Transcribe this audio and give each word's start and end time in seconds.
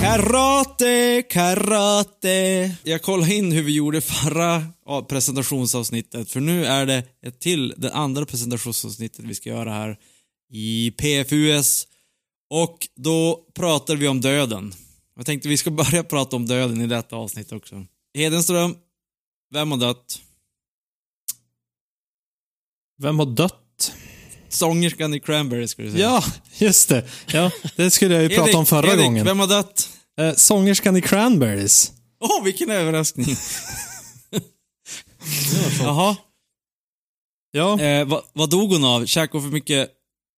Karate, 0.00 1.22
karate. 1.30 2.70
Jag 2.82 3.02
kollade 3.02 3.34
in 3.34 3.52
hur 3.52 3.62
vi 3.62 3.74
gjorde 3.74 4.00
förra 4.00 4.66
presentationsavsnittet, 5.08 6.30
för 6.30 6.40
nu 6.40 6.66
är 6.66 6.86
det 6.86 7.04
ett 7.26 7.40
till, 7.40 7.74
det 7.76 7.92
andra 7.92 8.26
presentationsavsnittet 8.26 9.24
vi 9.24 9.34
ska 9.34 9.50
göra 9.50 9.72
här 9.72 9.96
i 10.52 10.90
PFUS. 10.90 11.86
Och 12.50 12.88
då 12.96 13.46
pratar 13.54 13.96
vi 13.96 14.08
om 14.08 14.20
döden. 14.20 14.72
Jag 15.16 15.26
tänkte 15.26 15.48
vi 15.48 15.56
ska 15.56 15.70
börja 15.82 16.04
prata 16.04 16.36
om 16.36 16.46
döden 16.46 16.80
i 16.80 16.86
detta 16.86 17.16
avsnitt 17.16 17.52
också. 17.52 17.86
Hedenström, 18.14 18.76
vem 19.52 19.70
har 19.70 19.78
dött? 19.78 20.20
Vem 23.00 23.18
har 23.18 23.26
dött? 23.26 23.92
Sångerskan 24.48 25.14
i 25.14 25.20
Cranberry 25.20 25.68
skulle 25.68 25.88
du 25.88 25.92
säga. 25.92 26.04
Ja, 26.08 26.24
just 26.58 26.88
det. 26.88 27.04
Ja, 27.32 27.50
det 27.76 27.90
skulle 27.90 28.14
jag 28.14 28.22
ju 28.22 28.28
prata 28.36 28.58
om 28.58 28.66
förra 28.66 28.92
Erik, 28.92 29.04
gången. 29.04 29.24
vem 29.24 29.40
har 29.40 29.46
dött? 29.46 29.88
Eh, 30.20 30.34
sångerskan 30.34 30.96
i 30.96 31.02
Cranberries. 31.02 31.92
Åh, 32.20 32.40
oh, 32.40 32.44
vilken 32.44 32.70
överraskning. 32.70 33.26
Jaha. 35.80 36.16
Ja, 37.52 37.80
Eh, 37.80 38.04
vad, 38.06 38.22
vad 38.32 38.50
dog 38.50 38.72
hon 38.72 38.84
av? 38.84 39.06
Käkade 39.06 39.38
hon 39.38 39.42
för 39.50 39.52
mycket? 39.54 39.90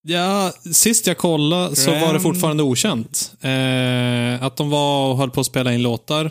ja, 0.09 0.53
sist 0.73 1.07
jag 1.07 1.19
kollade 1.19 1.77
så 1.77 1.91
var 1.91 2.15
det 2.15 2.21
fortfarande 2.21 2.63
okänt. 2.63 3.33
Eh, 3.41 4.43
att 4.45 4.57
de 4.57 4.71
var 4.71 5.11
och 5.11 5.17
höll 5.17 5.31
på 5.31 5.41
att 5.41 5.47
spela 5.47 5.73
in 5.75 5.83
låtar 5.83 6.31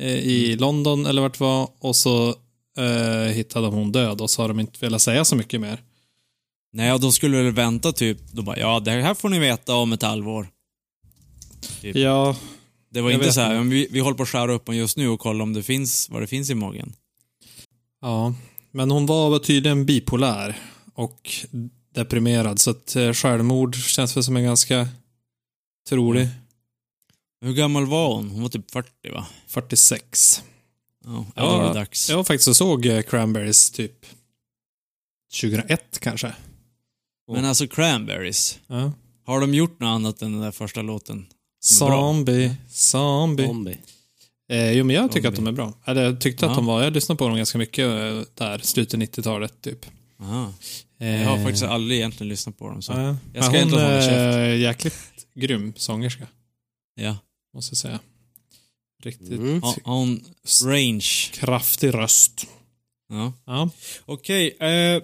eh, 0.00 0.08
i 0.18 0.56
London 0.56 1.06
eller 1.06 1.22
vart 1.22 1.38
det 1.38 1.44
var 1.44 1.68
och 1.80 1.96
så 1.96 2.34
eh, 2.78 3.32
hittade 3.32 3.66
hon 3.66 3.92
död 3.92 4.20
och 4.20 4.30
så 4.30 4.42
har 4.42 4.48
de 4.48 4.60
inte 4.60 4.78
velat 4.84 5.02
säga 5.02 5.24
så 5.24 5.36
mycket 5.36 5.60
mer. 5.60 5.82
Nej, 6.72 6.92
och 6.92 7.00
de 7.00 7.12
skulle 7.12 7.42
väl 7.42 7.52
vänta 7.52 7.92
typ. 7.92 8.18
De 8.32 8.44
bara, 8.44 8.58
ja, 8.58 8.80
det 8.80 8.90
här 8.90 9.14
får 9.14 9.28
ni 9.28 9.38
veta 9.38 9.74
om 9.74 9.92
ett 9.92 10.02
halvår. 10.02 10.48
Ja, 11.80 12.36
Det 12.90 13.00
var 13.00 13.10
inte 13.10 13.32
så 13.32 13.40
här, 13.40 13.54
men 13.54 13.70
vi, 13.70 13.88
vi 13.90 14.00
håller 14.00 14.16
på 14.16 14.22
att 14.22 14.28
skära 14.28 14.52
upp 14.52 14.66
den 14.66 14.76
just 14.76 14.96
nu 14.96 15.08
och 15.08 15.20
kolla 15.20 15.42
om 15.42 15.52
det 15.52 15.62
finns, 15.62 16.10
vad 16.10 16.22
det 16.22 16.26
finns 16.26 16.50
i 16.50 16.54
magen. 16.54 16.92
ja, 18.00 18.34
men 18.70 18.90
hon 18.90 19.06
var 19.06 19.38
tydligen 19.38 19.86
bipolär 19.86 20.58
och 20.94 21.30
deprimerad 21.94 22.58
så 22.58 22.70
att 22.70 22.96
eh, 22.96 23.12
självmord 23.12 23.76
känns 23.76 24.16
väl 24.16 24.24
som 24.24 24.36
en 24.36 24.44
ganska 24.44 24.88
trolig. 25.88 26.28
Hur 27.40 27.52
gammal 27.52 27.86
var 27.86 28.14
hon? 28.14 28.30
Hon 28.30 28.42
var 28.42 28.48
typ 28.48 28.70
40 28.70 28.90
va? 29.12 29.26
46. 29.46 30.42
Ja, 31.06 31.24
ja. 31.36 31.68
det 31.68 31.74
dags. 31.74 32.08
Jag 32.10 32.16
var 32.16 32.24
faktiskt 32.24 32.48
och 32.48 32.56
såg 32.56 32.86
eh, 32.86 33.02
Cranberries 33.02 33.70
typ 33.70 34.06
2001 35.40 35.98
kanske. 36.00 36.32
Men 37.32 37.44
alltså 37.44 37.66
Cranberries, 37.66 38.58
Ja. 38.66 38.92
har 39.26 39.40
de 39.40 39.54
gjort 39.54 39.80
något 39.80 39.86
annat 39.88 40.22
än 40.22 40.32
den 40.32 40.40
där 40.40 40.50
första 40.50 40.82
låten? 40.82 41.16
Är 41.16 41.86
bra? 41.86 41.88
Zombie, 41.88 42.54
zombie. 42.68 43.46
Zombie. 43.46 43.78
Eh, 44.50 44.72
jo, 44.72 44.84
men 44.84 44.96
jag 44.96 45.12
tycker 45.12 45.28
att 45.28 45.34
Zombie. 45.36 45.50
de 45.50 45.52
är 45.52 45.64
bra. 45.64 45.72
Eller, 45.84 46.02
jag 46.02 46.20
tyckte 46.20 46.44
Ja. 46.44 46.50
att 46.50 46.56
de 46.56 46.66
var, 46.66 46.82
jag 46.82 46.92
lyssnade 46.92 47.18
på 47.18 47.28
dem 47.28 47.36
ganska 47.36 47.58
mycket 47.58 47.84
eh, 47.86 48.22
där, 48.34 48.58
slutet 48.58 49.00
90-talet 49.00 49.62
typ. 49.62 49.86
Aha. 50.20 50.52
Eh, 51.00 51.22
Jag 51.22 51.28
har 51.30 51.36
faktiskt 51.44 51.62
aldrig 51.64 51.98
egentligen 51.98 52.28
lyssnat 52.28 52.58
på 52.58 52.68
dem. 52.68 52.82
Så. 52.82 52.92
ja. 52.92 53.16
jag 53.34 53.44
ska 53.44 53.52
ska 53.52 53.60
hon 53.60 53.68
ändå 53.68 53.76
hålla 53.76 53.88
är 53.94 54.54
jäkligt 54.54 54.94
grym 55.34 55.72
sångerska, 55.76 56.26
Ja. 56.94 57.16
måste 57.54 57.72
jag 57.72 57.78
säga. 57.78 58.00
Riktigt 59.04 59.28
Mm. 59.30 59.62
Har 59.62 59.74
hon 59.84 60.24
range? 60.64 61.30
kraftig 61.32 61.94
röst. 61.94 62.46
Ja. 63.08 63.32
Ja. 63.46 63.70
Okej, 64.06 64.56
eh, 64.60 65.02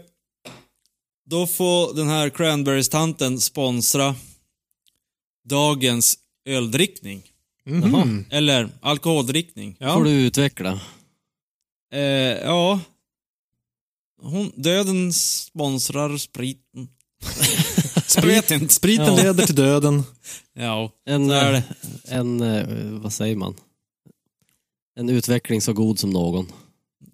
då 1.26 1.46
får 1.46 1.94
den 1.94 2.08
här 2.08 2.30
Cranberries-tanten 2.30 3.40
sponsra 3.40 4.14
dagens 5.48 6.18
öldrickning. 6.48 7.22
Mhm. 7.66 8.24
Eller 8.30 8.68
alkoholdrickning. 8.82 9.76
Ja. 9.80 9.94
får 9.94 10.04
du 10.04 10.10
utveckla. 10.10 10.80
Eh, 11.94 12.00
ja. 12.00 12.80
Hon, 14.22 14.52
döden 14.56 15.12
sponsrar 15.12 16.16
spriten. 16.16 16.88
Inte. 18.46 18.68
Spriten 18.74 19.06
Ja. 19.06 19.16
leder 19.22 19.46
till 19.46 19.54
döden. 19.54 20.02
Ja, 20.54 20.90
En, 21.06 21.28
så 21.28 21.32
är 21.34 21.52
det. 21.52 21.62
en 22.08 22.40
eh, 22.42 23.00
vad 23.00 23.12
säger 23.12 23.36
man? 23.36 23.54
En 25.00 25.08
utveckling 25.08 25.60
så 25.60 25.72
god 25.72 25.98
som 25.98 26.10
någon. 26.10 26.52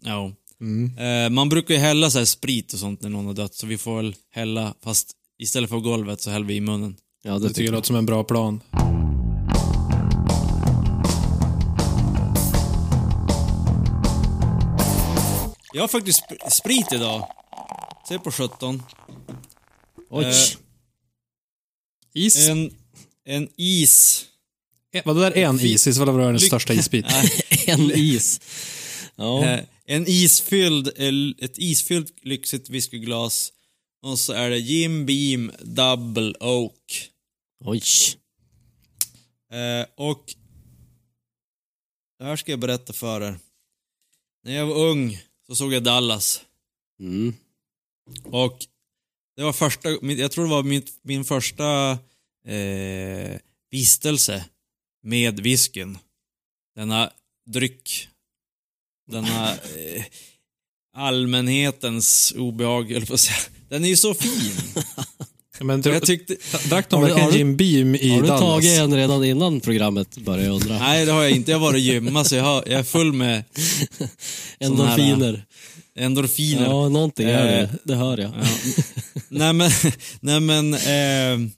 Ja. 0.03 0.33
Mm. 0.61 0.99
Eh, 0.99 1.31
man 1.31 1.49
brukar 1.49 1.75
ju 1.75 1.81
hälla 1.81 2.11
så 2.11 2.19
här 2.19 2.25
sprit 2.25 2.73
och 2.73 2.79
sånt 2.79 3.03
när 3.03 3.09
någon 3.11 3.27
har 3.27 3.35
dött, 3.35 3.55
så 3.55 3.67
vi 3.67 3.79
får 3.79 3.97
väl 3.97 4.15
hälla, 4.31 4.75
fast 4.85 5.11
istället 5.39 5.71
för 5.71 5.79
golvet 5.79 6.21
så 6.21 6.31
häller 6.31 6.47
vi 6.47 6.55
i 6.55 6.61
munnen. 6.61 6.97
Ja, 7.23 7.33
det 7.33 7.39
Det 7.39 7.49
tycker 7.49 7.63
jag. 7.65 7.73
låter 7.73 7.87
som 7.87 7.97
en 7.97 8.07
bra 8.07 8.25
plan. 8.25 8.61
Jag 15.73 15.83
har 15.83 15.89
faktiskt 15.89 16.23
sp- 16.25 16.51
sprit 16.51 16.93
idag. 16.93 17.29
Se 18.09 18.19
på 18.19 18.31
17. 18.31 18.83
Oj. 20.11 20.25
Eh, 20.25 20.33
Is? 22.15 22.49
En, 22.49 22.71
en 23.25 23.49
is. 23.57 24.25
Vadå 25.05 25.21
där 25.21 25.37
är 25.37 25.47
en 25.47 25.61
is? 25.61 25.87
Is 25.87 25.99
vad 25.99 26.09
var 26.09 26.21
den 26.21 26.37
Lyck- 26.39 26.47
största 26.47 26.75
isbiten? 26.75 27.27
en 27.67 27.91
is. 27.91 28.41
Ja. 29.17 29.45
Eh, 29.45 29.65
en 29.85 30.05
isfylld, 30.09 30.89
eh, 30.97 31.45
ett 31.45 31.59
isfyllt 31.59 32.13
lyxigt 32.23 32.69
whiskyglas. 32.71 33.53
Och 34.03 34.19
så 34.19 34.33
är 34.33 34.51
det 34.51 34.59
Jim 34.59 35.07
Beam 35.07 35.53
Double 35.63 36.35
Oak. 36.41 37.11
Oj. 37.65 37.83
Eh, 39.53 39.87
och 39.97 40.35
det 42.19 42.25
här 42.25 42.37
ska 42.37 42.53
jag 42.53 42.59
berätta 42.61 42.93
för 42.93 43.21
er. 43.21 43.39
När 44.45 44.55
jag 44.57 44.67
var 44.67 44.77
ung 44.77 45.19
så 45.47 45.57
såg 45.57 45.73
jag 45.73 45.83
Dallas. 45.83 46.41
Mm. 47.01 47.35
Och 48.25 48.59
det 49.37 49.43
var 49.43 49.53
första, 49.53 49.91
jag 50.03 50.33
tror 50.33 50.45
det 50.45 50.51
var 50.51 50.63
min, 50.63 50.83
min 51.03 51.25
första 51.25 51.91
eh, 52.47 53.39
vistelse 53.71 54.45
med 55.07 55.41
whiskyn. 55.41 55.99
Denna 56.77 57.11
dryck. 57.51 58.09
Denna 59.11 59.51
eh, 59.53 60.05
allmänhetens 60.97 62.35
obehag, 62.37 62.93
eller 62.93 63.07
på 63.07 63.19
säga. 63.19 63.37
Den 63.69 63.85
är 63.85 63.89
ju 63.89 63.97
så 63.97 64.15
fin. 64.15 64.53
Men 65.61 65.81
Och 65.81 65.87
jag 65.87 66.03
tyckte, 66.07 66.37
drack 66.69 66.91
de 66.91 67.01
du- 67.01 67.07
verkligen 67.07 67.25
har 67.25 67.33
du- 67.33 67.39
Jim 67.39 67.57
Beam 67.57 67.95
i 67.95 68.09
Har 68.11 68.23
du 68.23 68.29
Dallas? 68.29 68.41
tagit 68.41 68.79
en 68.81 68.95
redan 68.95 69.25
innan 69.25 69.61
programmet, 69.61 70.19
börjar 70.19 70.45
jag 70.45 70.55
undra. 70.55 70.79
nej 70.79 71.07
det 71.07 71.13
har 71.13 71.23
jag 71.23 71.33
inte, 71.33 71.51
jag 71.51 71.59
har 71.59 71.67
varit 71.67 71.83
gymma 71.83 72.25
så 72.25 72.35
jag, 72.35 72.45
har, 72.45 72.65
jag 72.67 72.79
är 72.81 72.83
full 72.83 73.13
med 73.13 73.45
Endorfiner. 74.61 75.45
endorfiner. 75.95 76.65
Ja, 76.65 76.89
någonting 76.89 77.27
är 77.29 77.45
det. 77.45 77.61
Eh, 77.63 77.69
Det 77.85 77.95
hör 77.95 78.19
jag. 78.19 78.31
Ja. 78.41 78.47
nej 79.29 79.53
men, 79.53 79.71
nej 80.21 80.41
men, 80.41 80.75
eh, 80.75 81.51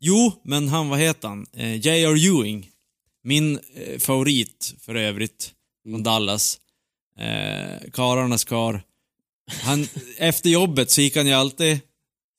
jo, 0.00 0.32
men 0.44 0.68
han, 0.68 0.88
vad 0.88 0.98
heter 1.00 1.28
han? 1.28 1.46
Eh, 1.56 1.74
J.R. 1.86 2.16
Ewing. 2.26 2.70
Min 3.26 3.58
eh, 3.74 3.98
favorit 3.98 4.74
för 4.80 4.94
övrigt, 4.94 5.52
från 5.84 6.02
Dallas. 6.02 6.58
Eh, 7.18 7.90
karlarnas 7.92 8.44
kar. 8.44 8.82
Han, 9.62 9.88
efter 10.16 10.50
jobbet 10.50 10.90
så 10.90 11.00
gick 11.00 11.16
han 11.16 11.26
ju 11.26 11.32
alltid 11.32 11.80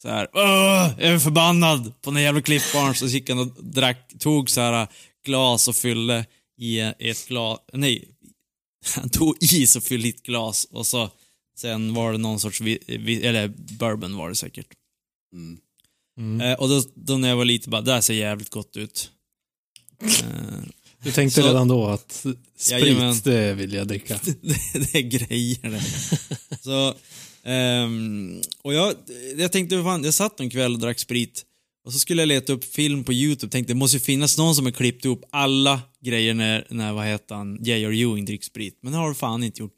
så 0.01 0.09
här, 0.09 0.27
jag 0.33 1.01
är 1.01 1.19
förbannad 1.19 2.01
på 2.01 2.11
den 2.11 2.23
jävla 2.23 2.41
klippbarn. 2.41 2.95
Så 2.95 3.05
gick 3.05 3.29
han 3.29 3.39
och 3.39 3.63
drack, 3.63 4.13
tog 4.19 4.49
så 4.49 4.61
här 4.61 4.87
glas 5.25 5.67
och 5.67 5.75
fyllde 5.75 6.25
i 6.57 6.79
ett 6.79 7.27
glas, 7.27 7.59
nej, 7.73 8.07
han 8.95 9.09
tog 9.09 9.37
is 9.41 9.75
och 9.75 9.83
fyllde 9.83 10.07
i 10.07 10.11
ett 10.11 10.23
glas 10.23 10.67
och 10.71 10.87
så 10.87 11.09
Sen 11.57 11.93
var 11.93 12.11
det 12.11 12.17
någon 12.17 12.39
sorts, 12.39 12.61
vi, 12.61 12.79
vi, 12.87 13.25
eller 13.25 13.47
bourbon 13.79 14.15
var 14.15 14.29
det 14.29 14.35
säkert. 14.35 14.67
Mm. 15.33 15.57
Mm. 16.17 16.41
Eh, 16.41 16.59
och 16.59 16.69
då, 16.69 16.83
då 16.93 17.17
när 17.17 17.29
jag 17.29 17.35
var 17.35 17.45
liten 17.45 17.71
bara, 17.71 17.81
det 17.81 17.93
här 17.93 18.01
ser 18.01 18.13
jävligt 18.13 18.49
gott 18.49 18.77
ut. 18.77 19.11
Eh, 20.01 20.63
Du 21.07 21.13
tänkte 21.13 21.41
Så- 21.41 21.47
redan 21.47 21.67
då 21.67 21.85
att 21.87 22.25
Jajamän. 22.69 23.15
sprit, 23.15 23.23
det 23.33 23.53
vill 23.53 23.73
jag 23.73 23.87
dricka. 23.87 24.19
det, 24.41 24.57
det 24.73 24.97
är 24.97 25.01
grejer 25.01 25.69
det. 25.69 25.81
Så, 26.63 26.93
ehm, 27.49 28.41
och 28.61 28.73
jag, 28.73 28.93
jag 29.37 29.51
tänkte, 29.51 29.83
fan, 29.83 30.03
jag 30.03 30.13
satt 30.13 30.39
en 30.39 30.49
kväll 30.49 30.73
och 30.73 30.79
drack 30.79 30.99
sprit. 30.99 31.43
Och 31.85 31.93
så 31.93 31.99
skulle 31.99 32.21
jag 32.21 32.27
leta 32.27 32.53
upp 32.53 32.63
film 32.63 33.03
på 33.03 33.13
YouTube, 33.13 33.51
tänkte 33.51 33.73
det 33.73 33.77
måste 33.77 33.97
ju 33.97 34.01
finnas 34.01 34.37
någon 34.37 34.55
som 34.55 34.65
har 34.65 34.71
klippt 34.71 35.05
ihop 35.05 35.23
alla 35.29 35.81
grejer 36.03 36.33
när, 36.33 36.67
när 36.69 36.93
vad 36.93 37.05
heter 37.05 37.35
han, 37.35 37.63
J.R. 37.63 37.91
Ewing 37.91 38.25
dricker 38.25 38.45
sprit. 38.45 38.79
Men 38.81 38.91
det 38.91 38.97
har 38.97 39.09
du 39.09 39.15
fan 39.15 39.43
inte 39.43 39.61
gjort. 39.61 39.73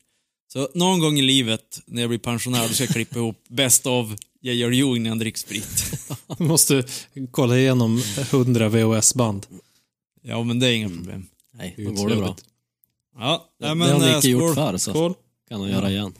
Så 0.53 0.69
någon 0.73 0.99
gång 0.99 1.19
i 1.19 1.21
livet, 1.21 1.79
när 1.85 2.01
jag 2.01 2.09
blir 2.09 2.19
pensionär, 2.19 2.67
då 2.67 2.73
ska 2.73 2.83
jag 2.83 2.93
klippa 2.93 3.19
ihop 3.19 3.43
Best 3.49 3.85
of 3.85 4.07
J.R. 4.41 4.71
Ewing 4.71 5.03
när 5.03 5.09
han 5.09 5.19
dricker 5.19 5.39
sprit. 5.39 5.93
Du 6.37 6.43
måste 6.43 6.83
kolla 7.31 7.57
igenom 7.59 8.01
100 8.31 8.69
VHS-band. 8.69 9.45
Ja, 10.21 10.43
men 10.43 10.59
det 10.59 10.67
är 10.67 10.73
inga 10.75 10.89
problem. 10.89 11.27
Nej, 11.51 11.75
då 11.77 11.91
går 11.91 12.09
det 12.09 12.15
bra. 12.15 12.35
Ja, 13.19 13.49
Det, 13.59 13.73
nej, 13.75 13.87
det 13.87 13.93
har 13.93 14.07
eh, 14.09 14.15
Nicke 14.15 14.27
gjort 14.29 14.41
skål. 14.41 14.55
förr, 14.55 14.77
så 14.77 14.91
Skål. 14.91 15.13
kan 15.49 15.61
han 15.61 15.69
göra 15.69 15.89
igen. 15.91 16.13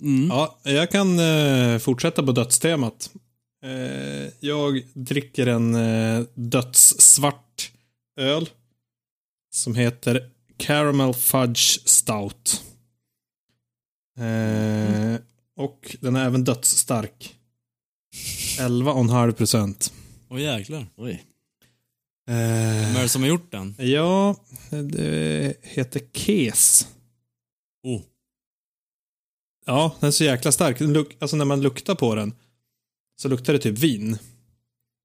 Mm. 0.00 0.28
Ja, 0.28 0.58
jag 0.62 0.90
kan 0.90 1.18
eh, 1.18 1.78
fortsätta 1.78 2.22
på 2.22 2.32
dödstemat. 2.32 3.10
Eh, 3.64 4.32
jag 4.40 4.82
dricker 4.94 5.46
en 5.46 5.74
eh, 5.74 6.24
dödssvart 6.34 7.72
öl 8.16 8.48
som 9.50 9.74
heter 9.74 10.30
Caramel 10.56 11.14
Fudge 11.14 11.80
Stout. 11.88 12.62
Eh, 14.18 15.16
Och 15.56 15.96
den 16.00 16.16
är 16.16 16.26
även 16.26 16.44
dödsstark. 16.44 17.34
11,5 18.58 19.32
procent. 19.32 19.92
Åh 20.28 20.40
jäklar. 20.40 20.86
Oj. 20.96 21.22
Vem 22.26 22.36
är 22.36 22.94
Eh, 22.96 23.02
det 23.02 23.08
som 23.08 23.22
har 23.22 23.28
gjort 23.28 23.50
den? 23.52 23.74
ja, 23.78 24.36
det 24.70 25.54
heter 25.62 26.00
Kes. 26.12 26.88
Oh. 27.82 28.00
Ja, 29.66 29.96
den 30.00 30.06
är 30.06 30.10
så 30.10 30.24
jäkla 30.24 30.52
stark. 30.52 30.80
Alltså 31.22 31.36
när 31.36 31.44
man 31.44 31.60
luktar 31.62 31.94
på 31.94 32.14
den 32.14 32.34
så 33.16 33.28
luktar 33.28 33.52
det 33.52 33.58
typ 33.58 33.78
vin. 33.78 34.18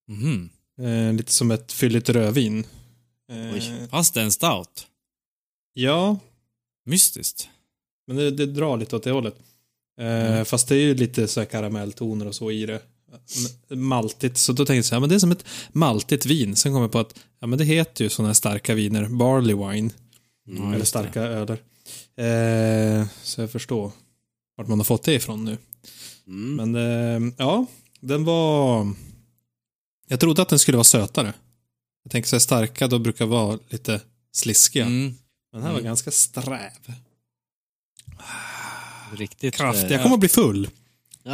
Mhm. 0.07 0.49
Eh, 0.81 1.13
lite 1.13 1.31
som 1.31 1.51
ett 1.51 1.71
fylligt 1.71 2.09
rödvin. 2.09 2.65
Eh, 3.31 3.53
Oj. 3.53 3.87
Fast 3.89 4.13
det 4.13 4.19
är 4.19 4.23
en 4.23 4.31
stout. 4.31 4.87
ja, 5.73 6.19
Mystiskt. 6.85 7.49
men 8.07 8.15
det, 8.17 8.31
det 8.31 8.45
drar 8.45 8.77
lite 8.77 8.95
åt 8.95 9.03
det 9.03 9.11
hållet. 9.11 9.35
Eh, 9.99 10.27
Mm. 10.31 10.45
Fast 10.45 10.67
det 10.67 10.75
är 10.75 10.79
ju 10.79 10.95
lite 10.95 11.27
så 11.27 11.39
här 11.39 11.47
karamelltoner 11.47 12.25
och 12.27 12.35
så 12.35 12.51
i 12.51 12.65
det. 12.65 12.81
Maltigt, 13.69 14.37
så 14.37 14.51
då 14.53 14.57
tänkte 14.65 14.73
jag 14.75 14.85
så 14.85 14.95
här, 14.95 14.99
men 14.99 15.09
det 15.09 15.15
är 15.15 15.19
som 15.19 15.31
ett 15.31 15.45
maltigt 15.71 16.25
vin. 16.25 16.55
Sen 16.55 16.73
kom 16.73 16.81
jag 16.81 16.91
på 16.91 16.99
att 16.99 17.19
ja, 17.39 17.47
men 17.47 17.59
det 17.59 17.65
heter 17.65 18.03
ju 18.03 18.09
sådana 18.09 18.29
här 18.29 18.33
starka 18.33 18.73
viner, 18.75 19.05
barley 19.07 19.55
wine, 19.55 19.89
Ja, 20.49 20.73
eller 20.73 20.85
starka 20.85 21.21
öler. 21.21 21.57
Eh, 22.17 23.07
så 23.23 23.41
jag 23.41 23.51
förstår 23.51 23.91
vart 24.57 24.67
man 24.67 24.79
har 24.79 24.83
fått 24.83 25.03
det 25.03 25.13
ifrån 25.13 25.45
nu. 25.45 25.57
Mm. 26.27 26.55
Men 26.71 26.75
eh, 27.25 27.33
ja, 27.37 27.65
den 27.99 28.23
var... 28.25 28.93
Jag 30.07 30.19
trodde 30.19 30.41
att 30.41 30.49
den 30.49 30.59
skulle 30.59 30.77
vara 30.77 30.83
sötare. 30.83 31.33
Jag 32.03 32.11
tänker 32.11 32.29
så 32.29 32.35
här 32.35 32.39
starka, 32.39 32.87
då 32.87 32.99
brukar 32.99 33.25
vara 33.25 33.59
lite 33.69 34.01
sliskiga. 34.31 34.85
Mm. 34.85 35.03
Men 35.03 35.13
den 35.51 35.61
här 35.61 35.69
var 35.69 35.79
Mm. 35.79 35.85
ganska 35.89 36.11
sträv. 36.11 36.71
Riktigt, 39.17 39.55
Kraftig. 39.55 39.85
eh, 39.85 39.91
Jag 39.91 40.01
kommer 40.03 40.13
att 40.15 40.19
bli 40.19 40.29
full. 40.29 40.69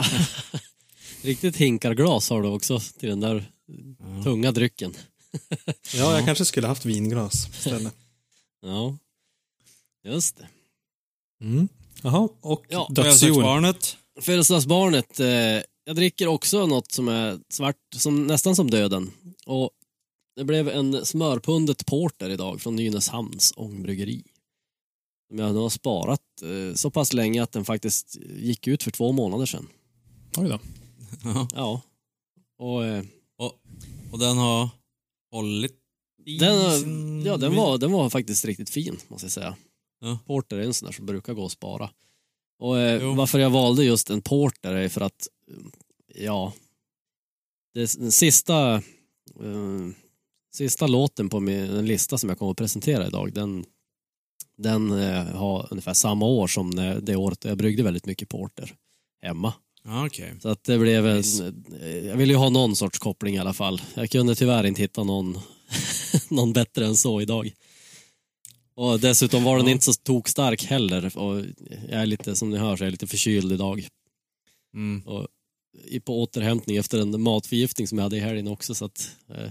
Riktigt 1.24 1.56
hinkarglas 1.58 2.30
har 2.30 2.42
du 2.42 2.48
också 2.48 2.80
till 2.80 3.10
den 3.10 3.20
där 3.20 3.46
Ja. 4.00 4.24
tunga 4.24 4.52
drycken. 4.52 4.94
Ja, 5.96 6.16
jag 6.16 6.25
kanske 6.25 6.46
skulle 6.46 6.68
haft 6.68 6.86
vinglas 6.86 7.48
istället. 7.58 7.96
Ja, 8.62 8.98
just 10.04 10.38
det. 10.38 10.48
Mm. 11.42 11.68
Jaha, 12.02 12.30
och 12.42 12.66
Ja, 12.70 12.88
dödsjoel. 12.90 13.06
Födelsedagsbarnet. 13.06 13.98
Födelsedagsbarnet. 14.22 15.20
Eh, 15.20 15.28
jag 15.86 15.96
dricker 15.96 16.28
också 16.28 16.66
något 16.66 16.92
som 16.92 17.08
är 17.08 17.40
svart, 17.50 17.75
som, 17.96 18.28
nästan 18.28 18.56
som 18.56 18.70
döden. 18.72 19.12
Och 19.46 19.70
det 20.36 20.44
blev 20.44 20.70
en 20.70 21.06
smörpundet 21.06 21.86
porter 21.86 22.30
idag 22.30 22.62
från 22.62 22.75
Nynäshamns 22.75 23.54
ångbryggeri. 23.58 24.24
Som 25.30 25.40
jag 25.40 25.54
nu 25.54 25.60
har 25.60 25.70
sparat 25.70 26.22
eh, 26.42 26.75
så 26.75 26.90
pass 26.92 27.14
länge 27.14 27.44
att 27.44 27.52
den 27.52 27.66
faktiskt 27.66 28.18
gick 28.38 28.68
ut 28.68 28.84
för 28.84 28.92
två 28.92 29.12
månader 29.12 29.46
sedan. 29.46 29.68
Oj 30.38 30.50
då. 30.50 30.60
Ja. 31.24 31.48
Ja. 31.54 31.81
Och 32.57 32.86
eh, 32.86 33.04
Och 34.12 34.19
den 34.19 34.38
har 34.38 34.69
hållit 35.31 35.80
i 36.25 36.38
den, 36.38 36.80
sin... 36.80 37.25
ja, 37.25 37.38
den, 37.38 37.56
var, 37.56 37.77
den 37.77 37.92
var 37.92 38.10
faktiskt 38.10 38.45
riktigt 38.45 38.69
fin, 38.69 38.98
måste 39.07 39.25
jag 39.25 39.31
säga. 39.31 39.56
Ja. 40.00 40.19
Porter 40.25 40.57
är 40.57 40.63
en 40.63 40.74
sån 40.74 40.86
där 40.86 40.94
som 40.94 41.06
brukar 41.06 41.33
gå 41.33 41.45
att 41.45 41.51
spara. 41.51 41.89
Och 42.60 42.80
eh, 42.80 43.15
varför 43.15 43.39
jag 43.39 43.50
valde 43.50 43.83
just 43.83 44.10
en 44.10 44.21
porter 44.21 44.74
är 44.74 44.89
för 44.89 45.01
att, 45.01 45.27
eh, 45.51 46.24
ja, 46.24 46.54
det, 47.74 48.00
den 48.00 48.12
sista, 48.12 48.74
eh, 49.39 49.88
sista 50.56 50.88
låten 50.88 51.30
på 51.30 51.39
min 51.39 51.63
en 51.63 51.86
lista 51.86 52.18
som 52.18 52.30
jag 52.30 52.39
kommer 52.39 52.51
att 52.51 52.57
presentera 52.57 53.07
idag, 53.07 53.33
den, 53.33 53.65
den 54.57 54.92
eh, 54.92 55.25
har 55.25 55.68
ungefär 55.71 55.94
samma 55.94 56.25
år 56.25 56.48
som 56.48 56.69
när, 56.69 57.01
det 57.01 57.15
året 57.15 57.45
jag 57.45 57.57
bryggde 57.57 57.83
väldigt 57.83 58.06
mycket 58.06 58.30
porter 58.30 58.75
hemma. 59.21 59.54
Okej. 59.88 60.34
Så 60.42 60.50
att 60.50 60.64
det 60.64 60.78
blev 60.78 61.08
en, 61.08 61.24
jag 62.06 62.18
ville 62.18 62.34
ju 62.34 62.38
ha 62.38 62.50
någon 62.50 62.76
sorts 62.76 63.00
koppling 63.00 63.36
i 63.36 63.40
alla 63.40 63.54
fall. 63.54 63.82
Jag 63.94 64.10
kunde 64.10 64.36
tyvärr 64.36 64.64
inte 64.64 64.82
hitta 64.82 65.04
någon, 65.04 65.40
någon 66.30 66.54
bättre 66.54 66.86
än 66.86 66.96
så 66.98 67.22
idag. 67.22 67.52
Och 68.76 69.00
dessutom 69.00 69.44
var 69.44 69.58
den 69.58 69.66
Ja. 69.66 69.72
inte 69.72 69.86
så 69.86 69.94
tokstark 69.94 70.64
heller. 70.66 71.18
Och 71.18 71.40
jag 71.90 72.02
är 72.02 72.06
lite, 72.06 72.36
som 72.36 72.50
ni 72.50 72.58
hör, 72.58 72.76
så 72.78 72.84
är 72.84 72.86
jag 72.86 72.92
lite 72.92 73.08
förkyld 73.08 73.52
idag. 73.52 73.88
Mm. 74.76 75.02
Och 75.08 75.28
på 76.06 76.22
återhämtning 76.24 76.78
efter 76.78 77.00
en 77.00 77.22
matförgiftning 77.22 77.88
som 77.88 77.98
jag 77.98 78.04
hade 78.06 78.18
i 78.18 78.20
helgen 78.20 78.48
också. 78.48 78.76
Så 78.76 78.86
att, 78.86 79.12
eh, 79.36 79.50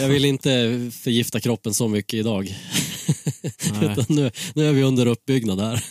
jag- 0.00 0.08
vill 0.08 0.24
inte 0.24 0.50
förgifta 0.92 1.40
kroppen 1.40 1.74
så 1.74 1.88
mycket 1.88 2.14
idag. 2.14 2.54
Nu, 4.08 4.30
nu 4.54 4.68
är 4.68 4.72
vi 4.72 4.82
under 4.82 5.06
uppbyggnad 5.06 5.60
här. 5.60 5.84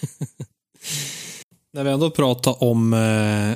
När 1.74 1.84
vi 1.84 1.90
ändå 1.90 2.12
pratar 2.12 2.64
om 2.64 2.94
eh, 2.94 3.52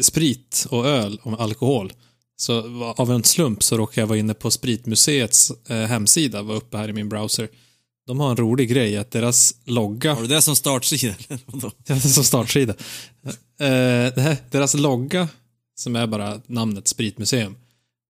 sprit 0.00 0.66
och 0.70 0.86
öl, 0.86 1.20
om 1.22 1.34
alkohol. 1.34 1.92
Så 2.36 2.84
av 2.96 3.12
en 3.12 3.24
slump 3.24 3.62
så 3.62 3.76
råkade 3.76 4.00
jag 4.00 4.06
vara 4.06 4.18
inne 4.18 4.34
på 4.34 4.50
Spritmuseets 4.50 5.52
eh, 5.68 5.76
hemsida, 5.76 6.42
var 6.42 6.54
uppe 6.54 6.76
här 6.76 6.88
i 6.88 6.92
min 6.92 7.08
browser. 7.08 7.48
De 8.06 8.20
har 8.20 8.30
en 8.30 8.36
rolig 8.36 8.68
grej 8.68 8.96
att 8.96 9.10
deras 9.10 9.54
logga 9.64 10.14
Har 10.14 10.22
du 10.22 10.28
det 10.28 10.42
som 10.42 10.56
startsida? 10.56 11.14
Ja, 11.28 11.70
det 11.86 11.92
är 11.92 11.98
som 11.98 12.24
startsida. 12.24 12.74
Eh, 13.60 14.36
deras 14.50 14.74
logga, 14.74 15.28
som 15.74 15.96
är 15.96 16.06
bara 16.06 16.40
namnet 16.46 16.88
Spritmuseum, 16.88 17.56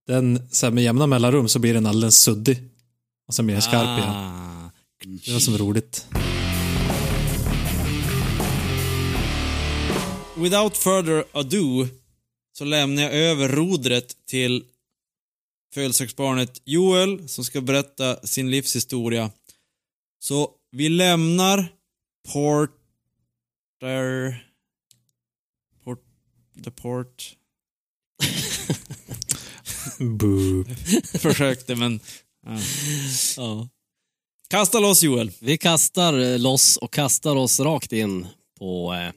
den, 0.07 0.49
så 0.51 0.67
här, 0.67 0.73
med 0.73 0.85
jämna 0.85 1.07
mellanrum 1.07 1.49
så 1.49 1.59
blir 1.59 1.75
den 1.75 1.87
alldeles 1.87 2.19
suddig. 2.19 2.59
Och 3.29 3.35
sen 3.35 3.47
blir 3.47 3.55
den 3.55 3.63
skarp 3.63 3.99
igen. 3.99 4.11
Ah. 4.11 4.71
Det 5.27 5.33
var 5.33 5.41
som 5.41 5.59
roligt. 5.59 6.07
Without 10.39 10.77
further 10.77 11.25
ado 11.33 11.87
så 12.53 12.65
lämnar 12.65 13.03
jag 13.03 13.15
över 13.15 13.49
rodret 13.49 14.27
till 14.27 14.65
födelsedagsbarnet 15.75 16.63
Joel 16.65 17.29
som 17.29 17.45
ska 17.45 17.61
berätta 17.61 18.27
sin 18.27 18.51
livshistoria. 18.51 19.31
Så 20.19 20.51
vi 20.71 20.89
lämnar 20.89 21.73
Porter... 22.33 22.75
Port... 25.85 26.05
The 26.65 26.71
Port... 26.71 27.37
Boo. 29.99 30.65
Försökte 31.19 31.75
men... 31.75 32.01
Ja. 32.47 32.59
Ja. 33.37 33.69
Kasta 34.49 34.81
loss 34.81 35.03
Joel. 35.03 35.33
Vi 35.39 35.59
kastar 35.59 36.19
eh, 36.19 36.39
loss 36.39 36.77
och 36.77 36.93
kastar 36.93 37.37
oss 37.37 37.61
rakt 37.61 37.93
in 37.93 38.27
på 38.59 38.95
eh, 38.95 39.13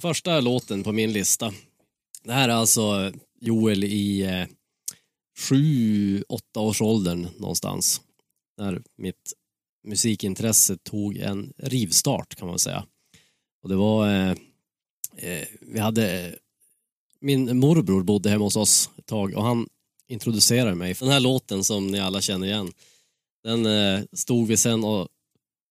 första 0.00 0.40
låten 0.40 0.82
på 0.82 0.92
min 0.92 1.12
lista. 1.12 1.52
Det 2.22 2.32
här 2.32 2.48
är 2.48 2.52
alltså 2.52 3.12
Joel 3.40 3.84
i 3.84 4.22
eh, 4.22 4.46
sju, 5.38 6.22
åtta 6.28 6.60
års 6.60 6.82
åldern 6.82 7.28
någonstans. 7.38 8.00
När 8.56 8.82
mitt 8.96 9.32
musikintresse 9.84 10.76
tog 10.76 11.16
en 11.16 11.52
rivstart 11.56 12.34
kan 12.34 12.48
man 12.48 12.58
säga. 12.58 12.86
Och 13.62 13.68
det 13.68 13.76
var, 13.76 14.08
eh, 14.08 14.34
eh, 15.16 15.46
vi 15.60 15.78
hade, 15.78 16.34
min 17.20 17.58
morbror 17.58 18.02
bodde 18.02 18.30
hemma 18.30 18.44
hos 18.44 18.56
oss 18.56 18.90
ett 18.98 19.06
tag 19.06 19.34
och 19.34 19.44
han 19.44 19.68
introducerade 20.08 20.74
mig 20.74 20.94
för 20.94 21.04
den 21.06 21.12
här 21.12 21.20
låten 21.20 21.64
som 21.64 21.86
ni 21.86 22.00
alla 22.00 22.20
känner 22.20 22.46
igen. 22.46 22.72
Den 23.44 23.66
eh, 23.66 24.00
stod 24.12 24.48
vi 24.48 24.56
sen 24.56 24.84
och 24.84 25.08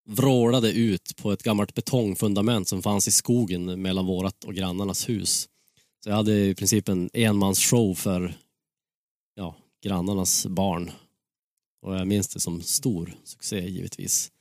vrålade 0.10 0.72
ut 0.72 1.16
på 1.16 1.32
ett 1.32 1.44
gammalt 1.44 1.74
betongfundament 1.74 2.68
som 2.68 2.82
fanns 2.82 3.08
i 3.08 3.12
skogen 3.12 3.82
mellan 3.82 4.06
vårat 4.06 4.44
och 4.44 4.56
grannarnas 4.56 5.10
hus. 5.10 5.48
Så 6.04 6.10
jag 6.10 6.16
hade 6.16 6.46
i 6.46 6.56
princip 6.56 6.90
en 6.90 7.10
enmansshow 7.14 7.94
för 7.96 8.34
ja, 9.36 9.56
grannarnas 9.84 10.46
barn. 10.46 10.92
Och 11.82 11.96
jag 11.96 12.08
minns 12.08 12.28
det 12.28 12.40
som 12.40 12.62
stor 12.62 13.14
succé 13.24 13.70
givetvis. 13.70 14.32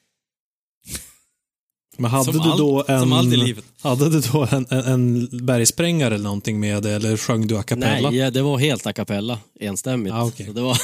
Men 1.96 2.10
hade 2.10 2.24
Som 2.24 2.32
du 2.32 2.56
då 2.56 2.84
en... 2.88 3.00
Som 3.00 3.12
allt 3.12 3.32
i 3.32 3.36
livet. 3.36 3.64
Hade 3.80 4.10
du 4.10 4.20
då 4.20 4.48
en, 4.50 4.66
en, 4.70 4.84
en 4.84 5.28
bergsprängare 5.46 6.14
eller 6.14 6.24
någonting 6.24 6.60
med 6.60 6.82
det, 6.82 6.90
eller 6.90 7.16
sjöng 7.16 7.46
du 7.46 7.58
a 7.58 7.62
cappella? 7.62 8.10
Nej, 8.10 8.30
det 8.30 8.42
var 8.42 8.58
helt 8.58 8.86
a 8.86 8.92
cappella, 8.92 9.38
enstämmigt. 9.60 10.14
Ah, 10.14 10.26
okej. 10.26 10.46
Så 10.46 10.52
det 10.52 10.60
var 10.60 10.78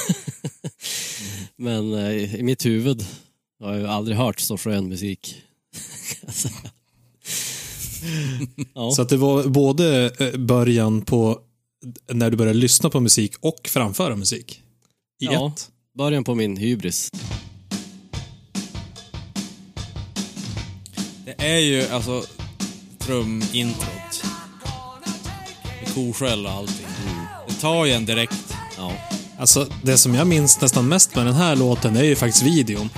Men 1.55 1.93
eh, 1.93 2.35
i 2.35 2.43
mitt 2.43 2.65
huvud 2.65 3.05
har 3.63 3.71
jag 3.71 3.79
ju 3.81 3.87
aldrig 3.87 4.17
hört 4.17 4.39
så 4.39 4.57
skön 4.57 4.89
musik. 4.89 5.35
ja. 8.73 8.91
Så 8.91 9.01
att 9.01 9.09
det 9.09 9.17
var 9.17 9.43
både 9.43 10.11
eh, 10.19 10.37
början 10.39 11.01
på 11.01 11.39
när 12.11 12.31
du 12.31 12.37
började 12.37 12.59
lyssna 12.59 12.89
på 12.89 12.99
musik 12.99 13.35
och 13.39 13.59
framföra 13.67 14.15
musik? 14.15 14.61
I 15.21 15.25
Ja. 15.25 15.47
ett? 15.47 15.69
Början 15.97 16.23
på 16.23 16.35
min 16.35 16.57
hybris. 16.57 17.11
Det 21.25 21.35
är 21.37 21.59
ju 21.59 21.87
alltså 21.87 22.23
trumintrot. 22.99 24.23
Med 25.81 25.93
korskäll 25.93 26.45
och 26.45 26.51
allting. 26.51 26.85
Det 27.47 27.53
tar 27.53 27.85
ju 27.85 27.91
en 27.91 28.05
direkt. 28.05 28.53
Ja. 28.77 28.91
Alltså, 29.39 29.67
det 29.83 29.97
som 29.97 30.15
jag 30.15 30.27
minns 30.27 30.61
nästan 30.61 30.87
mest 30.87 31.15
med 31.15 31.25
den 31.25 31.33
här 31.35 31.55
låten 31.55 31.95
är 31.95 32.03
ju 32.03 32.15
faktiskt 32.15 32.43
videon. 32.43 32.89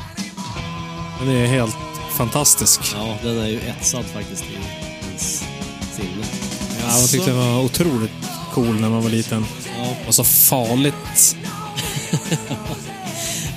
Den 1.20 1.30
är 1.30 1.46
helt 1.48 1.76
fantastisk. 2.18 2.82
ja, 2.96 3.18
den 3.24 3.38
är 3.40 3.48
ju 3.48 3.60
etsad 3.60 4.06
faktiskt 4.06 4.44
i 4.44 4.54
ens 5.08 5.44
sinne. 5.96 6.26
Ja, 6.84 7.00
jag 7.00 7.10
tyckte 7.10 7.30
den 7.32 7.40
var 7.40 7.64
otroligt 7.64 8.12
cool 8.54 8.80
när 8.82 8.90
man 8.90 9.04
var 9.04 9.10
liten. 9.10 9.46
Ja, 9.78 9.96
Och 10.08 10.16
så 10.16 10.24
farligt. 10.24 11.36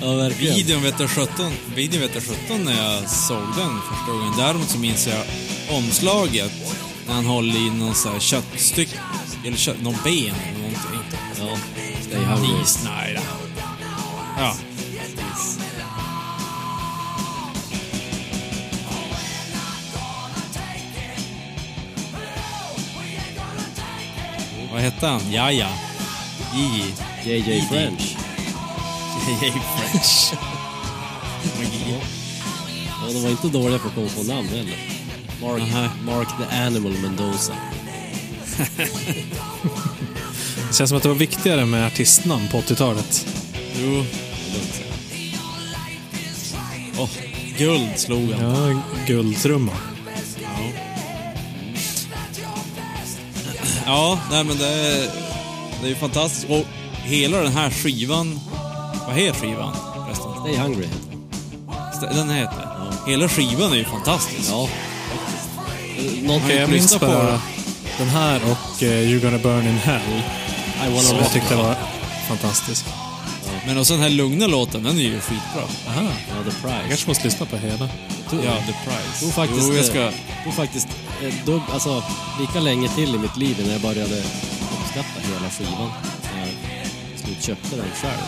ja 0.01 0.15
verkligen. 0.15 0.55
Videon 0.55 0.83
vet 0.83 1.01
jag 1.01 1.11
17, 1.11 1.53
videon 1.75 2.01
vet 2.01 2.15
jag 2.15 2.23
17 2.25 2.65
när 2.65 2.77
jag 2.87 3.11
såg 3.11 3.43
den 3.57 3.79
första 3.91 4.13
gången. 4.13 4.33
Däremot 4.39 4.69
så 4.69 4.79
minns 4.79 5.07
jag 5.07 5.25
omslaget 5.77 6.53
när 7.07 7.15
han 7.15 7.25
håller 7.27 7.57
i 7.67 7.71
någon 7.71 7.95
så 7.95 8.09
här 8.09 8.19
köttstycke, 8.21 8.99
eller 9.47 9.57
kött, 9.57 9.83
någon 9.83 9.97
ben 10.05 10.35
eller 10.49 10.59
någonting. 10.59 11.19
Ja, 11.39 11.59
Stay 12.09 12.25
Hungry. 12.25 12.63
Isnajda. 12.63 13.21
Ja. 14.39 14.55
Vad 24.73 24.81
hette 24.81 25.07
han? 25.07 25.33
Jaja? 25.33 25.69
Gigi? 26.55 26.95
JJ 27.25 27.61
French. 27.61 28.17
JJ 29.29 29.53
French. 29.53 30.33
Ja, 33.03 33.13
de 33.13 33.23
var 33.23 33.31
inte 33.31 33.49
dåliga 33.49 33.79
på 33.79 33.89
att 33.89 33.95
komma 33.95 34.09
på 34.17 34.23
namn 34.23 34.49
heller. 34.49 34.77
Mark, 35.43 35.63
Aha. 35.63 35.89
Mark 36.05 36.29
the 36.29 36.57
Animal 36.57 36.93
Mendoza. 36.93 37.53
Det 40.69 40.77
känns 40.77 40.89
som 40.89 40.97
att 40.97 41.03
det 41.03 41.09
var 41.09 41.17
viktigare 41.17 41.67
med 41.67 41.87
artistnamn 41.87 42.49
på 42.49 42.61
80-talet. 42.61 43.27
Jo. 43.81 44.05
Åh, 46.99 47.09
guld 47.59 47.99
slog 47.99 48.33
han. 48.33 48.71
Ja, 48.73 48.83
guldtrumma. 49.07 49.73
Ja, 53.87 54.19
nej 54.31 54.45
men 54.45 54.59
det 54.59 54.67
är, 54.69 55.11
det 55.81 55.87
är 55.87 55.89
ju 55.89 55.95
fantastiskt. 55.95 56.47
Och 56.51 56.65
hela 57.05 57.39
den 57.39 57.53
här 57.53 57.71
skivan, 57.71 58.41
vad 59.07 59.17
heter 59.17 59.41
skivan 59.41 59.77
förresten? 60.07 60.31
Stay 60.41 60.57
Hungry. 60.57 60.89
St- 61.95 62.15
Den 62.15 62.31
heter? 62.31 62.67
Hela 63.07 63.29
skivan 63.29 63.73
är 63.73 63.77
ju 63.77 63.85
fantastisk. 63.85 64.51
Ja, 64.51 64.69
faktiskt. 64.69 66.23
Någonting 66.23 66.51
jag 66.51 66.61
jag 66.63 66.71
minns 66.71 66.99
på 66.99 67.07
bara 67.07 67.23
det. 67.33 67.41
den 67.99 68.09
här 68.09 68.37
och 68.43 68.83
uh, 68.83 68.89
You're 68.89 69.21
gonna 69.23 69.39
burn 69.39 69.67
in 69.67 69.77
hell. 69.79 70.01
I 70.87 70.95
wanna 70.95 71.19
jag 71.23 71.33
tyckte 71.33 71.57
var 71.57 71.75
fantastisk. 72.29 72.85
Men 73.67 73.79
också 73.79 73.93
den 73.93 74.03
här 74.03 74.11
lugna 74.11 74.47
låten, 74.47 74.83
den 74.83 74.99
är 74.99 75.03
ju 75.03 75.21
skitbra. 75.21 75.63
Aha. 75.89 76.01
Ja, 76.03 76.35
The 76.35 76.51
Jag 76.51 76.63
Price. 76.63 76.89
kanske 76.89 77.09
måste 77.09 77.25
lyssna 77.25 77.47
på 77.47 77.57
hela. 77.57 77.89
Ja, 78.31 78.55
The 78.67 78.73
Price. 78.85 79.23
Jo, 79.23 79.31
faktiskt. 79.31 79.67
Jo, 79.69 79.75
jag 79.75 79.85
ska... 79.85 80.11
Jo, 80.47 80.53
faktiskt. 80.53 80.89
Eh, 81.23 81.45
Dubb, 81.47 81.63
alltså, 81.73 82.03
lika 82.41 82.61
länge 82.61 82.89
till 82.89 83.15
i 83.15 83.19
mitt 83.19 83.37
liv 83.37 83.57
när 83.67 83.73
jag 83.73 83.81
började 83.81 84.19
uppskatta 84.81 85.21
hela 85.21 85.51
skivan. 85.51 85.91
Jag 87.13 87.21
slut 87.21 87.43
köpte 87.43 87.77
den 87.77 87.91
själv. 87.95 88.23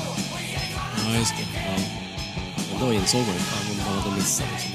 Ja, 1.05 1.15
just 1.19 1.35
det. 1.37 1.61
Ja. 1.61 1.83
Men 2.73 2.89
då 2.89 2.95
insåg 2.95 3.21
man 3.21 3.35
ju 3.35 3.41
fan 3.41 3.65
vad 3.69 3.87
man 3.87 4.03
hade 4.03 4.17
missat. 4.17 4.47
Liksom. 4.53 4.73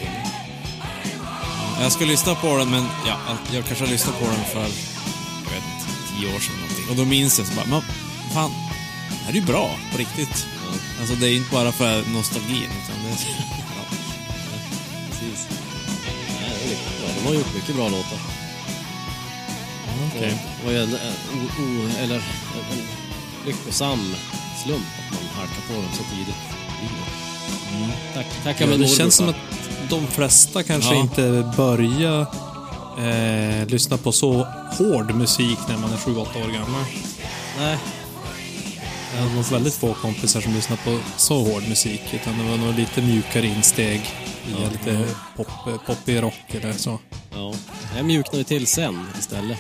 Jag 1.82 1.92
ska 1.92 2.06
lyssna 2.06 2.36
på 2.36 2.58
den, 2.58 2.70
men 2.70 2.86
ja, 3.08 3.18
jag 3.54 3.66
kanske 3.66 3.84
har 3.86 3.92
lyssnat 3.92 4.20
på 4.20 4.26
den 4.26 4.46
för, 4.54 4.60
jag 4.60 5.52
vet 5.52 5.64
inte, 5.74 6.20
tio 6.20 6.36
år 6.36 6.40
sedan 6.40 6.56
någonting. 6.60 6.86
Och 6.90 6.96
då 6.96 7.06
minns 7.06 7.40
jag 7.40 7.48
så 7.48 7.54
bara, 7.54 7.66
men 7.66 7.82
fan, 8.34 8.52
det 9.10 9.16
här 9.26 9.32
är 9.32 9.36
ju 9.36 9.42
bra, 9.42 9.76
på 9.92 9.98
riktigt. 9.98 10.48
Ja, 10.66 10.80
Alltså 11.00 11.16
det 11.16 11.28
är 11.30 11.36
inte 11.36 11.52
bara 11.52 11.72
för 11.72 12.04
nostalgin, 12.14 12.70
utan 12.84 13.04
det 13.04 13.10
är... 13.10 13.47
har 17.28 17.34
gjort 17.34 17.56
mycket 17.56 17.76
bra 17.76 17.90
låtar. 17.90 18.20
Okej. 20.16 20.38
Det 20.60 20.66
var 20.66 20.72
ju 20.72 20.84
en, 20.84 20.90
en, 20.90 21.14
o, 21.34 21.62
o, 21.62 21.90
eller 22.04 22.16
en, 22.16 22.22
en 22.72 22.84
lyckosam 23.46 24.16
slump 24.64 24.86
att 25.00 25.14
man 25.14 25.30
halkar 25.36 25.62
på 25.68 25.74
dem 25.74 25.92
så 25.98 26.04
tidigt 26.04 26.36
i 26.80 26.84
livet. 26.84 27.94
Tack, 28.14 28.26
tacka 28.44 28.64
Ja, 28.64 28.70
min 28.70 28.82
det 28.82 28.88
känns 28.88 29.16
som 29.16 29.30
att 29.30 29.36
de 29.90 30.08
flesta 30.08 30.64
kanske 30.64 30.94
Ja. 30.94 31.00
inte 31.02 31.52
börjar 31.58 32.22
eh, 33.00 33.68
lyssna 33.68 33.98
på 33.98 34.12
så 34.12 34.48
hård 34.78 35.16
musik 35.16 35.58
när 35.70 35.78
man 35.78 35.94
är 35.94 35.98
7-8 35.98 36.20
år 36.20 36.54
gammal. 36.54 36.84
Nej, 37.60 37.78
Jag 39.18 39.24
har 39.24 39.36
nog 39.36 39.46
väldigt 39.46 39.74
få 39.74 39.94
kompisar 39.94 40.42
som 40.42 40.54
lyssnar 40.54 40.78
på 40.78 41.00
så 41.18 41.44
hård 41.44 41.64
musik, 41.70 42.02
utan 42.14 42.38
det 42.38 42.44
var 42.52 42.58
nog 42.58 42.76
lite 42.76 43.02
mjukare 43.02 43.46
insteg 43.48 44.02
i 44.48 44.72
lite 44.72 45.06
pop, 45.36 45.48
poppig 45.86 46.22
rock 46.22 46.44
eller 46.52 46.74
så. 46.74 47.00
ja. 47.34 47.54
Jag 47.96 48.06
mjuknade 48.06 48.38
ju 48.38 48.44
till 48.44 48.68
sen 48.68 49.06
istället. 49.20 49.58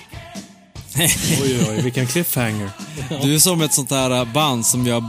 Oj, 1.41 1.65
oj, 1.69 1.81
vilken 1.81 2.07
cliffhanger. 2.07 2.69
Du 3.21 3.35
är 3.35 3.39
som 3.39 3.61
ett 3.61 3.73
sånt 3.73 3.91
här 3.91 4.25
band 4.25 4.65
som 4.65 4.87
gör 4.87 5.03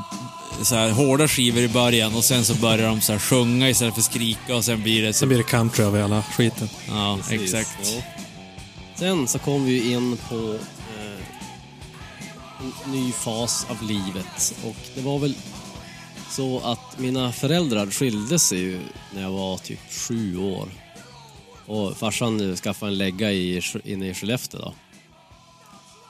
så 0.63 0.75
här 0.75 0.91
hårda 0.91 1.29
skivor 1.29 1.63
i 1.63 1.69
början 1.69 2.15
och 2.15 2.25
sen 2.25 2.45
så 2.45 2.55
börjar 2.55 2.89
de 2.89 3.01
så 3.01 3.13
här 3.13 3.19
sjunga 3.19 3.69
istället 3.69 3.95
för 3.95 4.03
skrika 4.03 4.57
och 4.57 4.65
sen 4.65 4.83
blir 4.83 5.03
det 5.03 5.13
så... 5.13 5.19
Sen 5.19 5.29
blir 5.29 5.39
det 5.39 5.45
country 5.45 5.85
av 5.85 5.97
hela 5.97 6.23
skiten. 6.23 6.69
Ja, 6.89 7.19
Precis, 7.29 7.55
exakt. 7.55 7.79
ja. 7.97 8.03
Sen 8.95 9.29
så 9.29 9.39
kom 9.39 9.65
vi 9.65 9.93
in 9.93 10.19
på 10.29 10.59
ny 12.87 13.13
fas 13.13 13.67
av 13.71 13.83
livet 13.83 14.55
och 14.65 14.77
det 14.95 15.01
var 15.01 15.19
väl 15.19 15.35
så 16.31 16.61
att 16.61 16.99
mina 16.99 17.33
föräldrar 17.33 17.87
skilde 17.87 18.39
sig 18.39 18.59
ju 18.59 18.81
när 19.15 19.23
jag 19.23 19.31
var 19.31 19.59
typ 19.59 19.79
sju 19.91 20.37
år. 20.37 20.69
Och 21.67 21.97
farsan 21.97 22.57
skaffade 22.57 22.93
en 22.93 22.99
lägga 22.99 23.33
i, 23.33 23.63
inne 23.85 24.09
i 24.09 24.15
Skellefteå 24.15 24.61
då. 24.61 24.75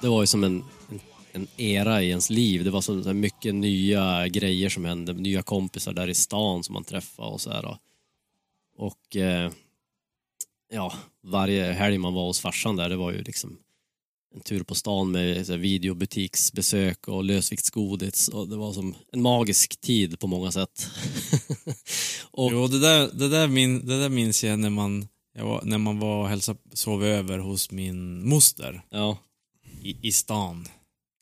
Det 0.01 0.09
var 0.09 0.21
ju 0.21 0.27
som 0.27 0.45
en, 0.45 0.65
en, 0.91 1.01
en 1.33 1.49
era 1.57 2.03
i 2.03 2.09
ens 2.09 2.31
liv. 2.31 2.65
Det 2.65 2.71
var 2.71 2.81
så 2.81 3.03
så 3.03 3.15
mycket 3.15 3.55
nya 3.55 4.29
grejer 4.29 4.69
som 4.69 4.85
hände, 4.85 5.13
nya 5.13 5.43
kompisar 5.43 5.93
där 5.93 6.09
i 6.09 6.15
stan 6.15 6.65
som 6.65 6.73
man 6.73 6.85
träffade 6.85 7.29
och 7.29 7.41
så 7.41 7.51
här. 7.51 7.63
då. 7.63 7.79
Och 8.77 9.17
eh, 9.17 9.53
ja, 10.73 10.93
varje 11.23 11.73
helg 11.73 11.99
man 11.99 12.15
var 12.15 12.27
hos 12.27 12.41
farsan 12.41 12.77
där, 12.77 12.89
det 12.89 12.97
var 12.97 13.13
ju 13.13 13.23
liksom 13.23 13.59
en 14.39 14.45
tur 14.45 14.63
på 14.63 14.75
stan 14.75 15.11
med 15.11 15.47
så 15.47 15.53
här, 15.53 15.59
videobutiksbesök 15.59 17.09
och 17.09 17.25
lösviktsgodis 17.25 18.29
och 18.29 18.49
det 18.49 18.57
var 18.57 18.73
som 18.73 18.95
en 19.13 19.23
magisk 19.23 19.81
tid 19.81 20.19
på 20.19 20.27
många 20.27 20.53
sätt. 20.53 20.87
och, 22.31 22.53
Jo, 22.53 22.67
det 22.67 22.81
där, 22.81 23.11
det, 23.13 23.29
där 23.29 23.49
min, 23.49 23.87
det 23.87 24.01
där 24.01 24.09
minns 24.09 24.45
jag 24.45 24.59
när 24.59 24.71
man, 24.71 25.09
jag 25.35 25.45
var, 25.45 25.63
när 25.65 25.79
man 25.79 25.99
var 25.99 26.23
och 26.23 26.29
hälsade, 26.29 26.59
sov 26.73 27.05
över 27.05 27.39
hos 27.39 27.71
min 27.71 28.29
moster 28.29 28.83
ja, 28.91 29.19
i, 29.83 29.97
i 30.03 30.13
stan. 30.13 30.69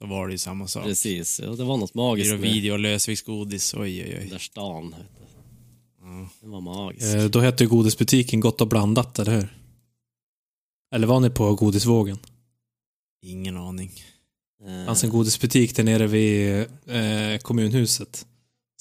Då 0.00 0.06
var 0.06 0.26
det 0.26 0.32
ju 0.32 0.38
samma 0.38 0.68
sak. 0.68 0.84
precis. 0.84 1.40
Ja, 1.40 1.50
det 1.50 1.64
var 1.64 1.76
något 1.76 1.94
magiskt 1.94 2.30
med 2.30 2.40
video 2.40 2.72
och 2.72 2.78
lösviktsgodis, 2.78 3.74
oj 3.74 3.80
oj 3.80 4.18
oj. 4.20 4.28
där 4.30 4.38
stan. 4.38 4.90
vet 4.90 4.98
du. 4.98 6.28
Den 6.40 6.50
var 6.50 6.60
magisk. 6.60 7.14
Eh, 7.14 7.24
då 7.24 7.40
hette 7.40 7.64
ju 7.64 7.70
godisbutiken 7.70 8.40
Gott 8.40 8.60
och 8.60 8.68
blandat, 8.68 9.18
eller 9.18 9.32
hur? 9.32 9.48
Eller 10.94 11.06
var 11.06 11.20
ni 11.20 11.30
på 11.30 11.54
godisvågen? 11.54 12.18
Ingen 13.26 13.56
aning. 13.56 13.92
Det 14.64 14.70
Eh, 14.80 14.86
fanns 14.86 15.04
en 15.04 15.10
godisbutik 15.10 15.76
där 15.76 15.84
nere 15.84 16.06
vid 16.06 16.58
eh, 16.86 17.38
kommunhuset. 17.42 18.26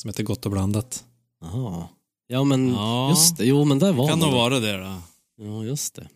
Som 0.02 0.10
heter 0.10 0.24
Gott 0.24 0.46
och 0.46 0.52
blandat. 0.52 1.04
Jaha. 1.42 1.88
Ja, 2.28 2.44
men 2.44 2.70
Ja. 2.70 3.10
just 3.10 3.38
det. 3.38 3.46
Jo, 3.46 3.64
men 3.66 3.80
där 3.80 3.92
var 3.94 4.08
Kan 4.08 4.20
man 4.20 4.30
nog 4.30 4.38
vara 4.38 4.60
det 4.60 4.78
då. 4.78 5.02
Ja, 5.38 5.64
just 5.64 5.96
det. 5.96 6.08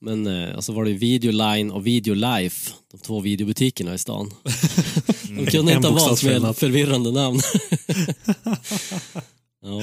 Men 0.00 0.26
eh, 0.26 0.54
alltså 0.56 0.72
var 0.72 0.84
det 0.84 0.92
Videoline 0.92 1.70
och 1.70 1.86
Videolife, 1.86 2.70
de 2.90 2.98
två 2.98 3.20
videobutikerna 3.20 3.94
i 3.94 3.98
stan. 3.98 4.30
De 5.36 5.46
kunde 5.46 5.72
inte 5.72 5.88
ha 5.88 5.94
valt 5.94 6.24
mer 6.24 6.52
förvirrande 6.52 7.12
namn. 7.12 7.40
ja. 9.62 9.82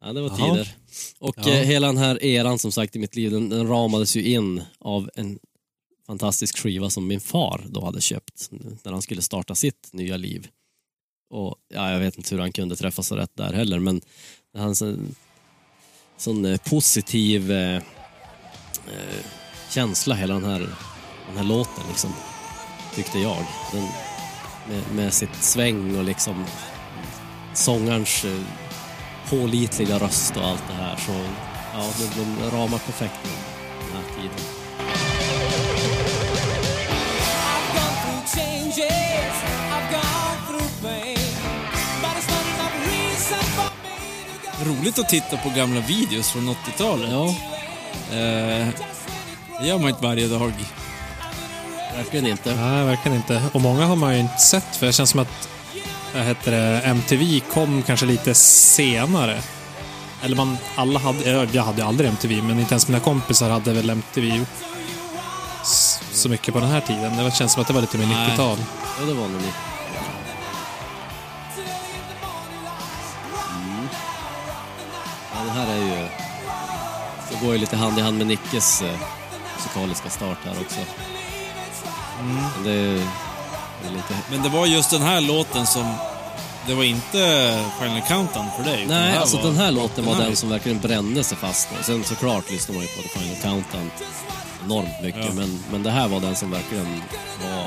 ja, 0.00 0.12
det 0.12 0.20
var 0.20 0.28
Jaha. 0.38 0.54
tider. 0.54 0.74
Och 1.18 1.34
Ja. 1.38 1.48
eh, 1.48 1.66
hela 1.66 1.86
den 1.86 1.96
här 1.96 2.24
eran 2.24 2.58
som 2.58 2.72
sagt 2.72 2.96
i 2.96 2.98
mitt 2.98 3.16
liv, 3.16 3.30
den, 3.30 3.48
den 3.48 3.68
ramades 3.68 4.16
ju 4.16 4.22
in 4.32 4.62
av 4.78 5.10
en 5.14 5.38
fantastisk 6.08 6.58
skiva 6.58 6.90
som 6.90 7.06
min 7.06 7.20
far 7.20 7.64
då 7.68 7.84
hade 7.84 8.00
köpt 8.00 8.48
när 8.50 8.92
han 8.92 9.02
skulle 9.02 9.22
starta 9.22 9.54
sitt 9.54 9.88
nya 9.92 10.16
liv. 10.16 10.48
Och 11.30 11.56
ja, 11.74 11.92
jag 11.92 11.98
vet 11.98 12.18
inte 12.18 12.34
hur 12.34 12.40
han 12.40 12.52
kunde 12.52 12.76
träffa 12.76 13.02
så 13.02 13.16
rätt 13.16 13.36
där 13.36 13.52
heller, 13.52 13.78
men 13.78 14.00
han 14.56 14.74
sån, 14.74 15.14
sån 16.16 16.58
positiv 16.64 17.52
eh, 17.52 17.76
eh, 18.86 19.24
känsla 19.70 20.14
hela 20.14 20.34
den 20.34 20.44
här, 20.44 20.60
den 21.28 21.36
här 21.36 21.44
låten 21.44 21.84
liksom, 21.88 22.12
tyckte 22.94 23.18
jag. 23.18 23.46
Den, 23.72 23.88
med, 24.68 24.94
med 24.94 25.14
sitt 25.14 25.42
sväng 25.42 25.96
och 25.96 26.04
liksom 26.04 26.44
sångarens 27.54 28.24
eh, 28.24 28.42
pålitliga 29.30 29.98
röst 29.98 30.36
och 30.36 30.44
allt 30.44 30.68
det 30.68 30.74
här. 30.74 30.96
Så 30.96 31.12
ja, 31.72 31.92
den, 31.98 32.36
den 32.36 32.50
ramar 32.50 32.78
perfekt 32.78 33.24
den 33.80 33.96
här 33.96 34.22
tiden. 34.22 34.57
Roligt 44.68 44.98
att 44.98 45.08
titta 45.08 45.36
på 45.36 45.48
gamla 45.50 45.80
videos 45.80 46.30
från 46.30 46.48
80-talet. 46.48 47.08
Ja, 47.10 47.34
Eh, 48.12 48.68
det 49.60 49.66
gör 49.66 49.78
man 49.78 49.88
inte 49.88 50.02
varje 50.02 50.28
dag. 50.28 50.52
verkligen 51.96 52.26
inte. 52.26 52.54
Nej, 52.54 52.84
verkligen 52.84 53.16
inte. 53.16 53.42
Och 53.52 53.60
många 53.60 53.86
har 53.86 53.96
man 53.96 54.14
ju 54.14 54.20
inte 54.20 54.36
sett, 54.38 54.76
för 54.76 54.86
det 54.86 54.92
känns 54.92 55.10
som 55.10 55.20
att 55.20 55.48
vad 56.14 56.22
heter 56.24 56.50
det, 56.52 56.80
MTV 56.84 57.40
kom 57.40 57.82
kanske 57.82 58.06
lite 58.06 58.34
senare. 58.34 59.38
Eller 60.22 60.36
man, 60.36 60.58
alla 60.76 60.98
hade, 60.98 61.30
ja, 61.30 61.46
jag 61.52 61.62
hade 61.62 61.84
aldrig 61.84 62.08
MTV, 62.10 62.42
men 62.42 62.60
inte 62.60 62.72
ens 62.74 62.88
mina 62.88 63.00
kompisar 63.00 63.50
hade 63.50 63.72
väl 63.72 63.90
MTV 63.90 64.44
så 66.12 66.28
mycket 66.28 66.54
på 66.54 66.60
den 66.60 66.70
här 66.70 66.80
tiden. 66.80 67.16
Det 67.16 67.30
känns 67.34 67.52
som 67.52 67.62
att 67.62 67.68
det 67.68 67.74
var 67.74 67.80
lite 67.80 67.98
mer 67.98 68.06
Nej. 68.06 68.30
90-tal. 68.30 68.58
Ja, 69.00 69.06
det 69.06 69.14
var 69.14 69.28
nog 69.28 69.42
Det 77.40 77.44
går 77.44 77.54
ju 77.54 77.60
lite 77.60 77.76
hand 77.76 77.98
i 77.98 78.02
hand 78.02 78.18
med 78.18 78.26
Nickes 78.26 78.82
eh, 78.82 78.98
musikaliska 79.56 80.10
start 80.10 80.38
här 80.44 80.60
också. 80.60 80.80
Men 82.22 82.64
det 82.64 82.70
är 82.70 82.94
väl 83.84 83.96
inte... 83.96 84.14
Men 84.30 84.42
det 84.42 84.48
var 84.48 84.66
just 84.66 84.90
den 84.90 85.02
här 85.02 85.20
låten 85.20 85.66
som... 85.66 85.94
Det 86.66 86.74
var 86.74 86.84
inte 86.84 87.18
Final 87.80 88.00
Countdown 88.08 88.46
för 88.56 88.64
dig. 88.64 88.86
det 88.86 88.94
Nej, 88.94 89.10
här 89.12 89.20
alltså 89.20 89.36
var 89.36 89.44
den 89.44 89.56
här 89.56 89.70
låten 89.70 90.04
var 90.06 90.14
den 90.14 90.24
Night. 90.26 90.38
som 90.38 90.48
verkligen 90.48 90.78
brände 90.78 91.24
sig 91.24 91.38
fast. 91.38 91.68
Och 91.78 91.84
sen 91.84 92.04
såklart 92.04 92.50
lyssnar 92.50 92.74
man 92.74 92.82
ju 92.82 92.88
på 92.88 93.02
The 93.02 93.08
Final 93.08 93.36
Countdown 93.42 93.90
enormt 94.64 95.02
mycket. 95.02 95.24
Ja. 95.24 95.32
Men, 95.34 95.58
men 95.72 95.82
det 95.82 95.90
här 95.90 96.08
var 96.08 96.20
den 96.20 96.36
som 96.36 96.50
verkligen 96.50 97.02
var... 97.44 97.66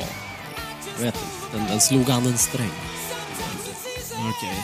Jag 0.97 1.05
vet 1.05 1.15
inte, 1.15 1.57
den, 1.57 1.67
den 1.67 1.81
slog 1.81 2.11
an 2.11 2.25
en 2.25 2.37
sträng. 2.37 2.71
Okej. 4.29 4.63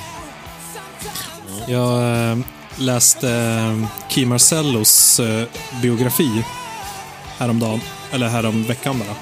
Jag 1.68 2.30
eh, 2.32 2.38
läste 2.78 3.30
eh, 3.32 3.88
Key 4.10 4.26
Marcellos 4.26 5.20
eh, 5.20 5.44
biografi 5.82 6.46
häromdagen. 7.38 7.82
Eller 8.12 8.28
härom 8.28 8.64
veckan 8.64 9.00
bara. 9.00 9.16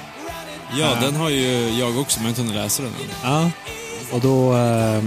Ja, 0.80 0.92
Äh. 0.94 1.00
den 1.00 1.16
har 1.16 1.28
ju 1.30 1.68
jag 1.78 1.98
också, 1.98 2.20
men 2.20 2.28
jag 2.28 2.36
har 2.36 2.42
inte 2.42 2.42
hunnit 2.42 2.54
läsa 2.56 2.82
den. 2.82 2.92
Ja. 3.22 3.50
Och 4.12 4.20
då 4.20 4.56
eh, 4.56 5.02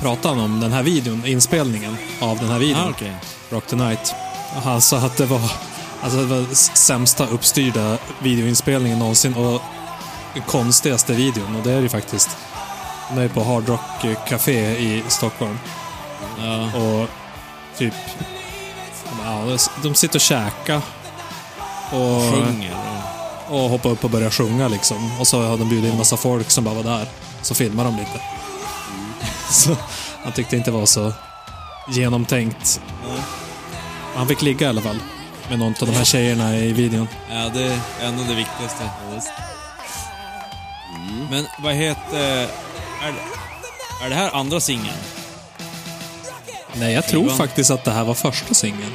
pratade 0.00 0.34
han 0.34 0.44
om 0.44 0.60
den 0.60 0.72
här 0.72 0.82
videon, 0.82 1.26
inspelningen 1.26 1.96
av 2.20 2.38
den 2.38 2.48
här 2.48 2.58
videon. 2.58 2.82
Ah, 2.86 2.90
okej. 2.90 3.12
Rock 3.50 3.66
the 3.66 3.76
Night. 3.76 4.14
Och 4.56 4.62
Han 4.62 4.80
sa 4.80 4.96
att 4.96 5.16
det 5.16 5.26
var, 5.26 5.40
alltså 6.02 6.18
det 6.18 6.26
var 6.26 6.54
sämsta 6.76 7.26
uppstyrda 7.26 7.98
videoinspelningen 8.18 8.98
någonsin 8.98 9.34
och 9.34 9.60
konstigaste 10.46 11.12
videon. 11.12 11.56
Och 11.56 11.62
det 11.62 11.70
är 11.70 11.76
det 11.76 11.82
ju 11.82 11.88
faktiskt. 11.88 12.30
Den 13.08 13.18
är 13.18 13.28
på 13.28 13.44
Hard 13.44 13.68
Rock 13.68 13.80
Café 14.28 14.70
i 14.78 15.02
Stockholm. 15.08 15.58
Ja. 16.38 16.64
Och 16.80 17.08
typ... 17.78 17.94
Ja, 19.24 19.56
de 19.82 19.94
sitter 19.94 20.16
och 20.16 20.20
käkar. 20.20 20.80
Och, 21.90 22.32
Sjunger 22.32 22.76
och... 23.48 23.58
hoppar 23.58 23.90
upp 23.90 24.04
och 24.04 24.10
börjar 24.10 24.30
sjunga 24.30 24.68
liksom. 24.68 25.20
Och 25.20 25.26
så 25.26 25.42
har 25.42 25.58
de 25.58 25.68
bjudit 25.68 25.92
in 25.92 25.98
massa 25.98 26.16
folk 26.16 26.50
som 26.50 26.64
bara 26.64 26.74
var 26.74 26.82
där. 26.82 27.08
Så 27.42 27.54
filmar 27.54 27.84
de 27.84 27.96
lite. 27.96 28.20
Så 29.50 29.76
han 30.24 30.32
tyckte 30.32 30.56
inte 30.56 30.70
det 30.70 30.76
var 30.76 30.86
så 30.86 31.12
genomtänkt. 31.88 32.80
Han 34.14 34.28
fick 34.28 34.42
ligga 34.42 34.66
i 34.66 34.68
alla 34.68 34.80
fall. 34.80 34.98
Med 35.48 35.58
någon 35.58 35.74
av 35.80 35.86
de 35.88 35.92
här 35.92 36.04
tjejerna 36.04 36.56
i 36.56 36.72
videon. 36.72 37.08
Ja, 37.30 37.48
det 37.54 37.62
är 37.64 37.80
ändå 38.00 38.22
det 38.28 38.34
viktigaste. 38.34 38.90
Men 41.30 41.46
vad 41.58 41.74
heter... 41.74 42.48
Är, 43.02 43.14
är 44.04 44.08
det 44.08 44.14
här 44.14 44.30
andra 44.36 44.60
singeln? 44.60 44.96
Nej, 46.74 46.92
jag 46.92 47.06
tror 47.08 47.28
faktiskt 47.28 47.70
att 47.70 47.84
det 47.84 47.90
här 47.90 48.04
var 48.04 48.14
första 48.14 48.54
singeln. 48.54 48.94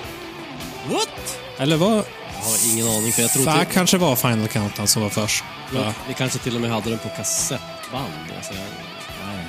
What? 0.92 1.38
Eller 1.58 1.78
vad? 1.78 1.92
Jag 1.92 2.44
har 2.44 2.74
ingen 2.74 2.88
aning, 2.88 3.12
för 3.12 3.22
jag 3.22 3.32
tror 3.32 3.46
Det 3.46 3.52
här 3.52 3.60
inte... 3.60 3.74
kanske 3.74 3.98
var 3.98 4.16
Final 4.16 4.48
Countdown 4.48 4.88
som 4.88 5.02
var 5.02 5.10
först. 5.10 5.44
Ja. 5.76 5.94
vi 6.08 6.14
kanske 6.14 6.40
till 6.40 6.56
och 6.56 6.62
med 6.62 6.72
hade 6.72 6.90
den 6.90 7.00
på 7.00 7.10
kassettband. 7.10 8.14
Alltså, 8.38 8.54
jag, 8.54 8.62
är 8.64 9.46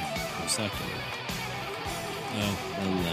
osäker. 0.47 0.87
Ja, 2.41 2.47
men 2.83 2.93
eh, 3.07 3.13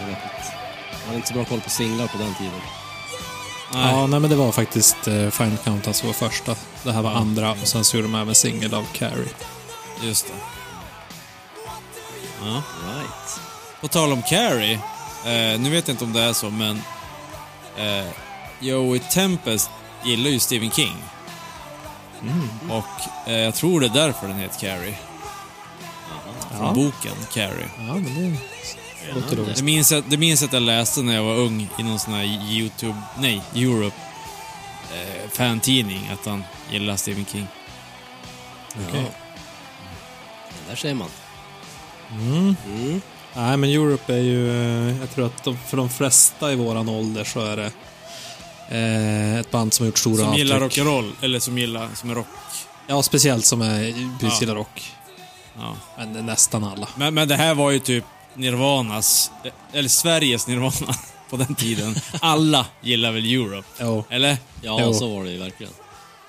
jag 0.00 0.06
vet 0.06 0.16
inte. 0.24 0.52
Jag 1.00 1.06
hade 1.06 1.16
inte 1.16 1.28
så 1.28 1.34
bra 1.34 1.44
koll 1.44 1.60
på 1.60 1.70
singlar 1.70 2.06
på 2.06 2.18
den 2.18 2.34
tiden. 2.34 2.60
Nej. 3.72 3.92
Ja, 3.92 4.06
nej 4.06 4.20
men 4.20 4.30
det 4.30 4.36
var 4.36 4.52
faktiskt 4.52 5.08
eh, 5.08 5.30
Final 5.30 5.56
Countdown 5.64 5.94
som 5.94 6.06
var 6.06 6.14
första. 6.14 6.56
Det 6.82 6.92
här 6.92 7.02
var 7.02 7.10
andra 7.10 7.50
och 7.52 7.68
sen 7.68 7.84
så 7.84 7.96
gjorde 7.96 8.08
de 8.08 8.14
även 8.14 8.34
singel 8.34 8.74
av 8.74 8.84
Carrie. 8.92 9.28
Just 10.02 10.26
det. 10.26 10.32
Ja. 12.40 12.62
Right. 12.86 13.40
På 13.84 13.88
tal 13.88 14.12
om 14.12 14.22
Carrie, 14.22 14.74
eh, 15.24 15.60
nu 15.60 15.70
vet 15.70 15.88
jag 15.88 15.94
inte 15.94 16.04
om 16.04 16.12
det 16.12 16.20
är 16.20 16.32
så, 16.32 16.50
men 16.50 16.82
eh, 17.76 18.06
Joey 18.60 18.98
Tempest 18.98 19.70
gillar 20.04 20.30
ju 20.30 20.38
Stephen 20.38 20.70
King. 20.70 20.96
Och 22.70 23.28
eh, 23.28 23.38
jag 23.38 23.54
tror 23.54 23.80
det 23.80 23.86
är 23.86 23.90
därför 23.90 24.28
den 24.28 24.38
heter 24.38 24.60
Carrie. 24.60 24.94
Från 26.50 26.66
Ja. 26.66 26.72
boken 26.74 27.12
Carrie. 27.32 27.68
Ja, 27.78 27.94
men 27.94 28.38
det 29.06 29.12
låter 29.14 29.36
roligt. 29.36 29.56
Det 29.56 29.62
minns, 29.62 29.92
jag, 29.92 30.04
det 30.06 30.16
minns 30.16 30.40
jag 30.40 30.48
att 30.48 30.52
jag 30.54 30.62
läste 30.62 31.02
när 31.02 31.14
jag 31.14 31.24
var 31.24 31.34
ung 31.36 31.68
i 31.78 31.82
någon 31.82 31.98
sån 31.98 32.14
här 32.14 32.24
YouTube, 32.24 33.02
nej, 33.18 33.42
Europe 33.54 33.96
eh, 34.94 35.30
fantidning, 35.30 36.10
att 36.12 36.26
han 36.26 36.44
gillar 36.70 36.96
Stephen 36.96 37.26
King. 37.32 37.46
Okej. 38.88 39.02
Ja. 39.02 39.10
Där 40.68 40.76
ser 40.76 40.94
man. 40.94 41.08
Mm. 42.10 42.56
Mm. 42.66 43.00
Nej, 43.36 43.56
men 43.56 43.70
Europe 43.70 44.14
är 44.14 44.18
ju... 44.18 44.50
eh, 44.90 45.00
Jag 45.00 45.10
tror 45.10 45.26
att 45.26 45.44
de, 45.44 45.56
för 45.68 45.76
de 45.76 45.88
flesta 45.90 46.52
i 46.52 46.56
våran 46.56 46.88
ålder 46.88 47.24
så 47.24 47.40
är 47.40 47.56
det 47.56 47.70
eh, 48.68 49.38
ett 49.40 49.50
band 49.50 49.72
som 49.72 49.84
har 49.84 49.86
gjort 49.88 49.98
stora 49.98 50.16
Som 50.24 50.34
gillar 50.34 50.60
avtryck. 50.60 50.84
rock'n'roll, 50.84 51.12
eller 51.20 51.38
som 51.38 51.58
gillar, 51.58 51.88
som 51.94 52.10
är 52.10 52.14
rock. 52.14 52.26
Ja, 52.86 53.02
speciellt 53.02 53.44
som 53.44 53.62
är 53.62 53.92
precis 54.20 54.32
Ja. 54.32 54.40
gillar 54.40 54.54
rock. 54.54 54.92
Ja. 55.58 55.76
Men 55.98 56.26
nästan 56.26 56.64
alla. 56.64 56.88
Men, 56.96 57.14
men 57.14 57.28
det 57.28 57.36
här 57.36 57.54
var 57.54 57.70
ju 57.70 57.78
typ 57.78 58.04
Nirvanas, 58.34 59.30
eller 59.72 59.88
Sveriges 59.88 60.46
Nirvana 60.46 60.94
på 61.30 61.36
den 61.36 61.54
tiden. 61.54 61.94
Alla 62.20 62.66
gillar 62.80 63.12
väl 63.12 63.24
Europe? 63.34 63.68
Jo. 63.80 64.04
Eller? 64.10 64.36
Ja, 64.62 64.78
Jo. 64.82 64.94
så 64.94 65.14
var 65.16 65.24
det 65.24 65.30
ju 65.30 65.38
verkligen. 65.38 65.72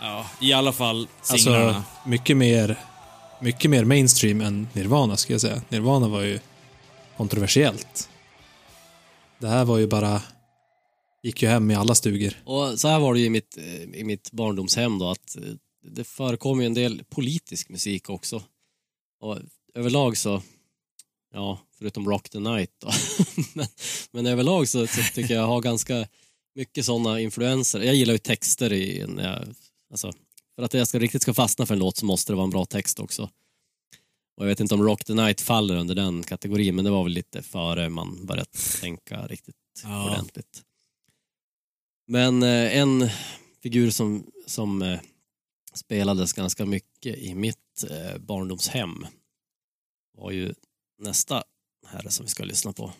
Ja, 0.02 0.26
i 0.40 0.54
alla 0.54 0.72
fall 0.72 1.08
singlarna. 1.22 1.66
Alltså, 1.68 1.82
mycket 2.06 2.38
mer, 2.38 2.80
mycket 3.42 3.72
mer 3.72 3.84
mainstream 3.86 4.42
än 4.42 4.68
Nirvana, 4.74 5.18
skulle 5.18 5.34
jag 5.34 5.42
säga. 5.42 5.62
Nirvana 5.70 6.08
var 6.08 6.22
ju 6.22 6.40
kontroversiellt. 7.18 8.10
Det 9.40 9.48
här 9.48 9.66
var 9.66 9.78
ju 9.78 9.88
bara... 9.88 10.22
Gick 11.24 11.42
ju 11.42 11.48
hem 11.48 11.72
i 11.72 11.76
alla 11.76 11.96
stugor. 11.96 12.34
Och 12.46 12.80
så 12.80 12.88
här 12.88 13.00
var 13.00 13.14
det 13.14 13.20
ju 13.20 13.26
i 13.26 13.30
mitt, 13.30 13.58
eh, 13.58 13.84
i 13.84 14.04
mitt 14.04 14.32
barndomshem 14.32 15.00
då 15.00 15.10
att 15.10 15.36
eh, 15.38 15.44
det 15.88 16.04
förekom 16.04 16.62
ju 16.62 16.66
en 16.66 16.74
del 16.74 17.04
politisk 17.10 17.70
musik 17.70 18.10
också. 18.10 18.44
Och 19.22 19.38
överlag 19.74 20.18
så, 20.18 20.42
ja, 21.34 21.60
förutom 21.78 22.10
Rock 22.10 22.30
the 22.30 22.40
Night 22.40 22.72
då. 22.82 22.92
men, 23.54 23.66
men 24.12 24.26
överlag 24.26 24.68
så, 24.68 24.88
så 24.88 25.02
tycker 25.14 25.34
jag 25.34 25.44
jag 25.44 25.48
har 25.48 25.62
ganska 25.62 26.08
mycket 26.56 26.86
sådana 26.86 27.20
influenser. 27.20 27.82
Jag 27.82 27.96
gillar 27.96 28.14
ju 28.14 28.18
texter 28.18 28.74
i, 28.74 29.06
när 29.08 29.24
jag, 29.24 29.56
alltså, 29.92 30.14
för 30.56 30.64
att 30.64 30.74
jag 30.74 30.88
ska, 30.88 31.00
riktigt 31.00 31.22
ska 31.22 31.34
fastna 31.34 31.66
för 31.66 31.74
en 31.74 31.80
låt 31.80 31.98
så 31.98 32.06
måste 32.06 32.32
det 32.32 32.36
vara 32.36 32.44
en 32.44 32.50
bra 32.50 32.66
text 32.66 33.00
också. 33.00 33.30
Och 34.38 34.44
jag 34.44 34.48
vet 34.48 34.60
inte 34.60 34.74
om 34.76 34.84
Rock 34.84 35.06
the 35.06 35.14
Night 35.14 35.42
faller 35.42 35.76
under 35.76 35.96
den 35.96 36.24
kategorin, 36.24 36.76
men 36.76 36.86
det 36.86 36.92
var 36.92 37.04
väl 37.04 37.12
lite 37.14 37.42
före 37.42 37.90
man 37.90 38.26
började 38.26 38.50
tänka 38.82 39.28
riktigt 39.28 39.56
Ja. 39.84 40.12
ordentligt. 40.12 40.62
Men 42.08 42.44
eh, 42.44 42.78
en 42.78 43.10
figur 43.64 43.90
som, 43.92 44.26
som 44.48 44.82
eh, 44.82 45.00
spelades 45.74 46.34
ganska 46.34 46.66
mycket 46.66 47.18
i 47.18 47.36
mitt 47.36 47.84
eh, 47.90 48.18
barndomshem 48.18 49.08
var 50.18 50.32
ju 50.32 50.54
nästa 51.00 51.44
herre 51.88 52.12
som 52.12 52.26
vi 52.26 52.30
ska 52.30 52.44
lyssna 52.44 52.74
på. 52.74 52.92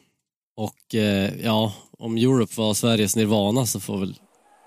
Och 0.58 0.96
eh, 0.96 1.34
ja, 1.44 1.74
om 1.92 2.18
Europe 2.18 2.54
var 2.58 2.74
Sveriges 2.74 3.16
Nirvana 3.16 3.66
så 3.66 3.80
får 3.80 3.98
väl, 4.00 4.16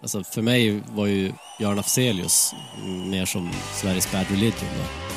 alltså 0.02 0.24
för 0.24 0.42
mig 0.42 0.82
var 0.94 1.06
ju 1.06 1.32
Björn 1.58 1.78
Afzelius 1.78 2.52
mer 3.10 3.26
som 3.26 3.52
Sveriges 3.80 4.12
Bad 4.12 4.26
Religion 4.30 4.68
då. 4.78 5.14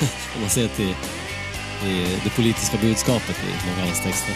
om 0.34 0.40
man 0.40 0.50
ser 0.50 0.68
till, 0.68 0.94
till 1.80 2.18
det 2.24 2.30
politiska 2.30 2.76
budskapet 2.76 3.36
i 3.36 3.66
många 3.68 3.82
av 3.82 3.86
hans 3.88 4.00
texter. 4.00 4.34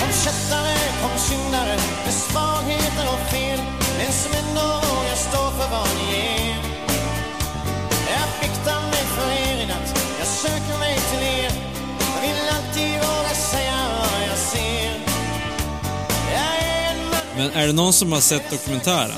Kom 0.00 0.12
kättare, 0.24 0.74
kom 1.02 1.18
syndare 1.18 1.76
med 2.04 2.14
svagheter 2.14 3.06
och 3.12 3.30
fel 3.32 3.60
Men 3.98 4.12
som 4.12 4.32
ändå 4.32 4.66
vågar 4.66 5.16
stå 5.16 5.50
för 5.58 5.70
vad 5.70 5.88
ni 5.98 6.18
är 6.18 6.56
Jag 8.16 8.28
biktar 8.40 8.80
mig 8.80 9.04
för 9.16 9.30
er 9.30 9.62
i 9.62 9.66
natt 9.66 10.00
Jag 10.18 10.26
söker 10.26 10.78
mig 10.78 10.98
till 11.10 11.22
er 11.22 11.52
Jag 12.14 12.20
vill 12.20 12.48
alltid 12.56 12.92
våga 12.92 13.34
säga 13.34 13.76
vad 13.98 14.28
jag 14.28 14.38
ser 14.38 15.00
Jag 16.32 16.62
är 16.62 16.90
en 16.90 17.10
man 17.10 17.20
Men 17.36 17.50
är 17.50 17.66
det 17.66 17.72
någon 17.72 17.92
som 17.92 18.12
har 18.12 18.20
sett 18.20 18.50
dokumentären? 18.50 19.16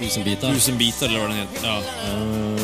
Tusen 0.00 0.24
bitar. 0.24 0.54
Tusen 0.54 0.78
bitar 0.78 1.06
eller 1.06 1.20
vad 1.20 1.28
den 1.30 1.38
heter? 1.38 1.68
Ja. 1.68 1.82
Är 2.06 2.61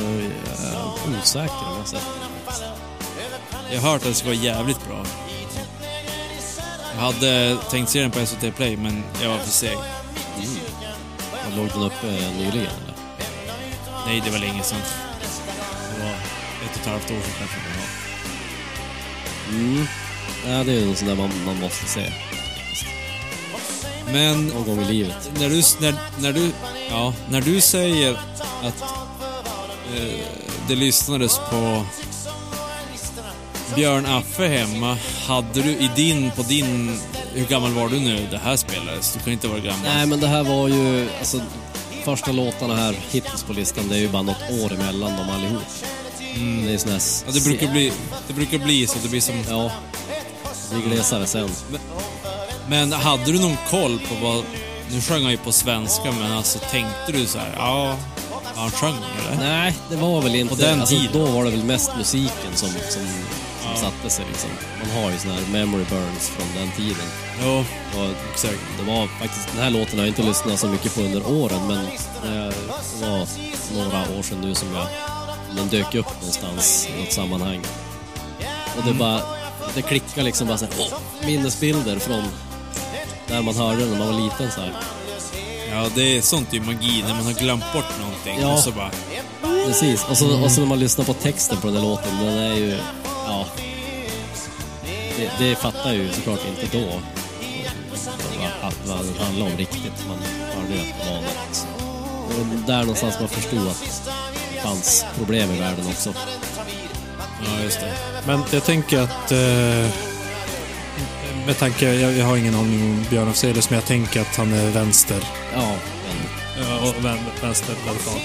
osäker 1.22 1.54
om 1.54 1.72
jag 1.72 1.78
har 1.78 1.84
sett 1.84 2.02
den. 2.02 3.72
Jag 3.72 3.80
har 3.80 3.90
hört 3.90 4.02
att 4.02 4.08
det 4.08 4.14
ska 4.14 4.26
vara 4.26 4.36
jävligt 4.36 4.88
bra. 4.88 5.04
Jag 6.94 7.00
hade 7.00 7.56
tänkt 7.70 7.90
se 7.90 8.00
den 8.02 8.10
på 8.10 8.26
SVT 8.26 8.56
Play, 8.56 8.76
men 8.76 9.04
jag 9.22 9.28
var 9.30 9.38
för 9.38 9.50
seg. 9.50 9.76
Var 11.46 11.56
låg 11.56 11.68
den 11.68 11.82
uppe 11.82 12.06
nyligen 12.38 12.56
eller? 12.56 12.94
Nej, 14.06 14.22
det 14.24 14.30
var 14.30 14.38
länge 14.38 14.62
sedan. 14.62 14.78
Det 15.96 16.02
var 16.04 16.10
ett 16.10 16.74
och 16.74 16.80
ett 16.80 16.86
halvt 16.86 17.04
år 17.10 17.20
sedan 17.20 17.32
kanske 17.38 17.56
det 17.56 17.78
var. 17.78 17.88
Mm. 19.58 19.86
Ja, 20.46 20.64
det 20.64 20.72
är 20.72 20.80
ju 20.80 20.88
en 20.90 20.96
sån 20.96 21.08
där 21.08 21.14
man, 21.14 21.30
man 21.46 21.60
måste 21.60 21.86
se. 21.86 22.12
Men 24.12 24.46
Någon 24.46 24.64
gång 24.64 24.80
i 24.80 24.92
livet. 24.92 25.30
när 25.40 25.48
du, 25.48 25.62
när, 25.80 25.94
när 26.18 26.32
du, 26.32 26.52
ja, 26.90 27.14
när 27.30 27.40
du 27.40 27.60
säger 27.60 28.12
att 28.62 28.84
eh, 29.96 30.26
det 30.68 30.74
lyssnades 30.74 31.38
på 31.50 31.84
Björn 33.74 34.06
Affe 34.06 34.46
hemma, 34.46 34.96
hade 35.26 35.62
du 35.62 35.70
i 35.70 35.90
din, 35.96 36.30
på 36.30 36.42
din, 36.42 36.98
hur 37.34 37.46
gammal 37.46 37.72
var 37.72 37.88
du 37.88 38.00
nu 38.00 38.26
det 38.30 38.38
här 38.38 38.56
spelades? 38.56 39.12
Du 39.14 39.20
kan 39.20 39.32
inte 39.32 39.48
vara 39.48 39.58
gammal. 39.58 39.80
Nej, 39.84 40.06
men 40.06 40.20
det 40.20 40.26
här 40.26 40.44
var 40.44 40.68
ju, 40.68 41.08
alltså, 41.18 41.40
första 42.04 42.32
låtarna 42.32 42.76
här 42.76 42.96
hittills 43.10 43.42
på 43.42 43.52
listan, 43.52 43.88
det 43.88 43.96
är 43.96 44.00
ju 44.00 44.08
bara 44.08 44.22
något 44.22 44.50
år 44.50 44.72
emellan 44.72 45.16
dem 45.16 45.30
allihop. 45.30 45.62
Det 46.66 46.74
är 46.74 46.78
sån 46.78 46.90
här... 46.90 47.00
Ja, 47.26 47.32
det, 47.32 47.44
brukar 47.44 47.72
bli, 47.72 47.92
det 48.28 48.34
brukar 48.34 48.58
bli 48.58 48.86
så, 48.86 48.98
det 49.02 49.08
blir 49.08 49.20
som... 49.20 49.34
Ja. 49.48 49.70
Det 50.70 50.76
blir 50.76 50.86
glesare 50.86 51.26
sen. 51.26 51.48
Men 52.68 52.92
hade 52.92 53.24
du 53.24 53.40
någon 53.40 53.56
koll 53.70 53.98
på 53.98 54.14
vad... 54.26 54.44
Nu 54.90 55.00
sjöng 55.00 55.22
han 55.22 55.30
ju 55.30 55.38
på 55.38 55.52
svenska, 55.52 56.12
men 56.12 56.32
alltså 56.32 56.58
tänkte 56.58 57.12
du 57.12 57.26
så 57.26 57.38
här, 57.38 57.54
ja, 57.56 57.96
han 58.60 58.70
sjöng 58.70 58.96
eller? 58.96 59.40
Nej, 59.40 59.76
det 59.90 59.96
var 59.96 60.22
väl 60.22 60.34
inte... 60.34 60.56
På 60.56 60.62
den 60.62 60.80
alltså, 60.80 60.94
tiden. 60.94 61.12
Då 61.12 61.26
var 61.26 61.44
det 61.44 61.50
väl 61.50 61.64
mest 61.64 61.96
musiken 61.96 62.52
som, 62.54 62.68
som, 62.68 63.02
som 63.62 63.76
satte 63.76 64.10
sig 64.10 64.24
liksom. 64.28 64.50
Man 64.82 65.02
har 65.02 65.10
ju 65.10 65.18
såna 65.18 65.34
här 65.34 65.42
memory 65.52 65.84
burns 65.84 66.28
från 66.28 66.46
den 66.56 66.70
tiden. 66.76 67.06
Jo, 67.42 67.64
Och 68.00 68.10
exakt. 68.32 68.58
det 68.78 68.84
var 68.92 69.06
faktiskt, 69.06 69.48
den 69.52 69.62
här 69.62 69.70
låten 69.70 69.98
har 69.98 70.06
jag 70.06 70.08
inte 70.08 70.22
lyssnat 70.22 70.58
så 70.58 70.68
mycket 70.68 70.94
på 70.94 71.00
under 71.00 71.30
åren, 71.30 71.66
men 71.66 71.84
det 72.22 72.52
var 73.06 73.26
några 73.84 74.18
år 74.18 74.22
sedan 74.22 74.40
nu 74.40 74.54
som 74.54 74.68
jag, 74.74 74.86
den 75.56 75.68
dök 75.68 75.94
upp 75.94 76.20
någonstans 76.20 76.88
i 76.96 77.00
något 77.02 77.12
sammanhang. 77.12 77.60
Och 78.76 78.84
det 78.84 78.92
bara, 78.92 79.20
det 79.74 79.82
klickar 79.82 80.22
liksom 80.22 80.46
bara 80.48 80.58
såhär, 80.58 80.74
åh, 80.78 80.98
minnesbilder 81.26 81.98
från 81.98 82.22
när 83.28 83.42
man 83.42 83.56
hörde 83.56 83.80
den 83.80 83.90
när 83.90 83.98
man 83.98 84.06
var 84.08 84.20
liten 84.20 84.50
så 84.50 84.60
här. 84.60 84.72
Ja, 85.70 85.86
det 85.94 86.16
är 86.16 86.22
sånt 86.22 86.52
ju 86.52 86.60
magi, 86.60 87.02
när 87.02 87.14
man 87.14 87.24
har 87.24 87.32
glömt 87.32 87.72
bort 87.72 87.98
någonting 88.00 88.38
Ja. 88.40 88.52
och 88.52 88.58
så 88.58 88.70
bara... 88.72 88.90
Precis, 89.66 90.04
och 90.10 90.16
så, 90.16 90.42
och 90.42 90.50
så 90.50 90.60
när 90.60 90.68
man 90.68 90.78
lyssnar 90.78 91.04
på 91.04 91.14
texten 91.14 91.56
på 91.56 91.66
den 91.66 91.76
där 91.76 91.82
låten, 91.82 92.18
den 92.20 92.38
är 92.38 92.54
ju, 92.54 92.78
ja... 93.26 93.46
Det, 95.16 95.30
det 95.38 95.56
fattar 95.56 95.92
ju 95.92 96.12
såklart 96.12 96.40
inte 96.48 96.78
då. 96.78 96.84
Vad, 98.62 98.72
vad 98.86 99.06
den 99.06 99.24
handlar 99.24 99.46
om 99.46 99.56
riktigt. 99.56 100.06
Man 100.08 100.18
hörde 100.54 100.74
ju 100.74 100.80
att 100.80 101.04
det 101.04 101.10
var 101.10 101.20
något. 101.20 101.66
Och 102.28 102.66
där 102.66 102.80
någonstans 102.80 103.20
man 103.20 103.28
förstod 103.28 103.68
att 103.68 104.10
det 104.54 104.60
fanns 104.60 105.04
problem 105.16 105.50
i 105.50 105.58
världen 105.58 105.86
också. 105.86 106.14
Ja, 107.44 107.62
just 107.62 107.80
det. 107.80 107.92
Men 108.26 108.42
jag 108.52 108.64
tänker 108.64 109.00
att... 109.00 109.32
Eh, 109.32 110.07
med 111.48 111.58
tanke, 111.58 111.94
jag, 111.94 112.12
jag 112.12 112.26
har 112.26 112.36
ingen 112.36 112.54
aning 112.54 112.82
om 112.82 113.04
Björn 113.10 113.28
Afzelius, 113.28 113.70
men 113.70 113.78
jag 113.78 113.86
tänker 113.86 114.20
att 114.20 114.36
han 114.36 114.52
är 114.52 114.70
vänster. 114.70 115.24
Ja, 115.54 115.74
Ja, 116.60 116.88
och 116.88 117.04
vän, 117.04 117.18
vänster 117.42 117.74
radikal. 117.86 118.20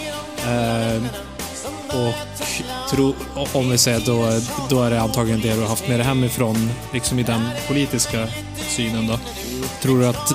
Eh, 0.48 1.04
och 2.00 2.14
tro, 2.90 3.16
om 3.54 3.70
vi 3.70 3.78
säger 3.78 4.00
då, 4.00 4.40
då 4.70 4.84
är 4.84 4.90
det 4.90 5.02
antagligen 5.02 5.42
det 5.42 5.54
du 5.54 5.62
har 5.62 5.68
haft 5.68 5.88
med 5.88 6.00
dig 6.00 6.08
hemifrån, 6.08 6.70
liksom 6.94 7.20
i 7.20 7.24
den 7.24 7.50
politiska 7.68 8.28
synen 8.70 9.08
då. 9.08 9.20
Tror 9.82 10.00
du 10.00 10.08
att, 10.08 10.32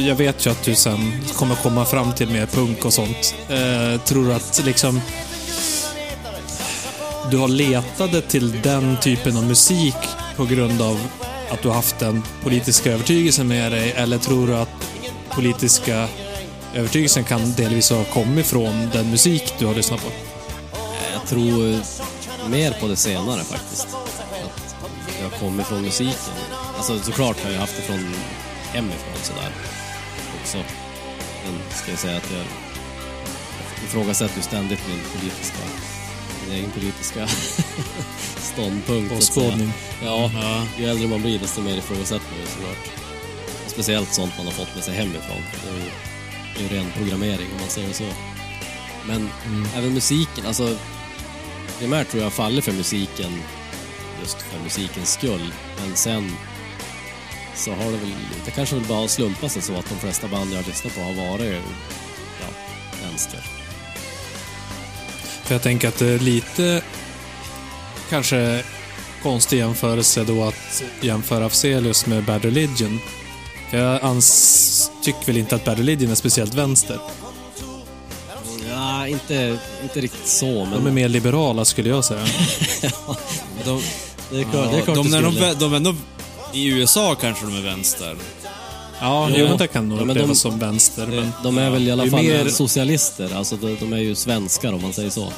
jag 0.00 0.14
vet 0.14 0.46
ju 0.46 0.50
att 0.50 0.62
du 0.62 0.74
sen 0.74 1.12
kommer 1.34 1.54
komma 1.54 1.84
fram 1.84 2.12
till 2.12 2.28
mer 2.28 2.46
punk 2.46 2.84
och 2.84 2.92
sånt. 2.92 3.34
Eh, 3.48 4.00
tror 4.00 4.24
du 4.24 4.34
att 4.34 4.62
liksom 4.64 5.00
du 7.30 7.36
har 7.36 7.48
letade 7.48 8.20
till 8.20 8.62
den 8.62 8.96
typen 9.00 9.36
av 9.36 9.44
musik 9.44 9.96
på 10.36 10.44
grund 10.44 10.82
av 10.82 11.00
att 11.54 11.62
du 11.62 11.68
har 11.68 11.74
haft 11.74 11.98
den 11.98 12.22
politiska 12.42 12.92
övertygelsen 12.92 13.48
med 13.48 13.72
dig, 13.72 13.92
eller 13.92 14.18
tror 14.18 14.46
du 14.46 14.56
att 14.56 14.88
politiska 15.30 16.08
övertygelsen 16.74 17.24
kan 17.24 17.52
delvis 17.52 17.90
ha 17.90 18.04
kommit 18.04 18.46
från 18.46 18.90
den 18.92 19.10
musik 19.10 19.54
du 19.58 19.66
har 19.66 19.74
lyssnat 19.74 20.04
på? 20.04 20.10
jag 21.12 21.28
tror 21.28 21.80
mer 22.48 22.80
på 22.80 22.86
det 22.86 22.96
senare 22.96 23.44
faktiskt. 23.44 23.86
Att 23.86 25.18
det 25.18 25.24
har 25.24 25.40
kommit 25.40 25.66
från 25.66 25.82
musiken. 25.82 26.34
Alltså 26.76 26.98
såklart 26.98 27.44
har 27.44 27.50
jag 27.50 27.60
haft 27.60 27.76
det 27.76 27.82
från 27.82 28.14
hemifrån 28.72 29.16
sådär 29.22 29.50
också. 30.40 30.58
Men 31.44 31.76
ska 31.76 31.90
jag 31.90 31.98
säga 31.98 32.16
att 32.16 32.30
jag 32.32 32.44
ifrågasätter 33.84 34.36
ju 34.36 34.42
ständigt 34.42 34.80
min 34.88 35.20
politiska, 35.20 35.58
min 36.48 36.56
egen 36.58 36.70
politiska 36.70 37.28
ståndpunkt. 38.52 39.12
Åskådning. 39.12 39.72
Ja, 40.04 40.30
Ja. 40.34 40.66
ju 40.78 40.86
äldre 40.90 41.08
man 41.08 41.22
blir 41.22 41.38
desto 41.38 41.60
mer 41.60 41.76
ifrågasätter 41.76 42.26
man 42.30 42.40
ju 42.40 42.46
såklart. 42.46 42.88
Och 43.64 43.70
speciellt 43.70 44.14
sånt 44.14 44.32
man 44.36 44.46
har 44.46 44.52
fått 44.52 44.74
med 44.74 44.84
sig 44.84 44.94
hemifrån. 44.94 45.42
Det 45.62 45.68
är 45.70 45.74
ju, 45.74 45.90
det 46.54 46.64
är 46.64 46.68
ju 46.78 46.78
ren 46.84 46.92
programmering 46.96 47.46
om 47.54 47.60
man 47.60 47.68
säger 47.68 47.92
så. 47.92 48.04
Men 49.06 49.30
även 49.76 49.94
musiken, 49.94 50.46
alltså 50.46 50.76
primärt 51.78 52.10
tror 52.10 52.22
jag 52.22 52.32
faller 52.32 52.62
för 52.62 52.72
musiken 52.72 53.42
just 54.20 54.42
för 54.42 54.60
musikens 54.64 55.12
skull. 55.12 55.52
Men 55.80 55.96
sen 55.96 56.32
så 57.54 57.70
har 57.72 57.84
det 57.84 57.96
väl, 57.96 58.12
det 58.44 58.50
kanske 58.50 58.74
väl 58.74 58.84
bara 58.84 58.98
har 58.98 59.08
slumpat 59.08 59.52
sig 59.52 59.62
så 59.62 59.74
att 59.76 59.88
de 59.88 59.98
flesta 59.98 60.28
band 60.28 60.52
jag 60.52 60.56
har 60.58 60.64
lyssnat 60.64 60.94
på 60.94 61.00
har 61.00 61.12
varit 61.12 61.62
ja, 62.40 62.46
vänster. 63.08 63.40
För 65.44 65.54
jag 65.54 65.62
tänker 65.62 65.88
att 65.88 65.98
det 65.98 66.06
är 66.06 66.18
lite 66.18 66.82
kanske 68.10 68.64
konstig 69.22 69.58
jämförelse 69.58 70.24
då 70.24 70.44
att 70.44 70.82
jämföra 71.00 71.46
Afzelius 71.46 72.06
med 72.06 72.24
Bad 72.24 72.44
Religion. 72.44 73.00
För 73.70 73.78
jag 73.78 74.04
ans 74.04 74.90
tycker 75.02 75.26
väl 75.26 75.36
inte 75.36 75.54
att 75.54 75.64
Bad 75.64 75.78
Religion 75.78 76.10
är 76.10 76.14
speciellt 76.14 76.54
vänster. 76.54 76.98
Ja, 78.70 79.08
inte, 79.08 79.58
inte 79.82 80.00
riktigt 80.00 80.28
så, 80.28 80.64
men... 80.64 80.70
De 80.70 80.86
är 80.86 80.90
mer 80.90 81.08
liberala 81.08 81.64
skulle 81.64 81.88
jag 81.88 82.04
säga. 82.04 82.20
De, 83.64 83.82
det 84.30 84.40
är 84.40 84.44
klart, 84.44 84.70
det 84.70 84.78
är 84.78 84.82
klart 84.82 84.96
de, 84.96 85.10
när 85.10 85.22
de, 85.22 85.34
vä- 85.34 85.54
de 85.54 85.74
ändå... 85.74 85.94
I 86.52 86.66
USA 86.66 87.14
kanske 87.14 87.46
de 87.46 87.56
är 87.56 87.60
vänster. 87.62 88.16
Ja, 89.00 89.28
Jo. 89.30 89.36
jo, 89.38 89.48
men 89.48 89.58
det 89.58 89.66
kan 89.66 89.88
nog 89.88 89.98
Ja, 89.98 90.02
upplevas 90.02 90.28
de- 90.28 90.34
som 90.50 90.58
vänster. 90.58 91.06
Men, 91.06 91.32
De 91.42 91.58
är 91.58 91.70
väl 91.70 91.88
i 91.88 91.90
alla 91.90 92.06
fall 92.06 92.22
mer- 92.22 92.48
socialister, 92.48 93.36
alltså 93.36 93.56
de, 93.56 93.76
de 93.80 93.92
är 93.92 93.98
ju 93.98 94.14
svenskar 94.14 94.72
om 94.72 94.82
man 94.82 94.92
säger 94.92 95.10
så. 95.10 95.32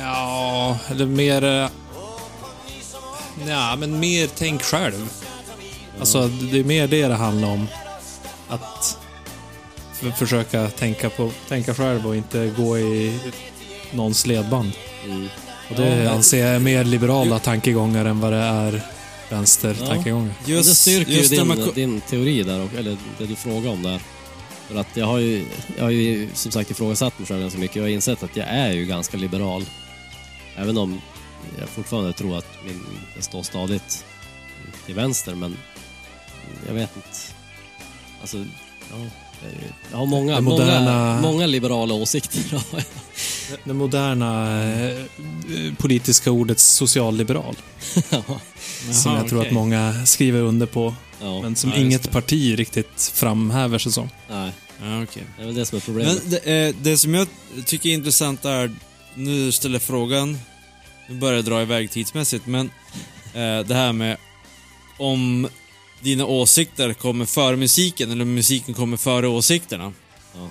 ja, 0.00 0.78
eller 0.90 1.06
mer... 1.06 1.44
eh, 1.44 1.68
Ja, 3.48 3.76
men 3.78 4.00
mer 4.00 4.28
tänk 4.36 4.62
själv. 4.62 5.10
Alltså, 5.98 6.28
det 6.28 6.58
är 6.58 6.64
mer 6.64 6.86
det 6.88 7.08
det 7.08 7.14
handlar 7.14 7.48
om. 7.48 7.68
Att 8.48 8.98
försöka 10.18 10.68
tänka, 10.68 11.10
på, 11.10 11.30
tänka 11.48 11.74
själv 11.74 12.06
och 12.06 12.16
inte 12.16 12.46
gå 12.56 12.78
i 12.78 13.18
någons 13.92 14.26
ledband. 14.26 14.72
Mm. 15.04 15.28
Och 15.70 15.76
det 15.76 16.02
Ja, 16.04 16.10
anser 16.10 16.46
jag 16.46 16.54
är 16.54 16.58
mer 16.58 16.84
liberala 16.84 17.38
tankegångar 17.38 18.04
än 18.04 18.20
vad 18.20 18.32
det 18.32 18.38
är 18.38 18.82
vänster-tankegångar. 19.30 20.34
Men 20.46 20.56
det 20.56 20.64
styrker 20.64 21.10
ju 21.12 21.18
just 21.18 21.30
när 21.30 21.38
din, 21.38 21.46
man 21.48 21.74
din 21.74 22.00
teori 22.00 22.42
där, 22.42 22.60
och- 22.60 22.74
eller 22.78 22.96
det 23.18 23.26
du 23.26 23.36
frågar 23.36 23.70
om 23.70 23.82
där. 23.82 24.00
För 24.68 24.76
att 24.76 24.96
jag 24.96 25.06
har 25.06 25.18
ju, 25.18 25.44
jag 25.76 25.84
har 25.84 25.90
ju 25.90 26.28
som 26.34 26.52
sagt 26.52 26.70
ifrågasatt 26.70 27.18
mig 27.18 27.28
själv 27.28 27.40
ganska 27.40 27.58
mycket. 27.58 27.76
Jag 27.76 27.82
har 27.82 27.88
insett 27.88 28.22
att 28.22 28.36
jag 28.36 28.46
är 28.48 28.72
ju 28.72 28.86
ganska 28.86 29.16
liberal. 29.16 29.64
Även 30.56 30.78
om 30.78 31.00
jag 31.58 31.68
fortfarande 31.68 32.12
tror 32.12 32.38
att 32.38 32.46
min, 32.66 32.82
jag 33.14 33.24
står 33.24 33.42
stadigt 33.42 34.04
till 34.86 34.94
vänster, 34.94 35.34
men 35.34 35.56
jag 36.66 36.74
vet 36.74 36.96
inte. 36.96 37.08
Alltså, 38.20 38.36
ja, 38.90 38.96
jag 39.90 39.98
har 39.98 40.06
många, 40.06 40.40
moderna- 40.40 40.80
många, 41.14 41.20
många 41.20 41.46
liberala 41.46 41.94
åsikter. 41.94 42.40
Det 43.64 43.72
moderna 43.74 44.62
eh, 44.72 44.96
politiska 45.78 46.30
ordet 46.30 46.58
socialliberal. 46.58 47.56
som 47.92 48.02
Jaha, 48.10 49.18
jag 49.18 49.28
tror 49.28 49.38
okej. 49.38 49.48
att 49.48 49.54
många 49.54 50.06
skriver 50.06 50.40
under 50.40 50.66
på. 50.66 50.94
ja, 51.20 51.42
Men 51.42 51.56
som 51.56 51.70
Ja, 51.70 51.76
inget 51.76 52.02
det. 52.02 52.10
parti 52.10 52.58
riktigt 52.58 53.12
framhäver 53.14 53.78
sig 53.78 53.92
som. 53.92 54.10
nej, 54.30 54.52
Ja, 54.82 55.02
okej. 55.02 55.22
det 55.36 55.42
är 55.42 55.46
väl 55.46 55.54
det 55.54 55.66
som 55.66 55.76
är 55.76 55.80
problemet. 55.80 56.22
Men 56.22 56.30
det, 56.44 56.66
eh, 56.68 56.74
det 56.82 56.98
som 56.98 57.14
jag 57.14 57.28
tycker 57.66 57.88
är 57.88 57.94
intressant 57.94 58.44
är, 58.44 58.74
nu 59.14 59.52
ställer 59.52 59.74
jag 59.74 59.82
frågan, 59.82 60.38
nu 61.08 61.14
börjar 61.18 61.34
jag 61.36 61.44
dra 61.44 61.62
iväg 61.62 61.90
tidsmässigt, 61.90 62.46
men 62.46 62.70
eh, 63.34 63.66
det 63.66 63.74
här 63.74 63.92
med 63.92 64.16
om 64.98 65.48
dina 66.06 66.26
åsikter 66.26 66.92
kommer 66.92 67.24
före 67.24 67.56
musiken 67.56 68.10
eller 68.10 68.24
musiken 68.24 68.74
kommer 68.74 68.96
före 68.96 69.28
åsikterna. 69.28 69.92
Ja. 70.34 70.50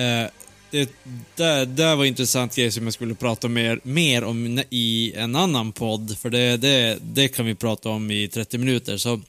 Eh, 0.00 0.30
det 0.70 0.90
där, 1.36 1.66
där 1.66 1.96
var 1.96 2.04
intressant 2.04 2.56
grej 2.56 2.72
som 2.72 2.84
jag 2.84 2.94
skulle 2.94 3.14
prata 3.14 3.48
mer, 3.48 3.80
mer 3.82 4.24
om 4.24 4.62
i 4.70 5.12
en 5.16 5.36
annan 5.36 5.72
podd, 5.72 6.18
för 6.18 6.30
det, 6.30 6.56
det, 6.56 6.98
det 7.02 7.28
kan 7.28 7.46
vi 7.46 7.54
prata 7.54 7.88
om 7.88 8.10
i 8.10 8.28
30 8.28 8.58
minuter. 8.58 8.96
Så 8.96 9.20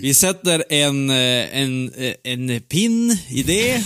vi 0.00 0.14
sätter 0.14 0.64
en, 0.68 1.10
eh, 1.10 1.58
en, 1.58 1.92
eh, 1.92 2.14
en 2.22 2.60
pin 2.60 3.18
i 3.28 3.42
det. 3.42 3.84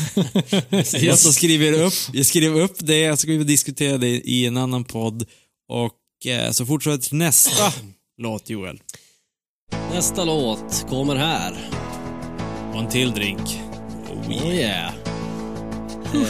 jag 1.00 1.18
så 1.18 1.32
skriver 1.32 1.72
upp, 1.72 1.94
jag 2.12 2.26
skriver 2.26 2.60
upp 2.60 2.76
det, 2.78 3.10
så 3.10 3.16
ska 3.16 3.32
vi 3.32 3.44
diskutera 3.44 3.98
det 3.98 4.08
i 4.08 4.46
en 4.46 4.56
annan 4.56 4.84
podd. 4.84 5.26
Och 5.68 6.26
eh, 6.26 6.50
så 6.50 6.66
fortsätter 6.66 7.14
nästa 7.14 7.72
låt, 8.18 8.50
Joel. 8.50 8.80
Nästa 9.90 10.24
låt 10.24 10.86
kommer 10.90 11.16
här. 11.16 11.70
Och 12.72 12.78
en 12.78 12.88
till 12.88 13.12
drink. 13.12 13.60
Oh 14.12 14.32
yeah. 14.32 14.86
Eh, 16.14 16.20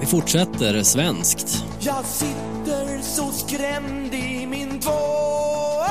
vi 0.00 0.06
fortsätter 0.06 0.82
svenskt. 0.82 1.64
Jag 1.80 2.04
sitter 2.04 3.02
så 3.02 3.30
skrämd 3.32 4.14
i 4.14 4.46
min 4.46 4.80
tvåa 4.80 5.86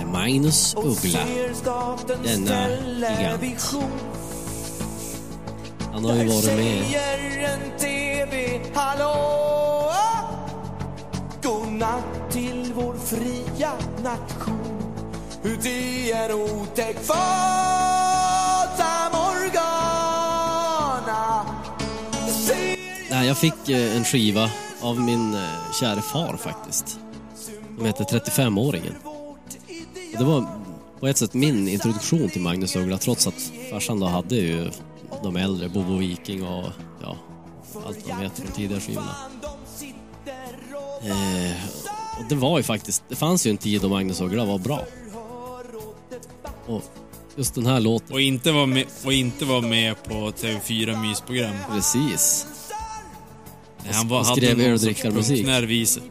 Eh, 0.00 0.06
Magnus 0.12 0.74
Uggla. 0.78 1.18
Denna 2.24 2.66
television. 2.66 3.90
Han 5.92 6.04
har 6.04 6.12
ju 6.14 6.18
Där 6.18 6.26
varit 6.26 6.44
med. 6.44 6.84
säger 6.86 7.48
en 7.48 7.78
TV, 7.78 8.60
hallå? 8.74 9.14
Godnatt 11.42 12.30
till 12.32 12.72
vår 12.74 12.94
fria 13.04 13.72
nation. 14.02 14.73
Uti 15.44 16.12
en 16.12 16.32
otäck 16.32 16.96
fata 17.04 17.18
Morgana. 19.12 20.64
Nej, 23.10 23.26
jag 23.26 23.38
fick 23.38 23.68
eh, 23.68 23.96
en 23.96 24.04
skiva 24.04 24.50
av 24.80 25.00
min 25.00 25.34
eh, 25.34 25.72
käre 25.80 26.00
far 26.00 26.36
faktiskt. 26.36 26.98
Som 27.76 27.86
heter 27.86 28.04
35-åringen. 28.04 28.94
Det 30.18 30.24
var 30.24 30.46
på 31.00 31.06
ett 31.06 31.16
sätt 31.16 31.34
min 31.34 31.68
introduktion 31.68 32.28
till 32.30 32.42
Magnus 32.42 32.76
Uggla 32.76 32.98
trots 32.98 33.26
att 33.26 33.50
farsan 33.70 34.00
då 34.00 34.06
hade 34.06 34.36
ju 34.36 34.70
de 35.22 35.36
äldre, 35.36 35.68
Bobo 35.68 35.96
Viking 35.96 36.46
och 36.46 36.70
ja, 37.02 37.16
allt 37.86 38.08
vad 38.08 38.16
de 38.18 38.22
heter 38.22 38.42
de 38.42 38.52
tidigare 38.52 38.80
skivorna. 38.80 39.14
Eh, 41.02 41.56
och 42.18 42.24
det 42.28 42.34
var 42.34 42.58
ju 42.58 42.62
faktiskt, 42.62 43.04
det 43.08 43.16
fanns 43.16 43.46
ju 43.46 43.50
en 43.50 43.56
tid 43.56 43.82
då 43.82 43.88
Magnus 43.88 44.20
Uggla 44.20 44.44
var 44.44 44.58
bra. 44.58 44.80
Och 46.66 46.82
just 47.36 47.54
den 47.54 47.66
här 47.66 47.80
låten, 47.80 48.12
Och 48.14 48.20
inte 48.20 48.52
vara 48.52 48.66
med, 48.66 48.84
och 49.04 49.12
inte 49.12 49.44
vara 49.44 49.60
med 49.60 50.04
på 50.04 50.14
TV4 50.14 51.00
mysprogram. 51.02 51.54
precis. 51.72 52.46
Nej, 53.84 53.94
Han 53.94 54.08
var, 54.08 54.24
hade 54.24 54.36
skrev 54.40 54.50
öl 54.60 54.64
någon 54.64 54.72
och 54.74 54.80
sorts 54.80 55.00
dricka 55.02 55.10
musik. 55.16 55.36
punknärv 55.36 55.70
i 55.72 55.86
sig. 55.86 56.02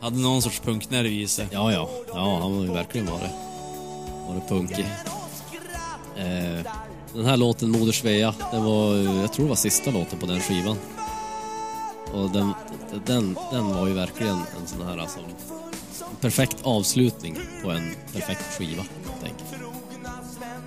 Hade 0.00 0.18
någon 0.18 0.42
sorts 0.42 0.60
punknärv 0.60 1.06
i 1.06 1.26
sig. 1.28 1.48
Ja, 1.50 1.72
ja. 1.72 1.90
Ja, 2.08 2.38
han 2.42 2.52
har 2.54 2.62
ju 2.64 2.72
verkligen 2.72 3.06
varit, 3.06 3.30
varit 4.28 4.48
punkig. 4.48 4.86
Eh, 6.16 6.66
den 7.14 7.24
här 7.24 7.36
låten, 7.36 7.70
Moder 7.70 7.92
Svea, 7.92 8.34
den 8.52 8.64
var, 8.64 8.96
jag 8.96 9.32
tror 9.32 9.44
det 9.44 9.48
var 9.48 9.56
sista 9.56 9.90
låten 9.90 10.18
på 10.18 10.26
den 10.26 10.40
skivan. 10.40 10.76
Och 12.12 12.30
den, 12.30 12.52
den, 13.06 13.36
den 13.52 13.66
var 13.74 13.86
ju 13.86 13.92
verkligen 13.94 14.34
en 14.36 14.66
sån 14.66 14.86
här 14.86 14.98
alltså, 14.98 15.18
en 15.18 16.16
perfekt 16.20 16.56
avslutning 16.62 17.38
på 17.62 17.70
en 17.70 17.94
perfekt 18.12 18.58
skiva, 18.58 18.82
helt 18.82 19.24
enkelt. 19.24 19.61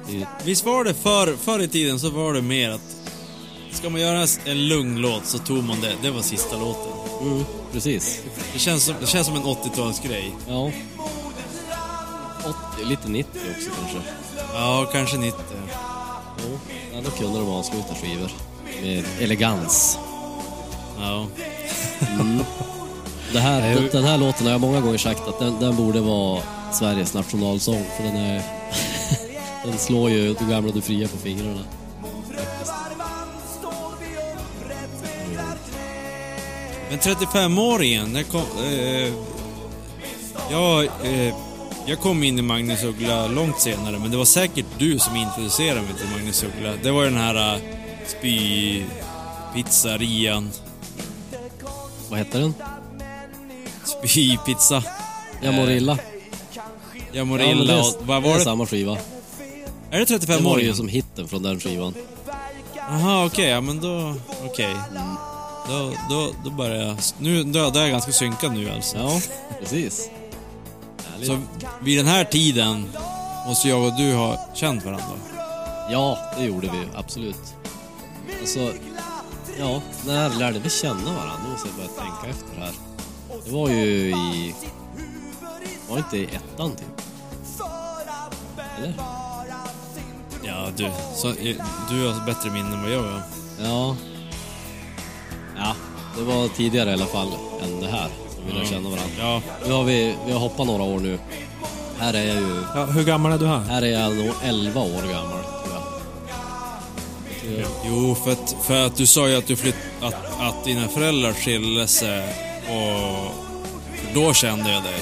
Det 0.07 0.27
Visst 0.45 0.65
var 0.65 0.83
det 0.83 0.93
förr, 0.93 1.35
förr 1.41 1.59
i 1.59 1.67
tiden 1.67 1.99
så 1.99 2.09
var 2.09 2.33
det 2.33 2.41
mer 2.41 2.69
att 2.69 2.95
Ska 3.71 3.89
man 3.89 4.01
göra 4.01 4.27
en 4.45 4.67
lugn 4.67 4.97
låt 4.97 5.25
så 5.25 5.37
tog 5.37 5.63
man 5.63 5.81
det, 5.81 5.93
det 6.01 6.11
var 6.11 6.21
sista 6.21 6.57
låten. 6.57 6.91
Mm, 7.21 7.45
precis. 7.71 8.21
Det 8.53 8.59
känns 8.59 8.83
som, 8.83 8.95
det 8.99 9.07
känns 9.07 9.27
som 9.27 9.35
en 9.35 9.43
80-talsgrej. 9.43 10.31
Ja. 10.47 10.71
80, 12.77 12.85
lite 12.85 13.09
90 13.09 13.41
också 13.57 13.69
kanske. 13.79 14.09
Ja, 14.53 14.89
kanske 14.91 15.17
90. 15.17 15.39
Jo, 16.37 16.59
ja, 16.93 17.01
då 17.05 17.11
kunde 17.11 17.39
de 17.39 17.49
avsluta 17.49 17.95
skivor 17.95 18.31
med 18.81 19.03
elegans. 19.19 19.99
Ja. 20.99 21.27
Det 23.33 23.39
här, 23.39 23.61
den, 23.75 23.89
den 23.91 24.03
här 24.03 24.17
låten 24.17 24.45
har 24.45 24.51
jag 24.51 24.61
många 24.61 24.81
gånger 24.81 24.97
sagt 24.97 25.27
att 25.27 25.39
den, 25.39 25.59
den 25.59 25.75
borde 25.75 26.01
vara 26.01 26.41
Sveriges 26.73 27.13
nationalsång 27.13 27.85
för 27.97 28.03
den 28.03 28.15
är... 28.15 28.41
den 29.65 29.77
slår 29.77 30.09
ju 30.09 30.33
Du 30.33 30.47
gamla 30.49 30.71
du 30.71 30.81
fria 30.81 31.07
på 31.07 31.17
fingrarna. 31.17 31.61
Men 36.89 36.99
35-åringen, 36.99 38.13
när 38.13 38.23
kom... 38.23 38.41
Eh, 38.63 39.13
jag, 40.51 40.83
eh, 40.85 41.35
jag 41.85 41.99
kom 41.99 42.23
in 42.23 42.39
i 42.39 42.41
Magnus 42.41 42.83
Uggla 42.83 43.27
långt 43.27 43.59
senare, 43.61 43.99
men 43.99 44.11
det 44.11 44.17
var 44.17 44.25
säkert 44.25 44.65
du 44.77 44.99
som 44.99 45.15
introducerade 45.15 45.81
mig 45.81 45.93
till 45.93 46.07
Magnus 46.17 46.43
Uggla. 46.43 46.73
Det 46.83 46.91
var 46.91 47.03
ju 47.03 47.09
den 47.09 47.19
här 47.19 47.55
uh, 47.55 47.61
spypizzerian. 48.07 50.49
Vad 52.09 52.19
heter 52.19 52.39
den? 52.39 52.53
Spypizza. 53.83 54.83
Jag 55.41 55.53
mår 55.53 55.69
illa. 55.69 55.97
Jag 57.11 57.27
mår 57.27 57.39
Ja, 57.41 57.51
illa 57.51 57.73
det, 57.73 57.79
och... 57.79 57.85
är, 58.01 58.05
Vad 58.05 58.23
det 58.23 58.27
var 58.27 58.35
är 58.35 58.39
det? 58.39 58.43
samma 58.43 58.65
skiva. 58.65 58.97
Är 59.95 59.99
det 59.99 60.17
Det 60.17 60.27
var 60.27 60.39
ju 60.39 60.41
35-åringen? 60.41 60.73
som 60.73 60.87
hitten 60.87 61.27
från 61.27 61.43
den 61.43 61.59
skivan. 61.59 61.93
Jaha, 62.75 63.25
okej, 63.25 63.49
ja 63.49 63.61
men 63.61 63.79
då... 63.81 64.15
Okej. 64.45 64.75
Då, 65.69 65.91
då, 66.09 66.31
då 66.43 66.49
börjar 66.49 66.85
jag... 66.85 66.97
Nu 67.19 67.43
då, 67.43 67.59
är 67.59 67.81
jag 67.81 67.89
ganska 67.89 68.11
synkad 68.11 68.53
nu 68.53 68.69
alltså. 68.69 68.97
Ja, 68.97 69.21
precis. 69.59 70.09
Härligt. 71.11 71.27
Så 71.27 71.39
vid 71.81 71.99
den 71.99 72.07
här 72.07 72.23
tiden 72.23 72.85
måste 73.47 73.69
jag 73.69 73.87
och 73.87 73.97
du 73.97 74.13
ha 74.13 74.49
känt 74.53 74.85
varandra. 74.85 75.17
Ja, 75.91 76.17
det 76.37 76.45
gjorde 76.45 76.69
vi 76.71 76.77
ju, 76.77 76.87
absolut. 76.95 77.55
Alltså, 78.39 78.73
ja, 79.59 79.81
när 80.05 80.39
lärde 80.39 80.59
vi 80.59 80.69
känna 80.69 81.13
varandra? 81.13 81.33
Nu 81.43 81.51
måste 81.51 81.67
jag 81.67 81.75
börja 81.77 81.89
tänka 81.89 82.37
efter 82.37 82.61
här. 82.61 82.71
Det 83.45 83.51
var 83.51 83.69
ju 83.69 84.09
i... 84.09 84.55
Var 85.89 85.97
inte 85.97 86.17
i 86.17 86.25
ettan 86.25 86.71
typ? 86.71 87.01
Eller? 88.77 88.93
Ja, 90.47 90.67
du. 90.77 90.89
Så, 91.15 91.27
du 91.89 92.07
har 92.07 92.25
bättre 92.25 92.49
minne 92.49 92.75
än 92.75 92.81
vad 92.81 92.91
jag 92.91 92.99
har. 93.01 93.21
Ja. 93.63 93.95
Ja, 95.57 95.75
det 96.17 96.23
var 96.23 96.47
tidigare 96.47 96.89
i 96.89 96.93
alla 96.93 97.05
fall 97.05 97.27
än 97.63 97.79
det 97.81 97.87
här 97.87 98.07
som 98.35 98.45
vi 98.47 98.53
lärde 98.53 98.65
känna 98.65 98.89
varandra. 98.89 99.13
Ja. 99.19 99.41
Nu 99.65 99.71
har 99.73 99.83
vi, 99.83 100.15
vi 100.25 100.31
har 100.31 100.39
hoppat 100.39 100.67
några 100.67 100.83
år 100.83 100.99
nu. 100.99 101.19
Här 101.99 102.13
är 102.13 102.23
jag 102.27 102.35
ju, 102.35 102.61
Ja, 102.75 102.85
hur 102.85 103.03
gammal 103.03 103.31
är 103.31 103.37
du 103.37 103.47
här? 103.47 103.59
här 103.59 103.81
är 103.81 103.87
jag 104.01 104.15
nog 104.15 104.33
11 104.43 104.81
år 104.81 104.87
gammal 105.11 105.43
tror 105.43 105.73
jag. 105.73 105.81
Jag- 107.59 107.67
Jo, 107.87 108.15
för 108.15 108.31
att, 108.31 108.55
för 108.63 108.85
att 108.85 108.95
du 108.95 109.05
sa 109.05 109.27
ju 109.29 109.35
att 109.37 109.47
du 109.47 109.55
flytt, 109.55 109.75
att, 110.01 110.13
att 110.39 110.63
dina 110.65 110.87
föräldrar 110.87 111.33
skilde 111.33 111.87
sig 111.87 112.23
och 112.69 113.31
då 114.13 114.33
kände 114.33 114.71
jag 114.71 114.83
dig. 114.83 114.99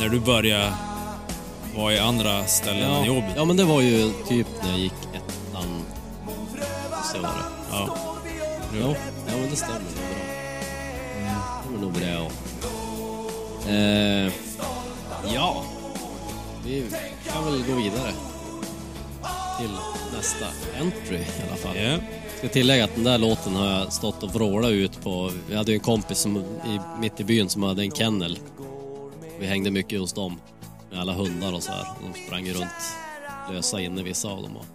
När 0.00 0.08
du 0.08 0.20
började 0.20 0.72
vara 1.76 1.92
i 1.94 1.98
andra 1.98 2.46
ställen 2.46 2.82
än 2.82 2.90
Ja, 2.90 3.06
jobbet. 3.06 3.32
ja, 3.36 3.44
men 3.44 3.56
det 3.56 3.64
var 3.64 3.80
ju 3.80 4.12
typ 4.28 4.46
när 4.62 4.70
jag 4.70 4.78
gick 4.78 4.92
ettan. 5.12 5.82
Så 7.12 7.18
var 7.22 7.28
det. 7.28 7.44
Ja. 7.70 7.96
Ja, 8.80 8.94
ja 9.26 9.36
men 9.40 9.50
det 9.50 9.56
stämmer 9.56 9.80
nog 9.80 9.92
bra. 9.92 10.00
Det 11.24 11.62
stämmer 11.62 11.80
nog 11.80 11.92
bra. 11.92 12.30
Eh, 13.72 14.32
ja, 15.34 15.62
vi 16.64 16.84
kan 17.32 17.44
väl 17.44 17.62
gå 17.68 17.74
vidare 17.74 18.12
till 19.60 19.70
nästa 20.16 20.46
entry 20.80 21.16
i 21.16 21.42
alla 21.48 21.56
fall. 21.56 21.76
Ja. 21.76 21.96
Ska 22.38 22.48
tillägga 22.48 22.84
att 22.84 22.94
den 22.94 23.04
där 23.04 23.18
låten 23.18 23.56
har 23.56 23.66
jag 23.66 23.92
stått 23.92 24.22
och 24.22 24.34
vrålat 24.34 24.70
ut 24.70 25.02
på. 25.02 25.30
Vi 25.48 25.56
hade 25.56 25.70
ju 25.70 25.74
en 25.74 25.80
kompis 25.80 26.18
som, 26.18 26.36
i, 26.36 26.80
mitt 27.00 27.20
i 27.20 27.24
byn 27.24 27.48
som 27.48 27.62
hade 27.62 27.82
en 27.82 27.90
kennel. 27.90 28.38
Vi 29.40 29.46
hängde 29.46 29.70
mycket 29.70 30.00
hos 30.00 30.12
dem 30.12 30.38
med 30.90 31.00
alla 31.00 31.12
hundar 31.12 31.52
och 31.52 31.62
så 31.62 31.72
här. 31.72 31.86
De 32.00 32.24
sprang 32.26 32.46
ju 32.46 32.52
runt 32.52 32.96
lösa 33.52 33.80
inne 33.80 34.02
vissa 34.02 34.28
av 34.28 34.42
dem. 34.42 34.56
Och, 34.56 34.66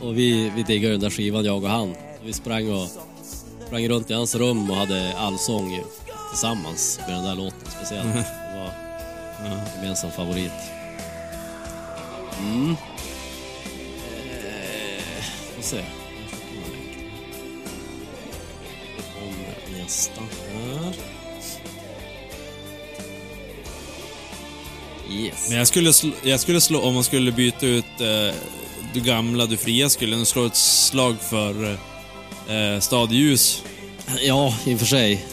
och 0.06 0.18
vi, 0.18 0.52
vi 0.56 0.62
diggade 0.62 0.94
den 0.94 1.00
där 1.00 1.10
skivan 1.10 1.44
jag 1.44 1.64
och 1.64 1.70
han. 1.70 1.94
Vi 2.24 2.32
sprang 2.32 2.70
och 2.70 2.88
sprang 3.66 3.88
runt 3.88 4.10
i 4.10 4.14
hans 4.14 4.34
rum 4.34 4.70
och 4.70 4.76
hade 4.76 5.16
allsång 5.18 5.82
tillsammans 6.30 7.00
med 7.06 7.16
den 7.16 7.24
där 7.24 7.34
låten 7.34 7.70
speciellt. 7.70 8.14
Det 8.14 8.58
var 8.58 8.70
en 9.50 9.58
gemensam 9.76 10.10
favorit. 10.10 10.52
Mm. 12.38 12.70
Eh, 12.70 12.76
får 15.54 15.62
se. 15.62 15.84
Om 19.22 19.34
nästa 19.78 20.20
här. 20.20 21.13
Yes. 25.14 25.48
Men 25.48 25.58
jag 25.58 25.66
skulle, 25.66 25.92
slå, 25.92 26.10
jag 26.22 26.40
skulle 26.40 26.60
slå, 26.60 26.80
om 26.80 26.94
man 26.94 27.04
skulle 27.04 27.32
byta 27.32 27.66
ut 27.66 28.00
eh, 28.00 28.34
du 28.94 29.00
gamla, 29.00 29.46
du 29.46 29.56
fria 29.56 29.88
skulle 29.88 30.16
nog 30.16 30.26
slå 30.26 30.46
ett 30.46 30.56
slag 30.56 31.16
för 31.20 31.78
eh, 32.48 32.80
Stadljus. 32.80 33.62
Ja, 34.20 34.54
i 34.64 34.74
och 34.74 34.78
för 34.78 34.86
sig. 34.86 35.24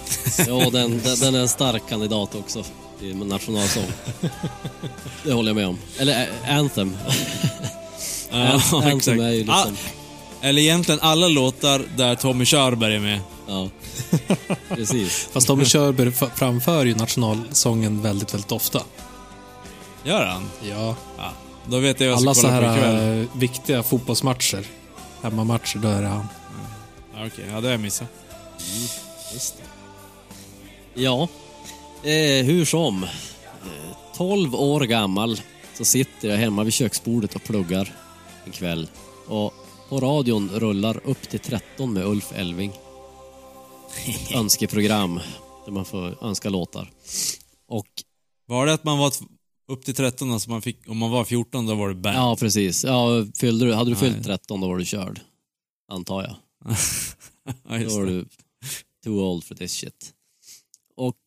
Ja, 0.48 0.70
den, 0.70 1.02
den, 1.04 1.20
den 1.20 1.36
är 1.36 1.40
en 1.40 1.48
stark 1.48 1.82
kandidat 1.90 2.36
också 2.36 2.64
i 3.02 3.14
nationalsång. 3.14 3.86
Det 5.24 5.34
håller 5.34 5.50
jag 5.50 5.56
med 5.56 5.68
om. 5.68 5.78
Eller 5.98 6.28
eh, 6.48 6.58
Anthem. 6.58 6.98
Ja, 8.34 8.62
Anthem 8.74 8.98
exakt. 8.98 9.20
är 9.20 9.30
ju 9.30 9.38
liksom... 9.38 9.54
Ah, 9.54 10.48
eller 10.48 10.62
egentligen 10.62 11.00
alla 11.02 11.28
låtar 11.28 11.86
där 11.98 12.16
Tommy 12.16 12.46
Körberg 12.46 12.96
är 12.96 13.00
med. 13.00 13.20
Ja, 13.48 13.70
precis. 14.76 15.30
Fast 15.32 15.48
Tommy 15.48 15.66
Körberg 15.66 16.12
framför 16.36 16.86
ju 16.86 16.96
nationalsången 16.96 18.02
väldigt, 18.02 18.34
väldigt 18.34 18.52
ofta. 18.52 18.82
Gör 20.04 20.26
han? 20.26 20.50
Ja. 20.70 20.96
Ja. 21.18 21.32
Då 21.68 21.80
vet 21.80 22.00
jag 22.00 22.10
vad 22.10 22.18
Alla 22.18 22.34
ska 22.34 22.42
så 22.42 22.48
kolla 22.48 22.72
på 22.74 22.78
ikväll. 22.78 22.96
här 22.96 23.22
eh, 23.22 23.28
viktiga 23.40 23.84
fotbollsmatcher, 23.84 24.66
hemmamatcher, 25.22 25.78
då 25.78 25.88
är 25.88 26.02
det 26.02 26.08
han. 26.08 26.26
Ja, 27.16 27.26
Okej, 27.28 27.46
ja 27.50 27.62
det 27.62 27.68
har 27.68 27.72
jag 27.72 27.80
missat. 27.80 28.08
Just 29.34 29.58
det. 29.58 31.02
Ja, 31.02 31.28
eh, 32.04 32.46
hur 32.46 32.66
som. 32.66 33.04
Eh, 33.04 33.10
12 34.18 34.56
år 34.56 34.82
gammal 34.82 35.42
så 35.78 35.86
sitter 35.86 36.30
jag 36.30 36.38
hemma 36.38 36.64
vid 36.64 36.74
köksbordet 36.74 37.36
och 37.36 37.44
pluggar 37.44 37.94
en 38.46 38.52
kväll. 38.52 38.90
Och 39.28 39.54
på 39.90 40.00
radion 40.00 40.50
rullar 40.54 41.00
upp 41.04 41.22
till 41.30 41.40
13 41.40 41.94
med 41.94 42.06
Ulf 42.06 42.32
Elving. 42.36 42.72
Ett 44.08 44.32
önskeprogram 44.36 45.20
där 45.66 45.72
man 45.72 45.86
får 45.86 46.24
önska 46.26 46.50
låtar. 46.50 46.92
Och 47.68 47.88
Var 48.48 48.66
det 48.66 48.74
att 48.74 48.84
man 48.84 48.98
var 48.98 49.10
t- 49.10 49.26
upp 49.72 49.86
till 49.86 49.96
13, 49.96 50.32
alltså 50.32 50.50
man 50.50 50.62
fick, 50.62 50.90
om 50.90 50.98
man 50.98 51.12
var 51.12 51.24
14 51.26 51.66
då 51.66 51.76
var 51.76 51.90
det 51.90 51.96
band? 51.96 52.18
ja, 52.18 52.36
precis. 52.40 52.84
Ja, 52.84 53.26
fyllde 53.36 53.66
du, 53.66 53.74
hade 53.74 53.90
du 53.92 53.96
fyllt 53.96 54.16
Nej. 54.16 54.24
13 54.24 54.62
då 54.62 54.68
var 54.68 54.78
du 54.78 54.86
körd. 54.86 55.20
Antar 55.92 56.22
jag. 56.22 56.36
ja, 57.70 57.78
just 57.78 57.96
Då 57.96 58.00
var 58.00 58.06
det. 58.06 58.12
du 58.12 58.26
too 59.04 59.20
old 59.20 59.44
for 59.44 59.56
this 59.56 59.74
shit. 59.74 60.14
Och 60.96 61.18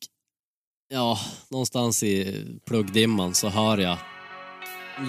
ja, 0.89 1.19
någonstans 1.49 2.03
i 2.03 2.45
pluggdimman 2.67 3.35
så 3.35 3.49
hör 3.49 3.79
jag 3.79 3.99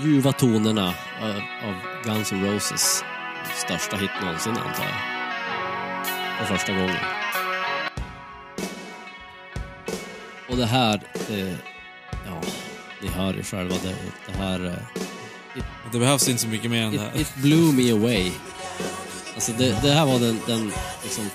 ljuva 0.06 0.32
tonerna 0.32 0.94
av, 1.22 1.30
av 1.70 1.76
Guns 2.06 2.32
N' 2.32 2.46
Roses 2.46 3.04
största 3.66 3.98
hit 3.98 4.12
någonsin 4.22 4.52
antar 4.52 4.84
jag. 4.84 4.98
För 6.38 6.58
första 6.58 6.74
gången. 6.74 6.98
Och 10.50 10.58
det 10.58 10.66
här, 10.66 11.02
det, 11.28 11.58
ja, 12.26 12.42
ni 13.06 13.12
hör 13.12 13.34
ju 13.34 13.44
själva 13.44 13.76
det, 13.84 13.96
det 14.32 14.38
här 14.38 14.66
eh, 14.66 15.62
Det 15.92 16.00
behövs 16.00 16.30
inte 16.30 16.42
så 16.42 16.48
mycket 16.48 16.72
mer 16.72 16.84
än 16.84 16.92
det 16.92 16.96
It, 16.96 17.02
här. 17.02 17.22
it 17.22 17.36
blew 17.36 17.74
me 17.74 17.92
away. 17.92 18.32
Alltså 19.36 19.52
det, 19.58 19.76
det 19.82 19.92
här 19.92 20.06
var 20.06 20.20
den, 20.20 20.40
den 20.48 20.72
liksom, 21.04 21.30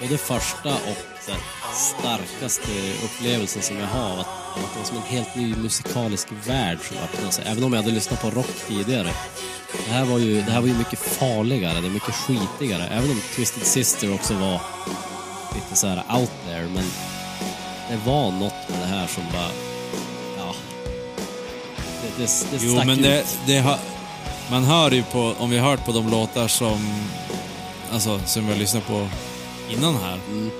både 0.00 0.18
första 0.18 0.68
och 0.68 0.98
den 1.26 1.36
starkaste 1.72 2.70
upplevelsen 3.04 3.62
som 3.62 3.76
jag 3.76 3.86
har. 3.86 4.20
Att, 4.20 4.26
att 4.26 4.72
det 4.72 4.78
var 4.78 4.84
som 4.86 4.96
en 4.96 5.02
helt 5.02 5.36
ny 5.36 5.54
musikalisk 5.56 6.28
värld 6.46 6.78
som 6.88 6.96
öppnade 6.96 7.32
sig. 7.32 7.44
Även 7.46 7.64
om 7.64 7.72
jag 7.72 7.82
hade 7.82 7.94
lyssnat 7.94 8.22
på 8.22 8.30
rock 8.30 8.50
tidigare. 8.68 9.10
Det 9.86 9.92
här 9.92 10.04
var 10.04 10.18
ju, 10.18 10.34
det 10.42 10.50
här 10.50 10.60
var 10.60 10.68
ju 10.68 10.74
mycket 10.74 10.98
farligare, 10.98 11.80
det 11.80 11.86
är 11.86 11.90
mycket 11.90 12.14
skitigare. 12.14 12.86
Även 12.86 13.10
om 13.10 13.20
Twisted 13.34 13.62
Sister 13.66 14.14
också 14.14 14.34
var 14.34 14.60
lite 15.54 15.76
så 15.76 15.86
här 15.86 16.18
out 16.20 16.30
there. 16.46 16.68
Men 16.74 16.84
det 17.90 18.10
var 18.10 18.30
något 18.30 18.68
med 18.68 18.80
det 18.80 18.86
här 18.86 19.06
som 19.06 19.24
bara. 19.32 19.75
Det, 22.16 22.46
det, 22.50 22.58
Jo, 22.60 22.82
men 22.86 23.02
det, 23.02 23.24
det 23.46 23.58
har, 23.58 23.78
man 24.50 24.64
hör 24.64 24.90
ju 24.90 25.02
på, 25.02 25.34
om 25.38 25.50
vi 25.50 25.58
har 25.58 25.70
hört 25.70 25.84
på 25.84 25.92
de 25.92 26.10
låtar 26.10 26.48
som, 26.48 27.04
alltså, 27.92 28.20
som 28.26 28.46
vi 28.46 28.52
har 28.52 28.58
lyssnat 28.58 28.86
på 28.86 29.08
innan 29.70 29.94
här. 29.94 30.18
Mm. 30.28 30.50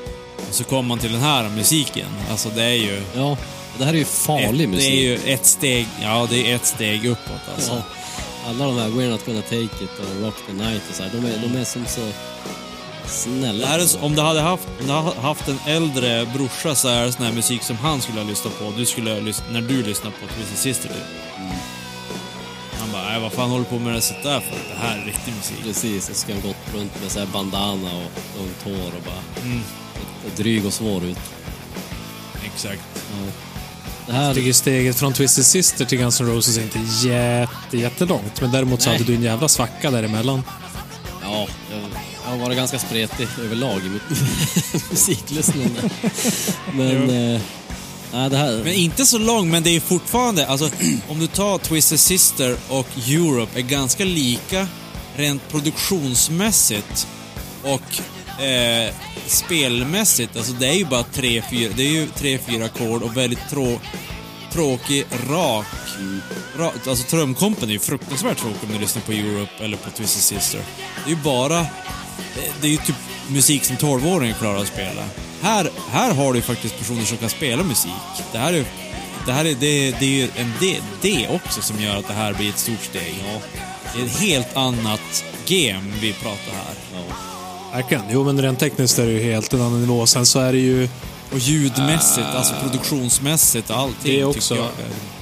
Och 0.49 0.55
så 0.55 0.65
kommer 0.65 0.83
man 0.83 0.99
till 0.99 1.13
den 1.13 1.21
här 1.21 1.49
musiken. 1.49 2.09
Alltså 2.31 2.49
det 2.49 2.63
är 2.63 2.75
ju... 2.75 3.03
Ja, 3.15 3.37
det 3.79 3.85
här 3.85 3.95
är 3.95 3.99
ju 3.99 4.05
farlig 4.05 4.65
ett, 4.65 4.71
musik. 4.71 4.91
Det 4.91 4.97
är 4.97 5.01
ju 5.01 5.35
ett 5.35 5.47
steg, 5.47 5.87
ja 6.03 6.27
det 6.31 6.51
är 6.53 6.57
ett 6.57 6.67
steg 6.67 7.05
uppåt 7.05 7.49
alltså. 7.55 7.73
ja. 7.73 7.83
Alla 8.49 8.65
de 8.65 8.79
här 8.79 8.89
We're 8.89 9.11
Not 9.11 9.27
Gonna 9.27 9.43
Take 9.43 9.63
It 9.65 9.99
och 10.01 10.23
Rock 10.23 10.35
the 10.47 10.53
Night 10.53 10.83
och 10.91 10.97
så 10.97 11.03
här, 11.03 11.11
de 11.13 11.19
är, 11.19 11.49
de 11.49 11.61
är 11.61 11.65
som 11.65 11.87
så 11.87 12.01
snälla. 13.09 13.59
Det 13.61 13.67
här 13.67 13.79
är, 13.79 14.05
om 14.05 14.15
du 14.15 14.23
hade 14.23 14.41
haft, 14.41 14.69
om 14.81 14.87
du 14.87 14.93
hade 14.93 15.21
haft 15.21 15.49
en 15.49 15.59
äldre 15.67 16.27
brorsa 16.35 16.75
så 16.75 16.89
är 16.89 17.05
det 17.07 17.13
sån 17.13 17.25
här 17.27 17.33
musik 17.33 17.63
som 17.63 17.77
han 17.77 18.01
skulle 18.01 18.21
ha 18.21 18.29
lyssnat 18.29 18.59
på. 18.59 18.73
Du 18.77 18.87
skulle 18.87 19.11
ha 19.11 19.19
lyssnat, 19.21 19.53
när 19.53 19.61
du 19.61 19.83
lyssnar 19.83 20.11
på 20.11 20.27
Twisted 20.35 20.59
Sister 20.59 20.89
typ. 20.89 20.97
Mm. 21.39 21.53
Han 22.81 22.93
bara, 22.93 23.03
"Nej, 23.05 23.21
vad 23.21 23.33
fan 23.33 23.51
håller 23.51 23.65
du 23.65 23.71
på 23.71 23.79
med 23.79 23.95
det 23.95 24.01
sånt 24.01 24.23
där 24.23 24.41
för? 24.41 24.75
Det 24.75 24.79
här 24.87 24.99
är 24.99 25.05
riktig 25.05 25.35
musik. 25.37 25.57
Precis, 25.63 26.09
och 26.11 26.17
så 26.17 26.21
ska 26.23 26.33
han 26.33 26.43
gått 26.43 26.75
runt 26.75 27.03
med 27.03 27.11
så 27.11 27.19
här 27.19 27.27
bandana 27.27 27.91
och 27.97 28.11
långt 28.39 28.63
hår 28.81 28.87
och 28.97 29.03
bara 29.07 29.43
Mm, 29.45 29.63
och 30.25 30.31
dryg 30.37 30.67
och 30.67 30.73
svår 30.73 31.05
ut. 31.05 31.19
exakt. 32.45 32.83
Ja. 32.95 33.27
Det 34.07 34.13
Jag 34.13 34.15
här, 34.15 34.35
tycker 34.35 34.53
steget 34.53 34.97
från 34.97 35.13
Twisted 35.13 35.47
Sister 35.47 35.85
till 35.85 35.99
Guns 35.99 36.21
N' 36.21 36.27
Roses 36.27 36.57
är 36.59 36.63
inte 36.63 36.79
jätte, 37.09 37.77
jättelångt. 37.79 38.41
Men 38.41 38.53
däremot 38.53 38.83
så 38.83 38.89
Nej. 38.91 38.99
hade 38.99 39.11
du 39.13 39.17
en 39.17 39.23
jävla 39.23 39.49
svacka 39.49 39.91
däremellan. 39.91 40.43
ja, 41.23 41.47
har 42.39 42.47
varit 42.47 42.57
ganska 42.57 42.79
spretig 42.79 43.29
överlag 43.45 43.81
i 43.87 43.89
mitt 43.89 44.03
musiklyssnande. 44.91 45.91
Men, 46.73 47.11
eh, 47.11 47.41
nej 48.13 48.31
det 48.31 48.37
här... 48.37 48.61
Men 48.65 48.73
inte 48.73 49.07
så 49.07 49.19
lång, 49.19 49.51
men 49.51 49.63
det 49.63 49.77
är 49.77 49.81
fortfarande, 49.81 50.47
alltså 50.47 50.71
om 51.09 51.19
du 51.19 51.27
tar 51.27 51.59
Twisted 51.59 52.01
Sister 52.01 52.57
och 52.69 52.89
Europe 53.09 53.59
är 53.59 53.63
ganska 53.63 54.05
lika 54.05 54.69
rent 55.17 55.49
produktionsmässigt 55.49 57.07
och 57.63 58.01
eh, 58.43 58.95
spelmässigt. 59.27 60.37
Alltså 60.37 60.53
det 60.53 60.67
är 60.67 60.75
ju 60.75 60.85
bara 60.85 61.03
tre, 61.03 61.43
fyra, 61.51 61.73
det 61.77 61.83
är 61.83 61.91
ju 61.91 62.07
tre, 62.07 62.39
fyra 62.39 62.65
ackord 62.65 63.03
och 63.03 63.17
väldigt 63.17 63.49
trå, 63.51 63.81
tråkig, 64.53 65.07
rak, 65.31 65.67
ra, 66.57 66.73
alltså 66.87 67.07
trumkompen 67.07 67.69
är 67.69 67.73
ju 67.73 67.79
fruktansvärt 67.79 68.39
tråkig 68.39 68.59
om 68.63 68.73
du 68.73 68.79
lyssnar 68.79 69.03
på 69.03 69.13
Europe 69.13 69.65
eller 69.65 69.77
på 69.77 69.91
Twisted 69.91 70.23
Sister. 70.23 70.61
Det 71.05 71.11
är 71.11 71.17
ju 71.17 71.23
bara, 71.23 71.67
det 72.61 72.67
är 72.67 72.71
ju 72.71 72.77
typ 72.77 72.97
musik 73.29 73.65
som 73.65 73.77
12-åringar 73.77 74.35
klarar 74.39 74.59
att 74.59 74.67
spela. 74.67 75.03
Här, 75.43 75.71
här 75.91 76.15
har 76.15 76.33
du 76.33 76.43
faktiskt 76.43 76.79
personer 76.79 77.03
som 77.03 77.17
kan 77.17 77.29
spela 77.29 77.63
musik. 77.63 77.91
Det 78.33 78.39
här 78.39 78.53
är, 78.53 78.65
det 79.27 79.33
här 79.33 79.45
är, 79.45 79.55
det, 79.55 79.91
det 79.91 80.05
är 80.05 80.11
ju 80.11 80.29
en 80.37 80.53
det, 80.61 80.81
det 81.03 81.29
också 81.29 81.63
som 81.63 81.81
gör 81.81 81.97
att 81.97 82.09
det 82.09 82.15
här 82.15 82.35
blir 82.35 82.49
ett 82.49 82.59
stort 82.59 82.83
steg. 82.83 83.15
Det 83.95 84.03
är 84.03 84.07
ett 84.07 84.21
helt 84.21 84.57
annat 84.57 85.25
game 85.47 85.93
vi 86.01 86.13
pratar 86.13 86.53
här. 86.53 86.75
Ja. 86.95 87.17
Verkligen. 87.73 88.03
Jo, 88.11 88.25
men 88.25 88.43
rent 88.43 88.59
tekniskt 88.59 88.99
är 88.99 89.07
det 89.07 89.13
ju 89.13 89.23
helt 89.23 89.53
en 89.53 89.61
annan 89.61 89.81
nivå. 89.81 90.07
Sen 90.07 90.27
så 90.27 90.41
är 90.41 90.53
det 90.53 90.59
ju 90.59 90.89
Och 91.33 91.39
ljudmässigt, 91.39 92.27
alltså 92.27 92.55
produktionsmässigt 92.63 93.71
och 93.71 93.77
allting 93.77 94.13
det 94.17 94.25
också. 94.25 94.55
tycker 94.55 94.63
jag. 94.63 94.73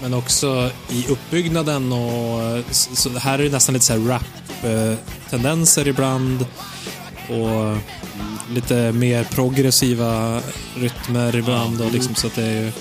Men 0.03 0.15
också 0.15 0.71
i 0.91 1.07
uppbyggnaden 1.09 1.93
och... 1.93 2.65
Så 2.71 2.97
så 2.97 3.19
här 3.19 3.39
är 3.39 3.43
det 3.45 3.51
nästan 3.51 3.73
lite 3.73 3.87
så 3.87 3.93
här 3.93 4.01
rap-tendenser 4.01 5.89
ibland. 5.89 6.47
Och 7.29 7.77
lite 8.55 8.93
mer 8.93 9.25
progressiva 9.25 10.41
rytmer 10.77 11.37
ibland. 11.37 11.81
Och 11.81 11.93
liksom 11.93 12.15
så 12.15 12.27
att 12.27 12.35
det 12.35 12.43
är 12.45 12.63
ju... 12.63 12.73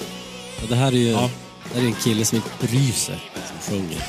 Ja, 0.62 0.68
det 0.70 0.76
här 0.76 0.88
är 0.88 0.92
ju 0.98 1.10
Ja. 1.12 1.30
det 1.74 1.80
här 1.80 1.84
är 1.86 1.88
en 1.90 1.96
kille 2.04 2.26
som 2.26 2.36
inte 2.36 2.50
bryr 2.68 2.92
sig 2.92 3.20
som 3.48 3.74
sjunger. 3.76 4.04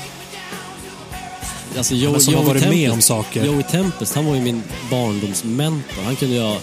Alltså 1.77 1.95
Joe, 1.95 2.19
som 2.19 2.33
har 2.33 2.41
Joey 2.41 2.53
varit 2.53 2.63
med 2.63 2.71
Tempest- 2.73 2.93
om 2.93 3.01
saker. 3.01 3.45
Joey 3.45 3.63
Tempest, 3.63 4.15
han 4.15 4.25
var 4.25 4.35
ju 4.35 4.41
min 4.41 4.63
barndomsmentor. 4.91 6.03
Han 6.05 6.15
kunde 6.15 6.35
jag 6.35 6.57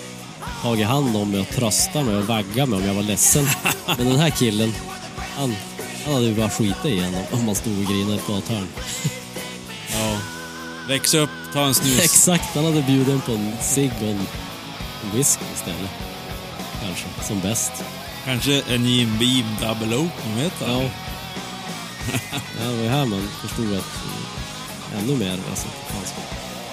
tagit 0.62 0.86
hand 0.86 1.16
om 1.16 1.30
mig 1.30 1.40
och 1.40 1.48
trösta 1.48 2.02
mig 2.02 2.16
och 2.16 2.24
vagga 2.26 2.66
mig 2.66 2.78
om 2.78 2.86
jag 2.86 2.94
var 2.94 3.02
ledsen. 3.02 3.46
Men 3.86 4.06
den 4.06 4.18
här 4.18 4.30
killen, 4.30 4.74
han, 5.36 5.56
han 6.04 6.14
hade 6.14 6.26
ju 6.26 6.34
bara 6.34 6.50
skitit 6.50 6.84
i 6.84 6.98
en 6.98 7.14
om 7.32 7.46
man 7.46 7.54
stod 7.54 7.78
och 7.78 7.84
grinade 7.84 8.18
på 8.18 8.32
ett 8.32 8.48
hörn. 8.48 8.68
Ja. 9.92 10.18
Väx 10.88 11.14
upp, 11.14 11.30
ta 11.52 11.64
en 11.64 11.74
snus. 11.74 11.98
Exakt, 12.04 12.54
han 12.54 12.64
hade 12.64 12.82
bjudit 12.82 13.26
på 13.26 13.32
en 13.32 13.52
cigg 13.60 13.92
och 14.00 14.08
en, 14.08 14.26
whisky 15.14 15.44
istället. 15.54 15.90
Kanske, 16.84 17.06
som 17.28 17.40
bäst. 17.40 17.72
Kanske 18.24 18.62
en 18.68 18.86
Jim 18.86 19.18
Beam 19.18 19.56
Double 19.60 19.96
O, 19.96 20.08
man 20.26 20.36
vet 20.42 20.52
Ja. 20.60 20.82
det 22.60 22.76
var 22.76 22.82
ju 22.82 22.88
här 22.88 23.04
man 23.06 23.28
förstod 23.40 23.74
att 23.74 23.94
eh, 24.92 24.98
ännu 24.98 25.16
mer 25.16 25.32
alltså, 25.50 25.68
det 25.68 25.94
fanns 25.94 26.14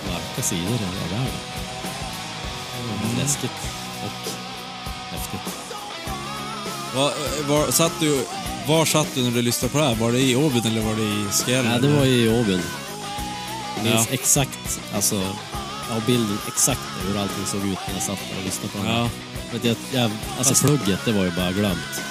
mörka 0.07 0.41
sidor 0.41 0.63
i 0.65 1.13
världen. 1.13 1.48
Det 3.01 3.21
läskigt 3.21 3.51
och 4.03 4.31
häftigt. 5.11 5.39
Var, 6.95 7.13
var, 7.47 7.71
satt 7.71 7.91
du, 7.99 8.25
var 8.67 8.85
satt 8.85 9.07
du 9.15 9.23
när 9.23 9.31
du 9.31 9.41
lyssnade 9.41 9.71
på 9.71 9.77
det 9.77 9.83
här? 9.85 9.95
Var 9.95 10.11
det 10.11 10.19
i 10.21 10.35
Åbyn 10.35 10.65
eller 10.65 10.81
var 10.81 10.95
det 10.95 11.01
i 11.03 11.25
Skell? 11.31 11.65
Ja, 11.65 11.79
det 11.79 11.87
var 11.97 12.05
i 12.05 12.29
Åbyn. 12.41 12.61
Jag 13.75 13.83
minns 13.83 14.07
Ja. 14.09 14.13
exakt, 14.13 14.79
alltså, 14.95 15.15
jag 15.89 16.01
bilden 16.05 16.37
exakt 16.47 16.79
hur 17.07 17.21
allting 17.21 17.45
såg 17.45 17.59
ut 17.61 17.77
när 17.87 17.93
jag 17.93 18.03
satt 18.03 18.19
där 18.29 18.37
och 18.39 18.45
lyssnade 18.45 18.69
på 18.69 18.77
den 18.77 18.87
här. 18.87 18.99
Ja. 18.99 19.09
Vet 19.53 19.63
jag, 19.65 19.75
jag, 20.01 20.11
alltså 20.37 20.67
plugget, 20.67 20.99
det 21.05 21.11
var 21.11 21.23
ju 21.25 21.31
bara 21.31 21.51
glömt. 21.51 22.01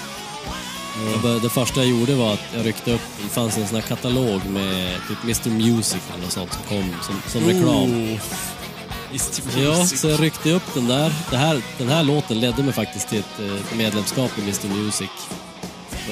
Började, 1.22 1.40
det 1.40 1.48
första 1.48 1.80
jag 1.80 1.88
gjorde 1.88 2.14
var 2.14 2.32
att 2.32 2.40
jag 2.54 2.66
ryckte 2.66 2.92
upp, 2.92 3.00
det 3.22 3.28
fanns 3.28 3.56
en 3.58 3.66
sån 3.66 3.74
här 3.74 3.82
katalog 3.82 4.40
med 4.50 4.96
typ 5.08 5.22
Mr 5.24 5.50
Music 5.50 6.00
eller 6.14 6.22
något 6.24 6.32
sånt 6.32 6.52
som 6.52 6.62
kom 6.62 6.94
som, 7.02 7.22
som 7.26 7.48
reklam. 7.48 8.12
Oh. 8.12 8.18
Ja, 9.56 9.86
så 9.86 10.08
jag 10.08 10.22
ryckte 10.22 10.50
upp 10.52 10.74
den 10.74 10.88
där. 10.88 11.12
Det 11.30 11.36
här. 11.36 11.62
Den 11.78 11.88
här 11.88 12.02
låten 12.02 12.40
ledde 12.40 12.62
mig 12.62 12.72
faktiskt 12.72 13.08
till 13.08 13.18
ett 13.18 13.40
eh, 13.40 13.76
medlemskap 13.76 14.30
i 14.38 14.42
Mr 14.42 14.68
Music 14.68 15.10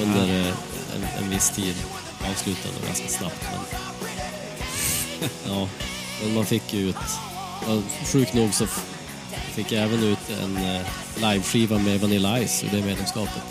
under 0.01 0.39
eh, 0.39 0.47
en, 0.95 1.23
en 1.23 1.29
viss 1.29 1.49
tid. 1.49 1.75
Avslutade 2.31 2.73
ganska 2.85 3.07
snabbt. 3.07 3.43
Men, 3.51 5.29
ja, 5.53 5.67
men 6.23 6.33
man 6.33 6.45
fick 6.45 6.73
ju 6.73 6.89
ut... 6.89 6.95
Sjukt 8.13 8.33
nog 8.33 8.53
så 8.53 8.67
fick 9.53 9.71
jag 9.71 9.83
även 9.83 10.03
ut 10.03 10.29
en 10.43 10.57
eh, 10.57 10.81
liveskiva 11.15 11.77
med 11.77 11.99
Vanilla 11.99 12.47
Ice 12.47 12.63
ur 12.63 12.69
det 12.71 12.85
medlemskapet. 12.85 13.43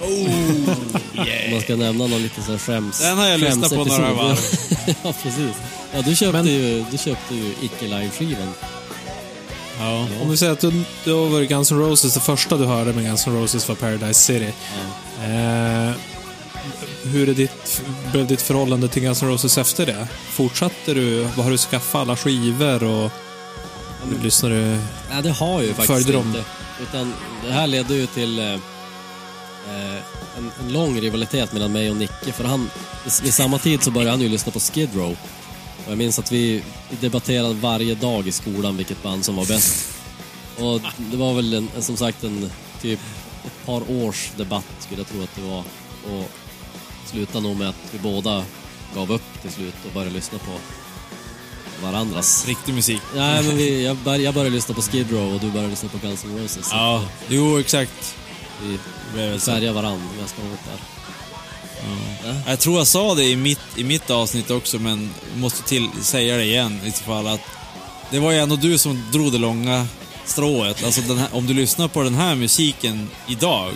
Om 1.46 1.50
man 1.52 1.60
ska 1.60 1.76
nämna 1.76 2.06
någon 2.06 2.22
liten 2.22 2.44
sån 2.44 2.58
skäms... 2.58 3.00
Den 3.00 3.18
har 3.18 3.26
jag 3.26 3.40
lyssnat 3.40 3.70
på 3.74 3.84
några 3.84 4.12
varv. 4.12 4.38
ja, 5.02 5.14
precis. 5.22 5.56
Ja, 5.94 6.02
du 6.02 6.16
köpte 6.16 6.32
Men- 6.42 6.46
ju, 6.46 6.84
du 6.90 6.98
köpte 6.98 7.34
ju 7.34 7.54
icke-liveskivan. 7.62 8.52
Ja. 9.78 10.06
Om 10.22 10.30
vi 10.30 10.36
säger 10.36 10.52
att 10.52 10.60
du, 10.60 10.84
du 11.04 11.12
varit 11.12 11.48
Guns 11.48 11.72
N' 11.72 11.78
Roses, 11.78 12.14
det 12.14 12.20
första 12.20 12.56
du 12.56 12.64
hörde 12.66 12.92
med 12.92 13.04
Guns 13.04 13.26
N' 13.26 13.40
Roses 13.40 13.68
var 13.68 13.74
Paradise 13.74 14.14
City. 14.20 14.52
Eh, 15.22 15.90
hur 17.02 17.28
är 17.28 17.34
ditt, 17.34 17.82
blev 18.12 18.26
ditt 18.26 18.42
förhållande 18.42 18.88
till 18.88 19.02
Guns 19.02 19.22
N' 19.22 19.28
Roses 19.28 19.58
efter 19.58 19.86
det? 19.86 20.08
Fortsatte 20.30 20.94
du? 20.94 21.22
Vad 21.22 21.44
har 21.44 21.50
du 21.50 21.58
skaffat 21.58 22.00
alla 22.00 22.16
skivor 22.16 22.84
och 22.84 23.10
lyssnar 24.22 24.50
du? 24.50 24.78
Nej, 25.10 25.22
det 25.22 25.30
har 25.30 25.52
jag 25.52 25.62
ju 25.62 25.68
faktiskt 25.68 25.92
Följde 25.92 26.12
de? 26.12 26.26
inte. 26.26 26.44
Utan 26.82 27.14
det 27.46 27.52
här 27.52 27.66
ledde 27.66 27.94
ju 27.94 28.06
till 28.06 28.38
eh, 28.38 28.52
eh, 28.54 28.58
en, 30.38 30.50
en 30.60 30.72
lång 30.72 31.00
rivalitet 31.00 31.52
mellan 31.52 31.72
mig 31.72 31.90
och 31.90 31.96
Nicke. 31.96 32.32
För 32.32 32.44
han, 32.44 32.70
vid 33.22 33.34
samma 33.34 33.58
tid 33.58 33.82
så 33.82 33.90
började 33.90 34.10
han 34.10 34.20
ju 34.20 34.28
lyssna 34.28 34.52
på 34.52 34.60
Skid 34.60 34.88
Row. 34.94 35.16
Och 35.84 35.90
jag 35.92 35.98
minns 35.98 36.18
att 36.18 36.32
vi, 36.32 36.62
debatterade 37.00 37.54
varje 37.54 37.94
dag 37.94 38.28
i 38.28 38.32
skolan 38.32 38.76
vilket 38.76 39.02
band 39.02 39.24
som 39.24 39.36
var 39.36 39.46
bäst. 39.46 39.98
Och 40.56 40.80
det 40.96 41.16
var 41.16 41.34
väl 41.34 41.54
en, 41.54 41.68
som 41.80 41.96
sagt 41.96 42.24
en 42.24 42.50
typ 42.82 43.00
ett 43.44 43.66
par 43.66 43.90
års 43.90 44.30
debatt 44.36 44.64
skulle 44.78 45.00
jag 45.00 45.08
tro 45.08 45.22
att 45.22 45.34
det 45.34 45.42
var. 45.42 45.64
Och 46.14 46.30
slutade 47.06 47.44
nog 47.48 47.56
med 47.56 47.68
att 47.68 47.76
vi 47.92 47.98
båda 47.98 48.44
gav 48.94 49.12
upp 49.12 49.42
till 49.42 49.50
slut 49.50 49.74
och 49.86 49.92
började 49.92 50.14
lyssna 50.14 50.38
på 50.38 50.52
varandras. 51.82 52.46
Riktig 52.46 52.74
musik. 52.74 53.02
Nej, 53.14 53.42
men 53.42 53.56
vi, 53.56 53.84
jag, 53.84 53.96
bör, 53.96 54.16
jag 54.16 54.34
började 54.34 54.54
lyssna 54.54 54.74
på 54.74 54.82
Skid 54.82 55.10
Row 55.10 55.34
och 55.34 55.40
du 55.40 55.50
började 55.50 55.70
lyssna 55.70 55.88
på 55.88 56.06
Guns 56.06 56.24
N' 56.24 56.38
Roses. 56.38 56.68
Ja, 56.72 57.04
jo 57.28 57.58
exakt. 57.58 58.16
Vi 58.62 58.78
färgar 59.38 59.72
varandra 59.72 60.06
ganska 60.18 60.42
hårt 60.42 60.64
där. 60.64 60.97
Jag 62.46 62.58
tror 62.60 62.78
jag 62.78 62.86
sa 62.86 63.14
det 63.14 63.24
i 63.24 63.36
mitt, 63.36 63.60
i 63.76 63.84
mitt 63.84 64.10
avsnitt 64.10 64.50
också, 64.50 64.78
men 64.78 65.10
måste 65.36 65.62
till, 65.62 65.88
säga 66.02 66.36
det 66.36 66.44
igen 66.44 66.80
i 66.84 66.90
så 66.90 67.04
fall 67.04 67.26
att 67.26 67.40
det 68.10 68.18
var 68.18 68.32
ju 68.32 68.38
ändå 68.38 68.56
du 68.56 68.78
som 68.78 69.02
drog 69.12 69.32
det 69.32 69.38
långa 69.38 69.86
strået. 70.24 70.84
Alltså 70.84 71.14
här, 71.14 71.28
om 71.32 71.46
du 71.46 71.54
lyssnar 71.54 71.88
på 71.88 72.02
den 72.02 72.14
här 72.14 72.34
musiken 72.34 73.10
idag, 73.26 73.72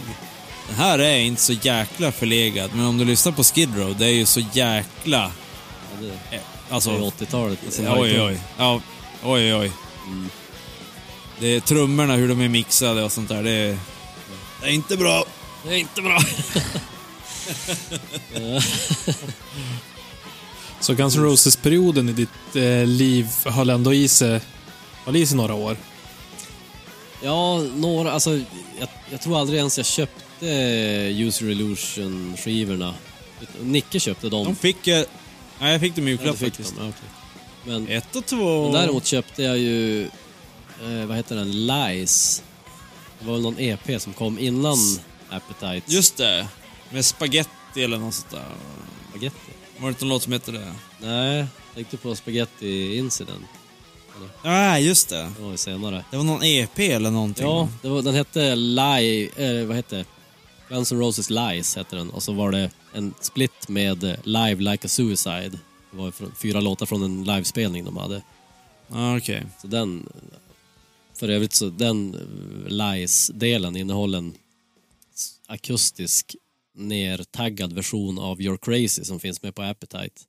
den 0.69 0.77
här 0.77 0.99
är 0.99 1.19
inte 1.19 1.43
så 1.43 1.53
jäkla 1.53 2.13
förlegad, 2.13 2.71
men 2.75 2.87
om 2.87 2.99
du 2.99 3.05
lyssnar 3.05 3.33
på 3.33 3.45
Skid 3.45 3.77
Row, 3.77 3.97
det 3.99 4.07
är 4.07 4.11
ju 4.15 4.27
så 4.27 4.41
jäkla... 4.53 5.31
Ja, 5.93 6.01
det, 6.01 6.37
eh, 6.37 6.43
det 6.69 6.75
Alltså, 6.75 6.91
är 6.91 6.99
80-talet. 6.99 7.59
som 7.71 7.87
oj, 7.89 8.21
oj. 8.21 8.39
Ja, 8.59 8.81
oj, 9.23 9.55
oj. 9.55 9.73
Det 11.41 11.47
är 11.47 11.61
trummorna, 11.61 12.17
hur 12.17 12.29
de 12.29 12.41
är 12.41 12.49
mixade 12.49 13.03
och 13.05 13.13
sånt 13.13 13.29
där, 13.29 13.43
det 13.43 13.51
är, 13.51 13.79
det 14.61 14.67
är 14.67 14.73
inte 14.73 14.97
bra. 14.97 15.25
Det 15.65 15.75
är 15.75 15.79
inte 15.79 16.03
bra. 16.03 16.21
Så 20.81 20.95
Guns 20.95 21.17
N' 21.17 21.23
Roses-perioden 21.23 22.09
i 22.09 22.13
ditt 22.13 22.57
eh, 22.57 22.87
liv 22.87 23.29
höll 23.45 23.71
ändå 23.71 23.95
i 23.95 24.09
sig, 24.09 24.41
höll 25.05 25.17
i 25.17 25.27
sig 25.27 25.37
några 25.37 25.55
år. 25.55 25.77
Ja, 27.23 27.59
några, 27.77 28.13
alltså 28.13 28.31
jag, 28.81 28.89
jag 29.11 29.21
tror 29.21 29.39
aldrig 29.41 29.59
ens 29.59 29.77
jag 29.77 29.87
köpte 29.87 30.47
User 31.19 31.47
Illusion-skivorna. 31.51 32.95
Nicke 33.63 34.01
köpte 34.01 34.29
dem. 34.29 34.45
De 34.45 34.57
fick... 34.57 34.87
eh, 34.89 35.05
Nej, 35.61 35.73
jag 35.73 35.81
fick 35.81 35.97
dem 35.97 36.09
i 36.09 36.11
julklapp 36.11 36.39
faktiskt. 36.39 36.75
de, 36.77 36.83
ja, 36.85 36.89
okej. 36.89 37.09
Men, 37.65 37.89
Ett 37.89 38.17
och 38.17 38.27
två... 38.27 38.63
men 38.63 38.73
däremot 38.73 39.07
köpte 39.07 39.43
jag 39.43 39.59
ju, 39.59 40.03
eh, 40.83 41.07
vad 41.07 41.17
heter 41.17 41.37
den, 41.37 41.67
Lies. 41.67 42.43
Det 43.21 43.27
var 43.27 43.33
väl 43.33 43.43
någon 43.43 43.59
EP 43.59 44.03
som 44.03 44.13
kom 44.13 44.39
innan 44.39 44.77
Appetite. 45.31 45.83
Just 45.95 46.17
det. 46.17 46.49
Med 46.93 47.05
spaghetti 47.05 47.83
eller 47.85 47.99
något 47.99 48.15
sånt 48.15 48.31
där. 48.31 48.45
Spaghetti. 49.11 49.53
Var 49.79 49.89
det 49.89 49.89
inte 49.89 50.05
någon 50.05 50.09
låt 50.09 50.23
som 50.23 50.33
hette 50.33 50.53
det? 50.53 50.73
Nej, 51.01 51.47
tänkte 51.75 51.97
på 51.97 52.15
Spaghetti 52.17 52.97
Incident. 52.97 53.45
Nej, 54.45 54.87
just 54.87 55.09
det. 55.09 55.31
Det 55.37 55.43
var 55.43 55.51
ju 55.51 55.57
senare. 55.57 56.05
Det 56.11 56.17
var 56.17 56.25
någon 56.25 56.43
EP 56.43 56.79
eller 56.79 57.11
någonting. 57.11 57.47
Ja, 57.47 57.69
det 57.83 57.89
var, 57.89 58.03
den 58.03 58.15
hette 58.15 58.55
Lie, 58.55 59.31
eh, 59.37 59.67
vad 59.67 59.77
hette? 59.77 60.05
Guns 60.69 60.93
N' 60.93 60.99
Roses 60.99 61.31
Lies 61.31 61.77
hette 61.77 61.97
den 61.97 62.11
och 62.11 62.23
så 62.23 62.33
var 62.33 62.51
det 62.53 62.71
en 62.95 63.15
split 63.21 63.69
med 63.69 64.05
eh, 64.05 64.15
Live 64.25 64.55
Like 64.71 64.87
a 64.87 64.89
Suicide. 64.89 65.59
Det 65.91 65.97
var 65.97 66.13
fyra 66.37 66.61
låtar 66.61 66.87
från 66.87 67.03
en 67.03 67.25
livespelning 67.25 67.85
de 67.85 67.97
hade. 67.97 68.23
Ah, 68.91 69.17
okej. 69.17 69.47
Så 69.61 69.67
den, 69.67 70.09
för 71.19 71.29
övrigt 71.29 71.55
så 71.55 71.69
den 71.69 72.15
eh, 72.15 72.73
Lies-delen 72.73 73.77
innehåller 73.77 74.19
en 74.19 74.35
s- 75.15 75.39
nertaggad 76.75 77.73
version 77.73 78.19
av 78.19 78.41
You're 78.41 78.59
Crazy 78.59 79.05
som 79.05 79.21
finns 79.21 79.43
med 79.43 79.55
på 79.55 79.63
Appetite. 79.63 80.21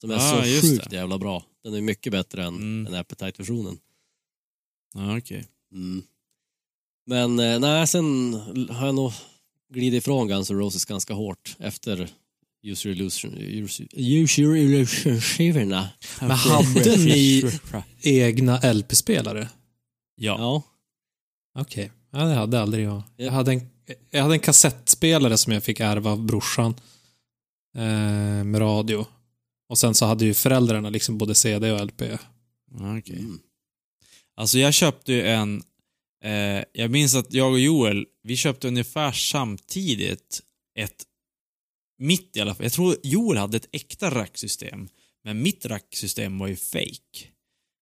Som 0.00 0.10
är 0.10 0.14
Ah, 0.14 0.18
så 0.30 0.42
sjukt 0.62 0.90
det. 0.90 0.96
jävla 0.96 1.18
bra. 1.18 1.44
Den 1.64 1.74
är 1.74 1.80
mycket 1.80 2.12
bättre 2.12 2.44
än, 2.44 2.56
Mm. 2.56 2.86
än 2.86 3.00
Appetite-versionen. 3.00 3.78
Ah, 4.94 5.16
okej. 5.18 5.44
Mm. 5.72 6.02
Men 7.06 7.38
eh, 7.38 7.60
nej, 7.60 7.86
sen 7.86 8.34
har 8.70 8.86
jag 8.86 8.94
nog 8.94 9.12
glidit 9.72 10.02
ifrån 10.02 10.28
Guns 10.28 10.50
N' 10.50 10.58
Roses 10.58 10.84
ganska 10.84 11.14
hårt 11.14 11.56
efter 11.58 12.08
User 12.64 12.90
Illusion, 12.90 13.34
User, 13.38 13.86
user 13.92 14.56
Illusion-skivorna. 14.56 15.88
Men 16.20 16.30
hade 16.30 16.96
ni 17.04 17.42
egna 18.02 18.72
LP-spelare? 18.72 19.48
Ja. 20.16 20.36
Ja. 20.38 20.62
Okej. 21.60 21.92
Ja, 22.10 22.18
det 22.18 22.34
hade 22.34 22.60
aldrig 22.60 22.84
jag. 22.84 23.02
Ja. 23.16 23.24
Jag 23.24 23.32
hade, 23.32 23.52
en, 23.52 23.60
jag 24.10 24.22
hade 24.22 24.34
en 24.34 24.40
kassettspelare 24.40 25.38
som 25.38 25.52
jag 25.52 25.64
fick 25.64 25.80
ärva 25.80 26.10
av 26.10 26.22
brorsan. 26.22 26.74
Eh, 27.76 28.44
med 28.44 28.60
radio. 28.60 29.06
Och 29.68 29.78
sen 29.78 29.94
så 29.94 30.06
hade 30.06 30.24
ju 30.24 30.34
föräldrarna 30.34 30.90
liksom 30.90 31.18
både 31.18 31.34
CD 31.34 31.72
och 31.72 31.86
LP. 31.86 32.02
Ah, 32.80 32.98
okej. 32.98 33.18
Mm. 33.18 33.38
Alltså 34.36 34.58
jag 34.58 34.74
köpte 34.74 35.12
ju 35.12 35.28
en... 35.28 35.62
Eh, 36.24 36.64
jag 36.72 36.90
minns 36.90 37.14
att 37.14 37.32
jag 37.32 37.52
och 37.52 37.60
Joel, 37.60 38.06
vi 38.22 38.36
köpte 38.36 38.68
ungefär 38.68 39.12
samtidigt 39.12 40.40
ett... 40.78 41.04
Mitt 41.98 42.36
i 42.36 42.40
alla 42.40 42.54
fall. 42.54 42.64
Jag 42.64 42.72
tror 42.72 42.96
Joel 43.02 43.38
hade 43.38 43.56
ett 43.56 43.68
äkta 43.72 44.10
racksystem. 44.10 44.88
Men 45.24 45.42
mitt 45.42 45.66
racksystem 45.66 46.38
var 46.38 46.46
ju 46.46 46.56
fake. 46.56 47.28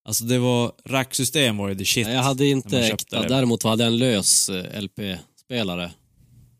Alltså 0.04 0.24
det 0.24 0.38
var... 0.38 0.72
Racksystem 0.84 1.56
var 1.56 1.68
ju 1.68 1.74
the 1.74 1.84
shit. 1.84 2.06
Nej, 2.06 2.14
jag 2.14 2.22
hade 2.22 2.46
inte 2.46 2.78
äkta, 2.80 3.22
det. 3.22 3.28
däremot 3.28 3.62
hade 3.62 3.84
jag 3.84 3.92
en 3.92 3.98
lös 3.98 4.48
eh, 4.48 4.78
LP-spelare. 5.50 5.92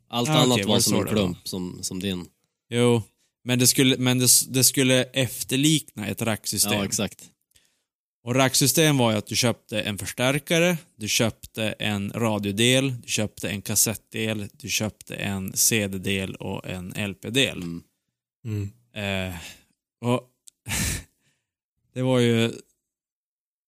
Allt 0.09 0.29
Ah, 0.29 0.33
annat 0.33 0.53
okej, 0.53 0.67
var 0.67 0.81
som 0.81 0.93
så 0.93 1.01
en 1.03 1.09
klump, 1.09 1.39
som, 1.49 1.79
som 1.83 2.01
din. 2.01 2.27
Jo. 2.71 3.03
Men 3.45 3.59
det 3.59 3.67
skulle, 3.67 3.97
men 3.97 4.19
det, 4.19 4.29
det 4.49 4.65
skulle 4.65 5.05
efterlikna 5.05 6.07
ett 6.07 6.23
racksystem. 6.23 6.73
Ja, 6.73 6.85
exakt. 6.85 7.31
Och 8.25 8.35
racksystem 8.35 8.99
var 8.99 9.13
ju 9.13 9.19
att 9.19 9.27
du 9.27 9.37
köpte 9.37 9.81
en 9.81 9.99
förstärkare, 9.99 10.77
du 10.97 11.09
köpte 11.09 11.65
en 11.79 12.13
radiodel, 12.13 12.95
du 13.03 13.09
köpte 13.09 13.49
en 13.49 13.63
kassettdel, 13.63 14.49
du 14.53 14.69
köpte 14.69 15.15
en 15.15 15.53
CD-del 15.57 16.35
och 16.35 16.69
en 16.69 17.11
LP-del. 17.11 17.63
Mm. 17.63 17.83
Mm. 18.45 18.71
Eh, 18.95 19.37
och 20.01 20.31
det 21.95 22.03
var 22.03 22.19
ju... 22.19 22.53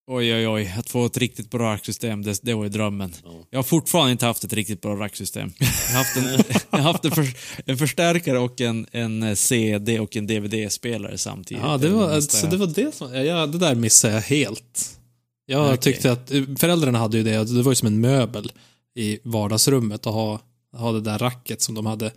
Oj, 0.06 0.34
oj, 0.34 0.48
oj. 0.48 0.74
Att 0.78 0.90
få 0.90 1.06
ett 1.06 1.16
riktigt 1.16 1.50
bra 1.50 1.72
racksystem, 1.72 2.22
det, 2.22 2.38
det 2.42 2.54
var 2.54 2.62
ju 2.64 2.68
drömmen. 2.68 3.12
Ja. 3.24 3.30
Jag 3.50 3.58
har 3.58 3.62
fortfarande 3.62 4.12
inte 4.12 4.26
haft 4.26 4.44
ett 4.44 4.52
riktigt 4.52 4.80
bra 4.80 4.96
racksystem. 4.96 5.52
Jag 5.60 5.66
har 5.92 5.98
haft 5.98 6.16
en, 6.16 6.24
jag 6.70 6.78
har 6.78 6.92
haft 6.92 7.04
en, 7.04 7.10
för, 7.10 7.26
en 7.66 7.76
förstärkare 7.78 8.38
och 8.38 8.60
en, 8.60 8.86
en 8.92 9.36
CD 9.36 10.00
och 10.00 10.16
en 10.16 10.26
DVD-spelare 10.26 11.18
samtidigt. 11.18 11.62
Ja, 11.64 11.76
det 11.78 11.88
var, 11.88 12.12
jag- 12.12 12.50
det 12.50 12.56
var 12.56 12.66
det 12.66 12.94
som... 12.94 13.14
Ja, 13.14 13.46
det 13.46 13.58
där 13.58 13.74
missade 13.74 14.14
jag 14.14 14.20
helt. 14.22 14.98
Jag 15.46 15.64
Okej. 15.66 15.78
tyckte 15.78 16.12
att 16.12 16.30
eh, 16.30 16.42
föräldrarna 16.58 16.98
hade 16.98 17.16
ju 17.16 17.22
det 17.22 17.44
det 17.56 17.62
var 17.62 17.72
ju 17.72 17.76
som 17.76 17.86
en 17.88 18.00
möbel 18.00 18.52
i 18.94 19.18
vardagsrummet 19.24 20.06
att 20.06 20.12
ha, 20.14 20.40
ha 20.76 20.92
det 20.92 21.00
där 21.00 21.18
racket 21.18 21.62
som 21.62 21.74
de 21.74 21.86
hade. 21.86 22.12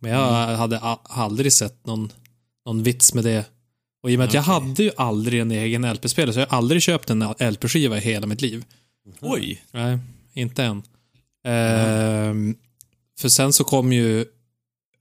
Men 0.00 0.10
jag 0.10 0.44
Mm. 0.44 0.58
hade 0.58 0.78
aldrig 1.02 1.52
sett 1.52 1.86
någon, 1.86 2.12
någon 2.66 2.82
vits 2.82 3.14
med 3.14 3.24
det. 3.24 3.44
Och 4.08 4.12
i 4.12 4.16
och 4.16 4.18
med 4.18 4.28
att 4.28 4.34
jag 4.34 4.42
hade 4.42 4.82
ju 4.82 4.90
aldrig 4.96 5.40
en 5.40 5.50
egen 5.50 5.92
LP-spelare 5.92 6.32
så 6.32 6.40
jag 6.40 6.46
har 6.46 6.58
aldrig 6.58 6.82
köpt 6.82 7.10
en 7.10 7.22
LP-skiva 7.22 7.96
i 7.98 8.00
hela 8.00 8.26
mitt 8.26 8.40
liv. 8.40 8.64
Oj! 9.20 9.62
Nej, 9.70 9.98
inte 10.32 10.64
än. 10.64 10.82
Ehm, 11.44 12.56
för 13.18 13.28
sen 13.28 13.52
så 13.52 13.64
kom 13.64 13.92
ju 13.92 14.24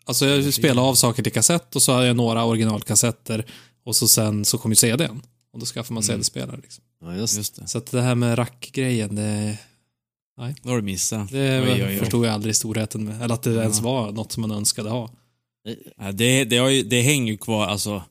Alltså 0.05 0.25
jag 0.25 0.53
spelar 0.53 0.89
av 0.89 0.95
saker 0.95 1.23
till 1.23 1.31
kassett 1.31 1.75
och 1.75 1.81
så 1.81 1.93
har 1.93 2.03
jag 2.03 2.15
några 2.15 2.45
originalkassetter 2.45 3.45
och 3.83 3.95
så 3.95 4.07
sen 4.07 4.45
så 4.45 4.57
kommer 4.57 4.71
ju 4.71 4.75
CDn. 4.75 5.21
Och 5.53 5.59
då 5.59 5.65
skaffar 5.65 5.93
man 5.93 6.03
CD-spelare. 6.03 6.59
Liksom. 6.61 6.83
Ja, 7.01 7.15
just. 7.15 7.37
Just 7.37 7.55
det. 7.55 7.67
Så 7.67 7.77
att 7.77 7.91
det 7.91 8.01
här 8.01 8.15
med 8.15 8.37
rackgrejen, 8.37 9.15
det, 9.15 9.57
Då 10.63 10.69
har 10.69 10.75
du 10.75 10.83
missat. 10.83 11.31
det 11.31 11.61
Oj, 11.61 11.71
oj, 11.73 11.83
oj. 11.83 11.97
förstod 11.97 12.25
jag 12.25 12.33
aldrig 12.33 12.55
storheten 12.55 13.03
med. 13.03 13.21
Eller 13.21 13.33
att 13.33 13.43
det 13.43 13.53
ens 13.53 13.81
var 13.81 14.11
något 14.11 14.31
som 14.31 14.41
man 14.41 14.51
önskade 14.51 14.89
ha. 14.89 15.09
Ja, 15.97 16.11
det, 16.11 16.43
det, 16.45 16.57
har 16.57 16.69
ju, 16.69 16.83
det 16.83 17.01
hänger 17.01 17.31
ju 17.31 17.37
kvar, 17.37 17.67
alltså 17.67 18.03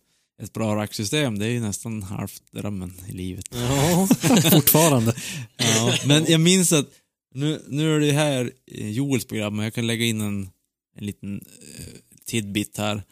ett 0.43 0.53
bra 0.53 0.77
racksystem, 0.77 1.39
det 1.39 1.47
är 1.47 1.51
ju 1.51 1.61
nästan 1.61 2.03
halvt 2.03 2.43
drömmen 2.53 2.93
i 3.09 3.13
livet. 3.13 3.45
Ja. 3.51 4.09
Fortfarande. 4.51 5.15
Ja, 5.57 5.99
men 6.07 6.25
jag 6.29 6.41
minns 6.41 6.73
att, 6.73 6.89
nu, 7.35 7.63
nu 7.69 7.97
är 7.97 8.01
det 8.01 8.13
här 8.13 8.53
eh, 8.67 8.91
Joels 8.91 9.25
program, 9.25 9.57
men 9.57 9.65
jag 9.65 9.75
kan 9.75 9.87
lägga 9.87 10.05
in 10.05 10.21
en, 10.21 10.51
en 10.97 11.07
liten 11.07 11.35
uh, 11.35 11.85
tidbit 12.27 12.79
här. 12.79 13.03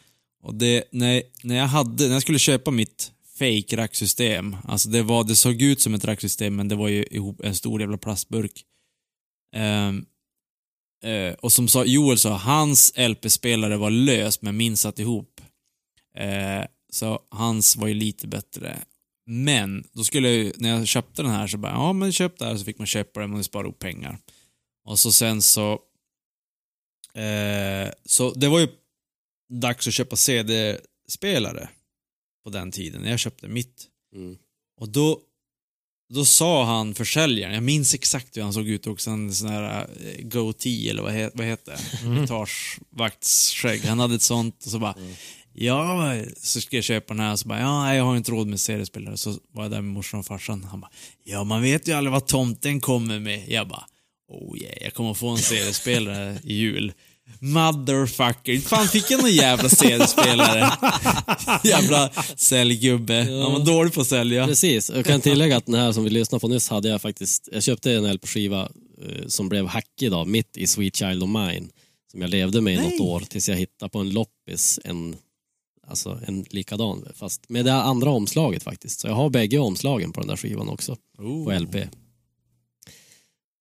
Och 0.43 0.55
det, 0.55 0.85
när, 0.93 1.23
när 1.43 1.57
jag 1.57 1.67
hade, 1.67 2.07
när 2.07 2.13
jag 2.13 2.23
skulle 2.23 2.39
köpa 2.39 2.71
mitt 2.71 3.13
fake 3.39 3.77
racksystem, 3.77 4.57
alltså 4.65 4.89
det 4.89 5.03
var, 5.03 5.25
det 5.25 5.37
såg 5.37 5.63
ut 5.63 5.81
som 5.81 5.95
ett 5.95 6.05
racksystem 6.05 6.57
men 6.57 6.69
det 6.69 6.75
var 6.75 6.89
ju 6.89 7.05
ihop 7.05 7.41
en 7.45 7.55
stor 7.55 7.81
jävla 7.81 7.99
plastburk. 7.99 8.65
Ehm, 9.57 10.07
eh, 11.05 11.35
och 11.35 11.53
som 11.53 11.69
sa, 11.69 11.85
Joel 11.85 12.19
sa, 12.19 12.37
hans 12.37 12.93
LP-spelare 12.97 13.77
var 13.77 13.91
lös 13.91 14.43
men 14.43 14.57
min 14.57 14.77
satt 14.77 14.99
ihop. 14.99 15.41
Eh, 16.19 16.65
så 16.95 17.23
hans 17.29 17.77
var 17.77 17.89
ju 17.89 17.95
lite 17.95 18.27
bättre. 18.27 18.79
Men, 19.27 19.89
då 19.93 20.05
skulle 20.05 20.29
jag 20.29 20.37
ju, 20.37 20.53
när 20.57 20.71
jag 20.71 20.87
köpte 20.87 21.23
den 21.23 21.31
här 21.31 21.47
så 21.47 21.59
bara, 21.59 21.73
ja 21.73 21.93
men 21.93 22.13
köp 22.13 22.39
det 22.39 22.45
här 22.45 22.57
så 22.57 22.65
fick 22.65 22.79
man 22.79 22.87
köpa 22.87 23.21
den, 23.21 23.31
man 23.31 23.45
sparar 23.45 23.65
ihop 23.65 23.79
pengar. 23.79 24.19
Och 24.85 24.99
så 24.99 25.13
sen 25.13 25.43
så, 25.43 25.73
eh, 27.15 27.91
så 28.05 28.35
det 28.35 28.49
var 28.49 28.61
ju 28.61 28.69
dags 29.53 29.89
att 29.89 29.95
köpa 29.95 30.17
CD-spelare 30.17 31.69
på 32.45 32.51
den 32.51 32.71
tiden, 32.71 33.03
när 33.03 33.11
jag 33.11 33.19
köpte 33.19 33.49
mitt. 33.49 33.87
Mm. 34.15 34.39
Och 34.81 34.89
då, 34.89 35.21
då 36.15 36.25
sa 36.25 36.65
han 36.65 36.95
försäljaren, 36.95 37.55
jag 37.55 37.63
minns 37.63 37.95
exakt 37.95 38.37
hur 38.37 38.43
han 38.43 38.53
såg 38.53 38.69
ut 38.69 38.87
också, 38.87 39.11
en 39.11 39.35
sån 39.35 39.49
här 39.49 39.89
eh, 40.01 40.27
goatee 40.27 40.91
eller 40.91 41.03
vad, 41.03 41.13
he, 41.13 41.31
vad 41.35 41.47
heter 41.47 41.73
det? 41.73 42.23
Etagevaktsskägg. 42.25 43.85
Han 43.85 43.99
hade 43.99 44.15
ett 44.15 44.23
sånt 44.23 44.65
och 44.65 44.71
så 44.71 44.79
bara, 44.79 44.95
ja, 45.55 46.15
så 46.37 46.61
ska 46.61 46.77
jag 46.77 46.85
köpa 46.85 47.15
den 47.15 47.23
här. 47.23 47.37
Så 47.37 47.49
bara, 47.49 47.61
ja, 47.61 47.95
jag 47.95 48.05
har 48.05 48.17
inte 48.17 48.31
råd 48.31 48.47
med 48.47 48.61
seriespelare. 48.61 49.17
Så 49.17 49.39
var 49.53 49.63
jag 49.63 49.71
där 49.71 49.81
med 49.81 49.93
morsan 49.93 50.21
och 50.21 50.27
farsan. 50.27 50.65
Han 50.65 50.81
bara, 50.81 50.91
ja, 51.25 51.45
man 51.45 51.63
vet 51.63 51.89
ju 51.89 51.93
aldrig 51.93 52.13
vad 52.13 52.27
tomten 52.27 52.81
kommer 52.81 53.21
med. 53.21 53.45
Jag 53.49 53.69
bara, 53.69 53.85
oh 54.29 54.59
yeah, 54.59 54.75
jag 54.81 54.95
kommer 54.95 55.15
få 55.15 55.29
en 55.29 55.39
seriespelare 55.39 56.39
i 56.45 56.55
jul. 56.55 56.93
Motherfucker, 57.39 58.59
fan 58.59 58.89
fick 58.89 59.11
jag 59.11 59.21
någon 59.23 59.33
jävla 59.33 59.69
CD-spelare. 59.69 60.71
jävla 61.65 62.11
säljgubbe. 62.37 63.15
Han 63.15 63.53
var 63.53 63.65
dålig 63.65 63.93
på 63.93 64.01
att 64.01 64.07
sälja. 64.07 64.47
Precis, 64.47 64.91
jag 64.95 65.07
kan 65.07 65.21
tillägga 65.21 65.57
att 65.57 65.67
den 65.67 65.75
här 65.75 65.93
som 65.93 66.05
vi 66.05 66.11
lyssnade 66.11 66.41
på 66.41 66.49
nyss 66.49 66.69
hade 66.69 66.89
jag 66.89 67.03
faktiskt, 67.03 67.49
jag 67.53 67.63
köpte 67.63 67.93
en 67.93 68.13
LP-skiva 68.13 68.63
eh, 69.03 69.27
som 69.27 69.49
blev 69.49 69.67
hackig 69.67 70.11
då, 70.11 70.25
mitt 70.25 70.57
i 70.57 70.67
Sweet 70.67 70.97
Child 70.97 71.23
of 71.23 71.29
Mine. 71.29 71.69
Som 72.11 72.21
jag 72.21 72.31
levde 72.31 72.61
med 72.61 72.75
i 72.75 72.77
något 72.77 73.01
år 73.01 73.21
tills 73.21 73.49
jag 73.49 73.57
hittade 73.57 73.91
på 73.91 73.99
en 73.99 74.11
loppis 74.11 74.81
en, 74.85 75.17
alltså 75.87 76.21
en 76.27 76.45
likadan, 76.51 77.09
fast 77.15 77.49
med 77.49 77.65
det 77.65 77.73
andra 77.75 78.11
omslaget 78.11 78.63
faktiskt. 78.63 79.01
Så 79.01 79.09
jag 79.09 79.15
har 79.15 79.31
bägge 79.31 79.59
omslagen 79.59 80.13
på 80.13 80.21
den 80.21 80.29
där 80.29 80.37
skivan 80.37 80.69
också, 80.69 80.97
Oh. 81.19 81.45
på 81.45 81.53
LP. 81.59 81.75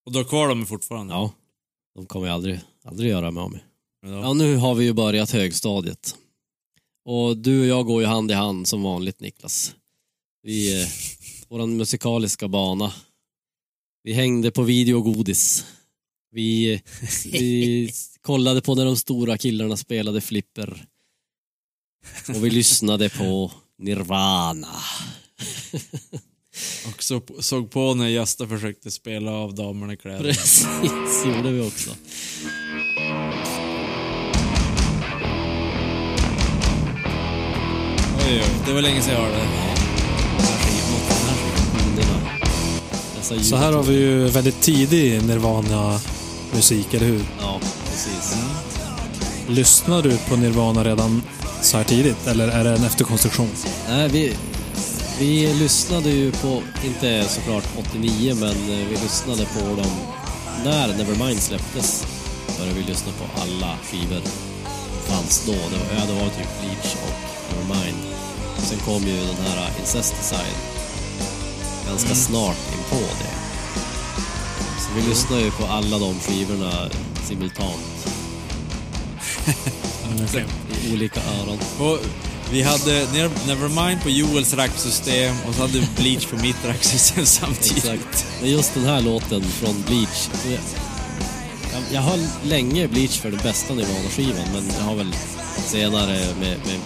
Och 0.05 0.11
du 0.11 0.19
har 0.19 0.26
kvar 0.26 0.47
dem 0.47 0.65
fortfarande? 0.65 1.13
Ja, 1.13 1.32
de 1.95 2.05
kommer 2.05 2.28
jag 2.28 2.34
aldrig, 2.34 2.59
aldrig 2.84 3.09
göra 3.09 3.32
med 3.32 3.49
mig. 3.51 3.63
Ja. 4.01 4.09
Ja, 4.09 4.34
nu 4.34 4.55
har 4.55 4.76
vi 4.76 4.86
ju 4.86 4.93
börjat 4.93 5.32
högstadiet. 5.32 6.15
Och 7.05 7.38
du 7.38 7.59
och 7.61 7.65
jag 7.65 7.86
går 7.86 8.01
ju 8.01 8.07
hand 8.07 8.32
i 8.32 8.34
hand 8.34 8.67
som 8.67 8.84
vanligt 8.84 9.19
Niklas. 9.19 9.76
Vi, 10.43 10.82
eh, 10.82 10.88
våran 11.49 11.78
musikaliska 11.78 12.47
bana. 12.47 12.93
Vi 14.03 14.13
hängde 14.13 14.51
på 14.51 14.63
video 14.63 14.97
och 14.97 15.03
godis. 15.03 15.65
Vi, 16.32 16.82
vi 17.26 17.91
kollade 18.21 18.61
på 18.61 18.76
när 18.76 18.86
de 18.86 18.97
stora 18.97 19.38
killarna 19.38 19.78
spelade 19.78 20.21
flipper. 20.21 20.86
Och 22.28 22.45
vi 22.45 22.49
lyssnade 22.49 23.10
på 23.10 23.51
Nirvana. 23.80 24.68
Och 26.88 27.04
så, 27.04 27.22
såg 27.39 27.72
på 27.72 27.93
när 27.93 28.08
Gösta 28.08 28.47
försökte 28.47 28.91
spela 28.91 29.32
av 29.32 29.56
damerna 29.56 29.93
i 29.93 29.97
kläder. 29.97 30.24
Precis, 30.24 31.26
gjorde 31.26 31.51
vi 31.51 31.62
också. 31.62 31.89
Oj, 38.18 38.41
oj, 38.41 38.43
det 38.66 38.74
var 38.74 38.82
länge 38.82 39.01
sedan 39.01 39.14
jag 39.14 39.22
hörde 39.22 39.74
Så 43.41 43.56
här 43.56 43.72
har 43.72 43.84
vi 43.84 43.93
ju 43.93 44.28
väldigt 44.28 44.62
tidig 44.62 45.24
Nirvana-musik, 45.24 46.93
eller 46.93 47.06
hur? 47.06 47.26
Ja, 47.39 47.60
precis. 47.86 48.38
Lyssnar 49.47 50.01
du 50.01 50.17
på 50.17 50.35
Nirvana 50.35 50.83
redan 50.83 51.21
så 51.61 51.77
här 51.77 51.83
tidigt, 51.83 52.27
eller 52.27 52.47
är 52.47 52.63
det 52.63 52.69
en 52.69 52.83
efterkonstruktion? 52.83 53.49
Nej, 53.89 54.09
vi, 54.09 54.35
vi 55.19 55.53
lyssnade 55.53 56.09
ju 56.09 56.31
på, 56.31 56.61
inte 56.85 57.23
såklart 57.23 57.63
89, 57.77 58.35
men 58.39 58.49
eh, 58.49 58.87
vi 58.89 58.97
lyssnade 59.03 59.45
på 59.45 59.59
dem 59.59 59.91
när 60.63 60.87
Nevermind 60.87 61.39
släpptes. 61.39 62.07
Började 62.59 62.79
vi 62.79 62.85
lyssna 62.85 63.11
på 63.11 63.41
alla 63.41 63.77
skivor 63.83 64.21
som 64.21 65.15
fanns 65.15 65.45
då. 65.45 65.51
Det 65.51 65.77
var, 65.77 65.99
ja, 65.99 66.05
det 66.07 66.13
var 66.13 66.29
typ 66.29 66.61
Bleach 66.61 66.95
och 66.95 67.13
Nevermind. 67.49 67.97
Sen 68.57 68.79
kom 68.79 69.07
ju 69.07 69.17
den 69.17 69.45
här 69.47 69.69
Incesticide 69.79 70.57
ganska 71.87 72.15
snart 72.15 72.57
in 72.73 72.83
på 72.89 73.05
det. 73.05 73.35
Så 74.79 74.93
vi 74.95 75.01
lyssnade 75.01 75.41
ju 75.41 75.51
på 75.51 75.65
alla 75.65 75.99
de 75.99 76.19
skivorna 76.19 76.89
simultant 77.27 78.12
i 80.83 80.93
olika 80.93 81.19
öron. 81.19 81.59
Och 81.79 81.99
vi 82.51 82.61
hade 82.61 83.05
Never- 83.05 83.47
Nevermind 83.47 84.01
på 84.03 84.09
Joels 84.09 84.53
racksystem 84.53 85.35
och 85.47 85.55
så 85.55 85.61
hade 85.61 85.73
vi 85.79 85.87
Bleach 85.97 86.25
på 86.25 86.35
mitt 86.35 86.65
racksystem 86.65 87.25
samtidigt. 87.41 87.77
Exakt. 87.77 88.25
Men 88.41 88.49
just 88.51 88.73
den 88.73 88.85
här 88.85 89.01
låten 89.01 89.41
från 89.43 89.83
Bleach. 89.87 90.29
Jag, 91.73 91.81
jag, 91.91 92.01
har 92.01 92.19
länge 92.43 92.87
Bleach 92.87 93.19
för 93.19 93.31
den 93.31 93.39
bästa 93.43 93.73
Nirvana-skivan, 93.73 94.47
men 94.53 94.63
jag 94.79 94.83
har 94.85 94.95
väl 94.95 95.15
senare 95.65 96.19
med, 96.39 96.57
med 96.65 96.79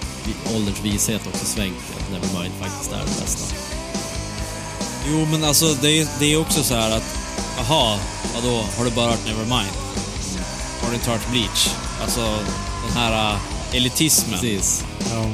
ålderns 0.56 0.82
vishet 0.84 1.22
också 1.34 1.46
svängt 1.46 1.76
att 1.98 2.12
Nevermind 2.12 2.54
faktiskt 2.62 2.92
är 2.92 2.98
det 3.00 3.22
bästa. 3.22 3.56
Jo, 5.12 5.28
men 5.32 5.44
alltså 5.44 5.74
det 5.82 6.00
är, 6.02 6.08
det 6.20 6.34
är 6.34 6.38
också 6.42 6.64
så 6.64 6.76
här 6.76 6.98
att, 6.98 7.18
aha, 7.60 8.00
vadå, 8.36 8.64
har 8.78 8.86
du 8.86 8.92
bara 8.92 9.10
hört 9.12 9.26
Nevermind? 9.26 9.72
Har 10.82 10.90
du 10.90 10.96
inte 10.96 11.10
hört 11.10 11.32
Bleach? 11.32 11.70
Alltså, 12.02 12.22
den 12.88 12.98
här 12.98 13.34
uh, 13.34 13.40
elitismen. 13.74 14.40
Precis. 14.40 14.86
Ja. 15.12 15.26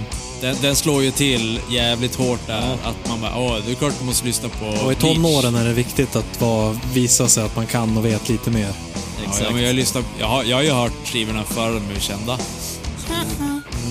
Den, 0.42 0.56
den 0.62 0.76
slår 0.76 1.04
ju 1.04 1.12
till 1.12 1.60
jävligt 1.70 2.16
hårt 2.16 2.48
där. 2.48 2.78
Att 2.84 3.10
man 3.10 3.22
bara, 3.22 3.38
åh, 3.38 3.58
det 3.66 3.72
är 3.72 3.76
klart 3.76 3.94
du 4.00 4.06
måste 4.06 4.26
lyssna 4.26 4.50
på 4.50 4.66
Och 4.66 4.92
i 4.92 4.96
tonåren 4.96 5.56
är 5.56 5.66
det 5.66 5.74
viktigt 5.74 6.16
att 6.16 6.42
vara, 6.42 6.80
visa 6.94 7.28
sig 7.28 7.44
att 7.44 7.56
man 7.56 7.68
kan 7.68 7.98
och 7.98 8.06
vet 8.06 8.30
lite 8.30 8.50
mer. 8.52 8.68
Ja, 8.68 9.24
Exakt. 9.24 9.42
ja, 9.44 9.52
men 9.52 9.64
jag, 9.64 9.76
lyssnar, 9.76 10.04
jag, 10.20 10.28
har, 10.28 10.44
jag 10.44 10.58
har 10.58 10.64
ju 10.64 10.72
hört 10.72 11.08
skivorna 11.08 11.44
före 11.44 11.74
de 11.74 11.88
blev 11.88 12.00
kända. 12.00 12.38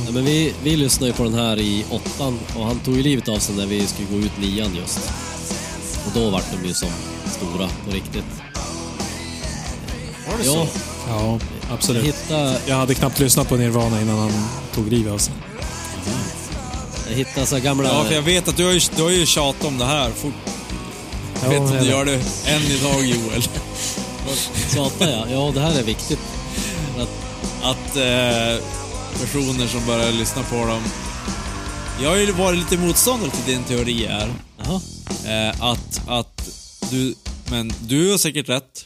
Ja, 0.07 0.13
men 0.13 0.25
vi, 0.25 0.55
vi 0.63 0.77
lyssnade 0.77 1.07
ju 1.07 1.13
på 1.13 1.25
den 1.25 1.35
här 1.35 1.59
i 1.59 1.85
åttan 1.91 2.39
och 2.57 2.65
han 2.65 2.79
tog 2.79 2.97
ju 2.97 3.03
livet 3.03 3.29
av 3.29 3.39
sig 3.39 3.57
när 3.57 3.67
vi 3.67 3.87
skulle 3.87 4.09
gå 4.09 4.17
ut 4.17 4.39
nian 4.41 4.77
just. 4.77 5.13
Och 6.07 6.13
då 6.15 6.31
vart 6.31 6.53
de 6.53 6.69
ju 6.69 6.75
som 6.75 6.89
stora 7.27 7.69
på 7.85 7.91
riktigt. 7.91 8.52
Var 10.31 10.39
det 10.39 10.45
Ja, 10.45 10.53
så? 10.53 10.69
Ja, 11.09 11.23
jag 11.23 11.41
absolut. 11.75 12.05
hittade, 12.05 12.59
Jag 12.67 12.77
hade 12.77 12.95
knappt 12.95 13.19
lyssnat 13.19 13.49
på 13.49 13.57
Nirvana 13.57 14.01
innan 14.03 14.19
han 14.19 14.33
tog 14.75 14.89
livet 14.93 15.13
av 15.13 15.19
sig. 15.19 15.35
jag 17.09 17.15
hittade 17.17 17.47
så 17.47 17.59
gamla... 17.59 17.89
Ja, 17.89 18.05
för 18.05 18.15
jag 18.15 18.23
vet 18.23 18.49
att 18.49 18.57
du 18.57 18.65
har 18.65 18.73
ju, 18.73 18.81
du 18.97 19.03
har 19.03 19.11
ju 19.11 19.27
tjatat 19.27 19.65
om 19.65 19.79
det 19.79 19.85
här. 19.85 20.11
Fort, 20.11 20.33
jag 21.43 21.49
vet 21.51 21.59
Ja, 21.59 21.65
att 21.77 21.81
du 21.83 21.89
gör 21.89 22.05
det 22.05 22.15
än 22.47 22.63
idag, 22.63 23.05
Joel. 23.05 23.43
Tjatar 24.75 25.09
jag? 25.11 25.31
Ja, 25.31 25.51
det 25.55 25.61
här 25.61 25.79
är 25.79 25.83
viktigt. 25.83 26.19
Att, 26.99 27.09
att 27.63 27.97
eh, 27.97 28.65
personer 29.21 29.67
som 29.67 29.87
börjar 29.87 30.13
lyssna 30.13 30.43
på 30.43 30.57
dem... 30.57 30.83
Jag 32.03 32.11
har 32.11 32.17
ju 32.17 32.33
varit 32.33 32.59
lite 32.59 32.77
motståndare 32.79 33.31
till 33.31 33.55
din 33.55 33.65
teori 33.65 34.07
här. 34.07 34.29
jaha, 34.59 34.81
Eh, 35.27 35.63
att, 35.63 36.01
att 36.09 36.49
du... 36.91 37.15
Men 37.51 37.73
du 37.81 38.11
har 38.11 38.19
säkert 38.19 38.49
rätt. 38.49 38.85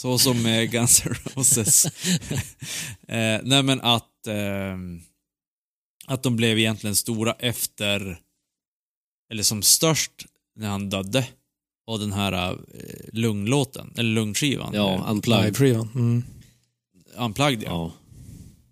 Så 0.00 0.18
som 0.18 0.42
med 0.42 0.70
Guns 0.70 1.06
N' 1.06 1.14
Roses. 1.24 1.86
eh, 3.08 3.40
nej 3.42 3.62
men 3.62 3.80
att... 3.80 4.26
Eh, 4.26 4.76
att 6.06 6.22
de 6.22 6.36
blev 6.36 6.58
egentligen 6.58 6.96
stora 6.96 7.32
efter... 7.32 8.20
Eller 9.32 9.42
som 9.42 9.62
störst 9.62 10.26
när 10.56 10.68
han 10.68 10.90
dödde. 10.90 11.26
Och 11.86 11.98
den 11.98 12.12
här 12.12 12.32
eh, 12.52 12.58
lunglåten, 13.12 13.92
eller 13.96 14.10
lungskivan. 14.10 14.74
ja, 14.74 15.06
unplugged. 15.08 15.44
Live-skivan. 15.44 15.88
Mm. 15.94 16.24
Unplugged 17.16 17.62
ja. 17.62 17.68
Ja. 17.68 17.92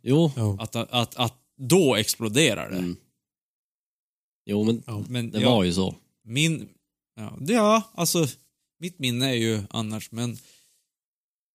Jo, 0.03 0.33
Ja. 0.37 0.57
Att, 0.61 0.76
att, 0.76 1.16
att 1.16 1.35
då 1.57 1.97
exploderar 1.97 2.70
det. 2.70 2.79
Mm. 2.79 2.97
jo 4.47 4.64
men 4.64 4.83
Men 5.09 5.31
det 5.31 5.41
ja, 5.41 5.51
var 5.51 5.64
ju 5.64 5.72
så. 5.72 5.95
Min... 6.24 6.68
Ja, 7.16 7.37
det- 7.41 7.53
ja, 7.53 7.83
alltså 7.95 8.26
mitt 8.81 8.99
minne 8.99 9.31
är 9.31 9.35
ju 9.35 9.62
annars, 9.70 10.11
men 10.12 10.39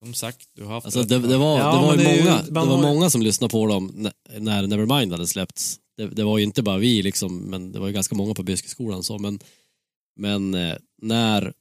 som 0.04 0.14
sagt, 0.14 0.48
du 0.56 0.64
har 0.64 0.74
haft 0.74 0.86
Alltså 0.86 1.04
det, 1.04 1.20
det 1.20 1.38
var, 1.38 1.60
Ja, 1.60 1.76
det 1.76 1.82
var 1.88 1.96
ju 1.98 2.04
det 2.04 2.16
ju- 2.16 2.24
många, 2.24 2.36
man 2.36 2.46
det 2.46 2.52
var 2.60 2.66
har 2.68 2.78
ju- 2.78 2.82
många 2.96 3.10
som 3.10 3.22
lyssnade 3.22 3.52
på 3.52 3.68
dem 3.68 4.10
när- 4.38 4.68
Nevermind 4.68 5.12
hade 5.12 5.28
släppts. 5.28 5.80
Det, 5.98 6.08
det 6.08 6.24
var 6.24 6.38
ju 6.38 6.44
inte 6.44 6.64
bara 6.64 6.78
vi 6.78 7.02
liksom, 7.04 7.38
men 7.38 7.72
det 7.72 7.80
var 7.80 7.88
ju 7.88 7.94
ganska 7.94 8.16
många 8.16 8.34
på 8.34 8.44
Byskolan 8.44 9.04
så, 9.04 9.18
men, 9.20 9.40
men 10.20 10.54
eh, 10.54 10.76
när 11.02 11.54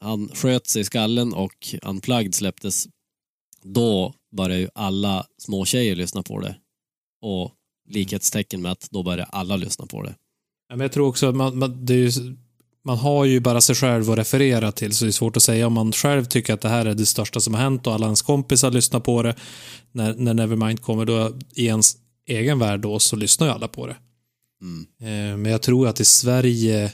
han 0.00 0.28
sköt 0.34 0.66
sig 0.66 0.82
i 0.82 0.84
skallen 0.84 1.34
och 1.34 1.74
Unplugged 1.82 2.34
släpptes, 2.34 2.88
då 3.62 4.14
började 4.36 4.60
ju 4.60 4.68
alla 4.74 5.26
små 5.38 5.64
tjejer 5.64 5.96
lyssna 5.96 6.22
på 6.22 6.40
det. 6.40 6.56
Och 7.22 7.52
likhetstecken 7.88 8.62
med 8.62 8.72
att 8.72 8.88
då 8.90 9.02
började 9.02 9.24
alla 9.24 9.56
lyssna 9.56 9.86
på 9.86 10.02
det. 10.02 10.14
Ja, 10.68 10.76
men 10.76 10.80
jag 10.80 10.92
tror 10.92 11.08
också 11.08 11.26
att 11.28 11.36
man, 11.36 11.58
man, 11.58 11.86
det 11.86 11.94
är 11.94 11.98
ju, 11.98 12.10
man 12.84 12.98
har 12.98 13.24
ju 13.24 13.40
bara 13.40 13.60
sig 13.60 13.74
själv 13.74 14.10
att 14.10 14.18
referera 14.18 14.72
till 14.72 14.94
så 14.94 15.04
det 15.04 15.08
är 15.10 15.12
svårt 15.12 15.36
att 15.36 15.42
säga 15.42 15.66
om 15.66 15.72
man 15.72 15.92
själv 15.92 16.24
tycker 16.24 16.54
att 16.54 16.60
det 16.60 16.68
här 16.68 16.86
är 16.86 16.94
det 16.94 17.06
största 17.06 17.40
som 17.40 17.54
har 17.54 17.60
hänt 17.60 17.86
och 17.86 17.94
alla 17.94 18.06
ens 18.06 18.22
kompisar 18.22 18.70
lyssnar 18.70 19.00
på 19.00 19.22
det. 19.22 19.34
När, 19.92 20.14
när 20.14 20.34
Nevermind 20.34 20.82
kommer 20.82 21.04
då 21.04 21.32
i 21.54 21.66
ens 21.66 21.96
egen 22.28 22.58
värld 22.58 22.80
då 22.80 22.98
så 22.98 23.16
lyssnar 23.16 23.46
ju 23.46 23.52
alla 23.52 23.68
på 23.68 23.86
det. 23.86 23.96
Mm. 24.62 24.86
Eh, 25.00 25.36
Men 25.36 25.52
jag 25.52 25.62
tror 25.62 25.88
att 25.88 26.00
i 26.00 26.04
Sverige, 26.04 26.92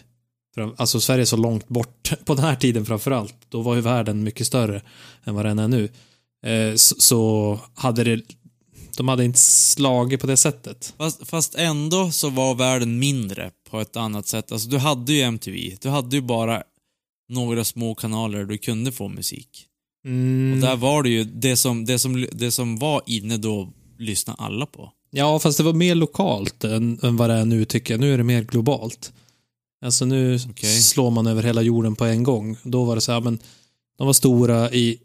alltså 0.76 1.00
Sverige 1.00 1.22
är 1.22 1.26
så 1.26 1.36
långt 1.36 1.68
bort 1.68 2.12
på 2.24 2.34
den 2.34 2.44
här 2.44 2.56
tiden 2.56 2.86
framför 2.86 3.10
allt, 3.10 3.34
då 3.48 3.62
var 3.62 3.74
ju 3.74 3.80
världen 3.80 4.24
mycket 4.24 4.46
större 4.46 4.82
än 5.24 5.34
vad 5.34 5.44
den 5.44 5.58
är 5.58 5.68
nu. 5.68 5.84
Eh, 6.46 6.74
Så, 6.76 6.94
så 6.98 7.60
hade 7.74 8.04
det, 8.04 8.22
de 8.96 9.08
hade 9.08 9.24
inte 9.24 9.38
slagit 9.38 10.20
på 10.20 10.26
det 10.26 10.36
sättet. 10.36 10.94
Fast, 10.98 11.28
fast 11.28 11.54
ändå 11.54 12.10
så 12.10 12.30
var 12.30 12.54
världen 12.54 12.98
mindre 12.98 13.50
på 13.70 13.80
ett 13.80 13.96
annat 13.96 14.26
sätt. 14.26 14.52
Alltså 14.52 14.68
du 14.68 14.78
hade 14.78 15.12
ju 15.12 15.20
MTV. 15.20 15.76
Du 15.80 15.88
hade 15.88 16.16
ju 16.16 16.22
bara 16.22 16.62
några 17.28 17.64
små 17.64 17.94
kanaler 17.94 18.44
du 18.44 18.58
kunde 18.58 18.92
få 18.92 19.08
musik. 19.08 19.66
Mm. 20.04 20.52
Och 20.52 20.68
där 20.68 20.76
var 20.76 21.02
det 21.02 21.08
ju, 21.08 21.24
det 21.24 21.56
som, 21.56 21.84
det 21.84 21.98
som, 21.98 22.26
det 22.32 22.50
som 22.50 22.78
var 22.78 23.02
inne 23.06 23.36
då 23.36 23.72
lyssnade 23.98 24.42
alla 24.42 24.66
på. 24.66 24.92
Ja, 25.10 25.38
fast 25.38 25.58
det 25.58 25.64
var 25.64 25.72
mer 25.72 25.94
lokalt 25.94 26.64
än, 26.64 27.00
än 27.02 27.16
vad 27.16 27.30
det 27.30 27.34
är 27.34 27.44
nu 27.44 27.64
tycker 27.64 27.94
jag. 27.94 28.00
Nu 28.00 28.14
är 28.14 28.18
det 28.18 28.24
mer 28.24 28.42
globalt. 28.42 29.12
Alltså 29.84 30.04
nu 30.04 30.38
Okej. 30.50 30.82
slår 30.82 31.10
man 31.10 31.26
över 31.26 31.42
hela 31.42 31.62
jorden 31.62 31.96
på 31.96 32.04
en 32.04 32.22
gång. 32.22 32.56
Då 32.62 32.84
var 32.84 32.94
det 32.94 33.00
så 33.00 33.12
här, 33.12 33.20
men 33.20 33.38
de 33.98 34.06
var 34.06 34.14
stora 34.14 34.70
i, 34.72 34.98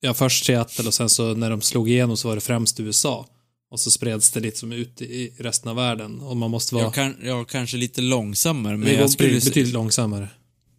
ja 0.00 0.14
först 0.14 0.44
Seattle 0.44 0.86
och 0.86 0.94
sen 0.94 1.08
så 1.08 1.34
när 1.34 1.50
de 1.50 1.62
slog 1.62 1.90
igenom 1.90 2.16
så 2.16 2.28
var 2.28 2.34
det 2.34 2.40
främst 2.40 2.80
USA. 2.80 3.26
Och 3.70 3.80
så 3.80 3.90
spreds 3.90 4.30
det 4.30 4.40
lite 4.40 4.58
som 4.58 4.72
ut 4.72 5.02
i 5.02 5.34
resten 5.38 5.68
av 5.70 5.76
världen. 5.76 6.20
Och 6.20 6.36
man 6.36 6.50
måste 6.50 6.74
vara, 6.74 6.84
Jag, 6.84 6.94
kan, 6.94 7.16
jag 7.22 7.48
kanske 7.48 7.76
lite 7.76 8.00
långsammare, 8.00 8.76
men 8.76 8.88
det 8.88 8.94
jag, 8.94 9.10
skulle, 9.10 9.32
betydligt, 9.34 9.72
långsammare. 9.74 10.28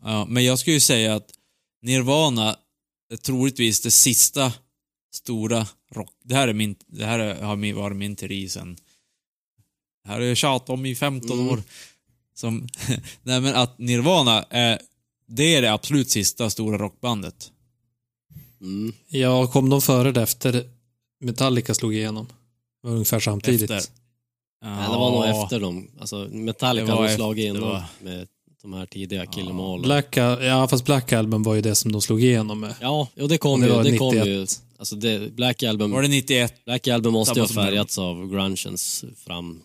ja, 0.03 0.25
men 0.25 0.45
jag 0.45 0.59
skulle 0.59 0.73
ju 0.73 0.79
säga 0.79 1.15
att 1.15 1.29
Nirvana 1.81 2.57
är 3.11 3.17
troligtvis 3.17 3.81
det 3.81 3.91
sista 3.91 4.53
stora 5.13 5.67
rock... 5.91 6.09
Det 6.23 6.35
här, 6.35 6.47
är 6.47 6.53
min, 6.53 6.75
det 6.87 7.05
här 7.05 7.19
är- 7.19 7.41
har 7.41 7.73
varit 7.73 7.97
min 7.97 8.15
teori 8.15 8.49
sen... 8.49 8.77
Det 10.03 10.09
här 10.09 10.19
har 10.19 10.25
jag 10.25 10.37
tjatat 10.37 10.69
om 10.69 10.85
i 10.85 10.95
15 10.95 11.39
Mm. 11.39 11.51
år. 11.51 11.63
Som, 12.35 12.67
nej 13.23 13.41
men 13.41 13.55
att 13.55 13.77
Nirvana 13.79 14.43
är, 14.49 14.79
det 15.27 15.55
är 15.55 15.61
det 15.61 15.71
absolut 15.73 16.09
sista 16.09 16.49
stora 16.49 16.77
rockbandet. 16.77 17.51
Mm. 18.61 18.93
Ja, 19.07 19.47
kom 19.47 19.69
de 19.69 19.81
före 19.81 20.11
det 20.11 20.21
efter 20.21 20.69
Metallica 21.19 21.73
slog 21.73 21.93
igenom? 21.95 22.27
Var 22.87 22.93
ungefär 22.93 23.19
samtidigt. 23.19 23.71
Efter. 23.71 23.91
Nej, 24.65 24.83
det 24.91 24.97
var 24.97 25.11
nog 25.11 25.23
Ja. 25.25 25.43
efter 25.43 25.59
dem. 25.59 25.87
Alltså, 25.99 26.27
Metallica 26.31 26.95
hade 26.95 27.15
slagit 27.15 27.43
igenom 27.43 27.61
var- 27.69 27.83
med 28.01 28.27
de 28.61 28.73
här 28.73 28.85
tidiga 28.85 29.25
Kill 29.25 29.45
'em 29.49 29.73
All. 29.73 29.81
Black, 29.81 30.17
ja, 30.17 30.67
fast 30.67 30.85
Black 30.85 31.13
Album 31.13 31.43
var 31.43 31.55
ju 31.55 31.61
det 31.61 31.75
som 31.75 31.91
de 31.91 32.01
slog 32.01 32.23
igenom 32.23 32.59
med. 32.59 32.75
Ja, 32.81 33.07
och 33.21 33.29
det 33.29 33.37
kom 33.37 33.61
Det 33.61 33.67
ju. 33.67 33.73
var 33.73 33.83
Det 33.83 33.97
kom 33.97 34.15
91. 34.15 34.27
ju 34.27 34.45
alltså 34.79 34.95
det, 34.95 35.33
Black 35.35 35.63
Album, 35.63 35.91
Var 35.91 36.01
det 36.01 36.07
91? 36.07 36.53
Black 36.65 36.87
Album 36.87 37.13
måste 37.13 37.39
ju 37.39 37.41
ha 37.41 37.47
färgats 37.47 37.97
av 37.97 38.27
grungens 38.31 39.05
fram, 39.25 39.61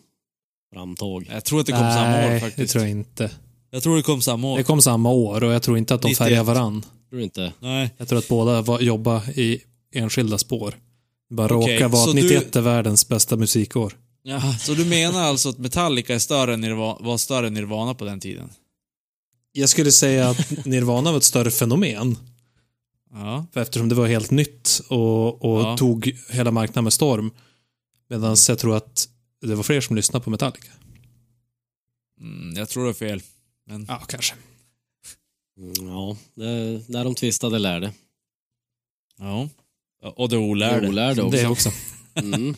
framtåg. 0.73 1.27
Jag 1.31 1.45
tror 1.45 1.59
att 1.59 1.65
det 1.65 1.71
kom 1.71 1.81
samma 1.81 2.17
år 2.17 2.21
Nej, 2.21 2.33
det 2.33 2.39
faktiskt. 2.39 2.71
tror 2.73 2.83
jag 2.83 2.91
inte. 2.91 3.31
Jag 3.71 3.83
tror 3.83 3.95
det 3.97 4.03
kom 4.03 4.21
samma 4.21 4.47
år. 4.47 4.57
Det 4.57 4.63
kom 4.63 4.81
samma 4.81 5.11
år 5.11 5.43
och 5.43 5.53
jag 5.53 5.63
tror 5.63 5.77
inte 5.77 5.93
att 5.95 6.01
de 6.01 6.07
91. 6.07 6.17
färgar 6.17 6.43
varann. 6.43 6.81
Tror 7.09 7.17
du 7.17 7.23
inte? 7.23 7.53
Nej. 7.59 7.89
Jag 7.97 8.07
tror 8.07 8.19
att 8.19 8.27
båda 8.27 8.61
var, 8.61 8.79
jobbar 8.79 9.39
i 9.39 9.61
enskilda 9.95 10.37
spår. 10.37 10.75
Bara 11.33 11.57
Okej, 11.57 11.75
råkar 11.75 11.89
vara 11.89 12.09
att 12.09 12.15
du- 12.15 12.21
91 12.23 12.55
är 12.55 12.61
världens 12.61 13.07
bästa 13.07 13.35
musikår. 13.37 13.97
Ja, 14.23 14.55
så 14.59 14.73
du 14.73 14.85
menar 14.85 15.23
alltså 15.23 15.49
att 15.49 15.57
Metallica 15.57 16.15
är 16.15 16.19
större 16.19 16.53
än 16.53 16.61
Nirvana, 16.61 16.97
var 17.05 17.17
större 17.17 17.47
än 17.47 17.53
Nirvana 17.53 17.93
på 17.93 18.05
den 18.05 18.19
tiden? 18.19 18.49
Jag 19.51 19.69
skulle 19.69 19.91
säga 19.91 20.29
att 20.29 20.65
Nirvana 20.65 21.11
var 21.11 21.17
ett 21.17 21.23
större 21.23 21.51
fenomen. 21.51 22.17
Ja. 23.11 23.45
För 23.53 23.61
eftersom 23.61 23.89
det 23.89 23.95
var 23.95 24.07
helt 24.07 24.31
nytt 24.31 24.81
och, 24.89 25.45
och 25.45 25.61
Ja. 25.61 25.77
tog 25.77 26.17
hela 26.29 26.51
marknaden 26.51 26.83
med 26.83 26.93
storm. 26.93 27.31
Medan 28.09 28.35
jag 28.47 28.59
tror 28.59 28.75
att 28.77 29.07
det 29.41 29.55
var 29.55 29.63
fler 29.63 29.81
som 29.81 29.95
lyssnade 29.95 30.23
på 30.23 30.29
Metallica. 30.29 30.71
Mm, 32.21 32.53
jag 32.57 32.69
tror 32.69 32.83
det 32.83 32.89
är 32.89 32.93
fel. 32.93 33.21
Men... 33.67 33.85
Ja, 33.89 33.99
kanske. 34.07 34.35
Mm, 35.57 35.73
Ja, 35.87 36.17
det, 36.35 36.81
när 36.89 37.03
de 37.03 37.15
tvistade 37.15 37.59
lärde. 37.59 37.93
Ja. 39.17 39.49
Och 40.03 40.29
det 40.29 40.37
olärde. 40.37 40.87
Olärde 40.87 41.21
också. 41.23 41.37
Det 41.37 41.47
också. 41.47 41.69
Mm. 42.15 42.55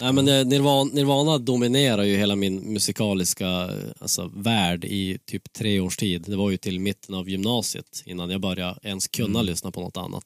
Nej, 0.00 0.12
men 0.12 0.28
eh, 0.28 0.44
Nirvana, 0.44 0.90
Nirvana 0.94 1.38
dominerar 1.38 2.02
ju 2.02 2.16
hela 2.16 2.36
min 2.36 2.72
musikaliska 2.72 3.46
eh, 3.46 3.68
alltså, 3.98 4.30
värld 4.34 4.84
i 4.84 5.18
typ 5.24 5.52
tre 5.52 5.80
års 5.80 5.96
tid. 5.96 6.24
Det 6.26 6.36
var 6.36 6.50
ju 6.50 6.56
till 6.56 6.80
mitten 6.80 7.14
av 7.14 7.28
gymnasiet 7.28 8.02
innan 8.04 8.30
jag 8.30 8.40
började 8.40 8.78
ens 8.82 9.08
kunna 9.08 9.42
lyssna 9.42 9.70
på 9.70 9.80
något 9.80 9.96
annat. 9.96 10.24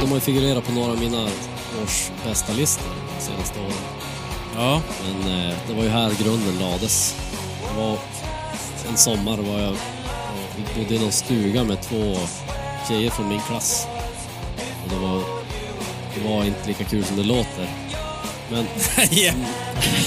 De 0.00 0.08
har 0.08 0.16
ju 0.16 0.20
figurerat 0.20 0.66
på 0.66 0.72
några 0.72 0.92
av 0.92 1.00
mina 1.00 1.28
års 1.84 2.10
bästa 2.24 2.52
listor 2.52 2.90
de 3.18 3.24
senaste 3.24 3.60
åren. 3.60 3.72
Ja. 4.56 4.82
Men 5.04 5.48
eh, 5.48 5.56
det 5.68 5.74
var 5.74 5.82
ju 5.82 5.88
här 5.88 6.12
grunden 6.22 6.58
lades. 6.58 7.16
Det 7.68 7.80
var 7.80 7.98
en 8.90 8.96
sommar 8.96 9.36
var 9.36 9.60
jag 9.60 9.72
och 9.72 10.76
bodde 10.76 10.94
i 10.94 10.98
någon 10.98 11.12
stuga 11.12 11.64
med 11.64 11.82
två 11.82 12.16
tjejer 12.88 13.10
från 13.10 13.28
min 13.28 13.40
klass. 13.40 13.86
Och 14.84 14.90
det 14.90 14.96
var, 14.96 15.22
det 16.14 16.28
var 16.28 16.44
inte 16.44 16.68
lika 16.68 16.84
kul 16.84 17.04
som 17.04 17.16
det 17.16 17.22
låter. 17.22 17.68
Men, 18.50 18.66
ja. 19.10 19.32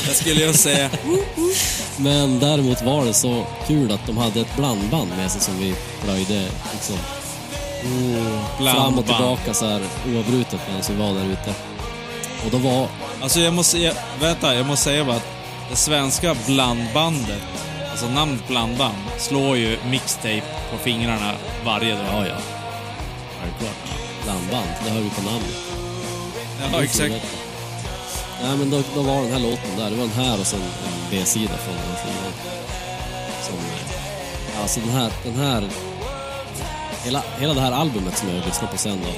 Jag 0.07 0.15
skulle 0.15 0.45
ju 0.45 0.53
säga. 0.53 0.89
men 1.97 2.39
däremot 2.39 2.81
var 2.81 3.05
det 3.05 3.13
så 3.13 3.45
kul 3.67 3.91
att 3.91 4.07
de 4.07 4.17
hade 4.17 4.41
ett 4.41 4.55
blandband 4.55 5.09
med 5.17 5.31
sig 5.31 5.41
som 5.41 5.59
vi 5.59 5.75
plöjde 6.03 6.47
liksom, 6.73 6.97
fram 8.57 8.99
och 8.99 9.05
tillbaka 9.05 9.53
så 9.53 9.65
här 9.65 9.81
oavbrutet 10.07 10.59
medan 10.67 10.81
vi 10.89 10.95
var 10.95 11.13
där 11.13 11.31
ute. 11.31 11.53
Och 12.45 12.51
då 12.51 12.57
var 12.57 12.87
Alltså 13.21 13.39
jag 13.39 13.53
måste, 13.53 13.77
jag, 13.77 13.93
vänta, 14.19 14.55
jag 14.55 14.65
måste 14.65 14.83
säga 14.83 15.05
bara 15.05 15.15
att 15.15 15.27
det 15.69 15.75
svenska 15.75 16.35
blandbandet, 16.47 17.41
alltså 17.91 18.09
namnet 18.09 18.47
blandband, 18.47 18.97
slår 19.17 19.57
ju 19.57 19.77
mixtape 19.89 20.43
på 20.71 20.77
fingrarna 20.77 21.31
varje 21.65 21.95
dag. 21.95 22.05
Ja, 22.11 22.27
ja. 22.27 22.35
Självklart. 23.41 23.75
Blandband, 24.23 24.69
det 24.85 24.89
hör 24.89 25.01
vi 25.01 25.09
på 25.09 25.21
namnet. 25.21 25.57
Ja, 26.73 26.83
exakt. 26.83 27.13
Nej, 28.43 28.57
men 28.57 28.69
då, 28.69 28.81
då 28.95 29.01
var 29.01 29.21
den 29.21 29.31
här 29.31 29.39
låten 29.39 29.77
där. 29.77 29.89
Det 29.89 29.95
var 29.95 30.03
den 30.03 30.25
här 30.25 30.39
och 30.39 30.47
sen 30.47 30.61
en 30.61 31.09
B-sida 31.11 31.57
från 31.57 31.75
den 31.75 31.95
skivan. 31.95 32.33
Som, 33.41 33.55
eh, 33.55 34.61
alltså 34.61 34.79
den 34.79 34.89
här, 34.89 35.11
den 35.23 35.35
här 35.35 35.69
hela, 37.03 37.23
hela 37.39 37.53
det 37.53 37.61
här 37.61 37.71
albumet 37.71 38.17
som 38.17 38.29
jag 38.29 38.45
lyssnade 38.45 38.71
på 38.71 38.77
sen 38.77 38.99
då. 39.05 39.11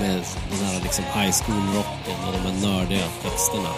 Med 0.00 0.20
den 0.50 0.66
här 0.66 0.80
liksom 0.82 1.04
high 1.04 1.32
school-rocken 1.32 2.26
och 2.26 2.32
de 2.32 2.38
här 2.38 2.72
nördiga 2.72 3.04
texterna. 3.22 3.68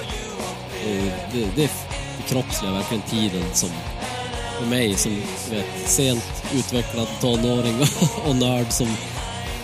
Det, 1.33 1.47
det, 1.57 1.70
förkroppsligar 2.16 2.75
verkligen 2.75 3.03
tiden 3.03 3.45
som 3.53 3.68
för 4.59 4.66
mig 4.66 4.95
som 4.95 5.23
vet, 5.51 5.89
sent 5.91 6.25
utvecklad 6.55 7.07
tonåring 7.20 7.81
och 8.27 8.37
nörd 8.37 8.73
som 8.73 8.97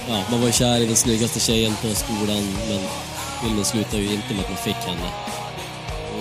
Ja, 0.09 0.22
man 0.30 0.40
var 0.40 0.50
kär 0.50 0.80
i 0.80 0.86
den 0.86 0.96
snyggaste 0.96 1.40
tjejen 1.40 1.72
på 1.82 1.88
skolan 1.88 2.56
men 2.68 2.80
filmen 3.42 3.64
slutar 3.64 3.98
ju 3.98 4.12
inte 4.12 4.34
med 4.34 4.40
att 4.40 4.48
man 4.48 4.59
fick 4.59 4.74
henne. 4.74 5.11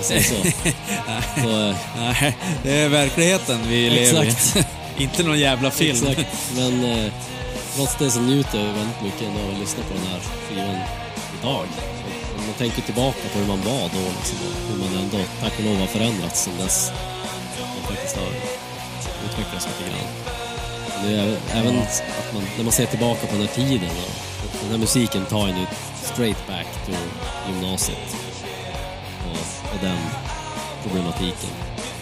Så, 0.01 0.13
så. 0.13 0.35
så 1.41 1.69
eh, 1.69 1.75
Nej, 1.97 2.37
det 2.63 2.71
är 2.71 2.89
verkligen 2.89 3.39
vi 3.67 3.89
lever 3.89 4.23
i. 4.23 4.27
exakt, 4.27 4.67
inte 4.97 5.23
någon 5.23 5.39
jävla 5.39 5.71
film. 5.71 5.97
exakt. 6.07 6.51
Men 6.55 6.85
eh, 6.85 7.13
trots 7.75 7.95
det 7.99 8.11
så 8.11 8.19
njuter 8.19 8.57
jag 8.59 8.73
väldigt 8.73 9.01
mycket 9.03 9.21
ändå 9.21 9.39
av 9.39 9.53
att 9.53 9.59
lyssna 9.59 9.83
på 9.83 9.93
den 9.93 10.07
här 10.07 10.19
skivan 10.19 10.75
idag. 11.39 11.65
Om 12.37 12.45
man 12.45 12.53
tänker 12.57 12.81
tillbaka 12.81 13.29
på 13.33 13.39
hur 13.39 13.47
man 13.47 13.61
var 13.61 13.89
då 13.93 14.03
liksom, 14.17 14.37
och 14.47 14.69
hur 14.69 14.77
man 14.77 15.03
ändå, 15.03 15.17
tack 15.41 15.53
och 15.57 15.65
lov, 15.65 15.79
har 15.79 15.87
förändrats 15.87 16.43
sedan 16.43 16.53
dess. 16.57 16.91
Man 17.59 17.95
faktiskt 17.95 18.17
har 18.17 18.31
utvecklats 19.25 19.67
lite 19.67 19.89
grann. 19.89 20.09
Men 20.89 21.11
det 21.11 21.17
är 21.17 21.23
även, 21.23 21.37
även 21.51 21.79
att 21.79 22.03
man, 22.33 22.43
när 22.57 22.63
man 22.63 22.73
ser 22.73 22.85
tillbaka 22.85 23.27
på 23.27 23.33
den 23.33 23.41
här 23.41 23.55
tiden 23.55 23.89
och, 23.89 24.13
den 24.61 24.71
här 24.71 24.77
musiken 24.77 25.25
tar 25.25 25.47
en 25.47 25.57
ju 25.57 25.65
straight 26.03 26.47
back 26.47 26.85
till 26.85 26.95
gymnasiet 27.47 28.15
och, 29.25 29.73
och 29.73 29.79
den 29.81 29.97
problematiken. 30.83 31.49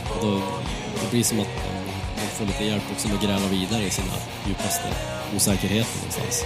Och 0.09 0.25
då, 0.25 0.41
det 1.01 1.11
blir 1.11 1.23
som 1.23 1.39
att 1.39 1.74
får 2.35 2.45
lite 2.45 2.65
hjälp 2.65 2.83
också 2.91 3.07
med 3.07 3.17
att 3.17 3.23
gräva 3.23 3.47
vidare 3.47 3.83
i 3.83 3.89
sina 3.89 4.13
djupaste 4.47 4.87
osäkerheter 5.35 5.97
någonstans. 5.97 6.43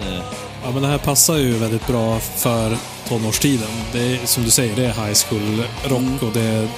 Det, 0.00 0.22
Ja, 0.64 0.70
men 0.70 0.82
det 0.82 0.88
här 0.88 0.98
passar 0.98 1.36
ju 1.36 1.52
väldigt 1.52 1.86
bra 1.86 2.18
för 2.20 2.76
tonårstiden. 3.08 3.68
Det 3.92 3.98
är, 3.98 4.26
som 4.26 4.44
du 4.44 4.50
säger, 4.50 4.76
det 4.76 4.84
är 4.86 5.06
high 5.06 5.14
school-rock 5.28 6.22
och 6.22 6.32
det, 6.32 6.68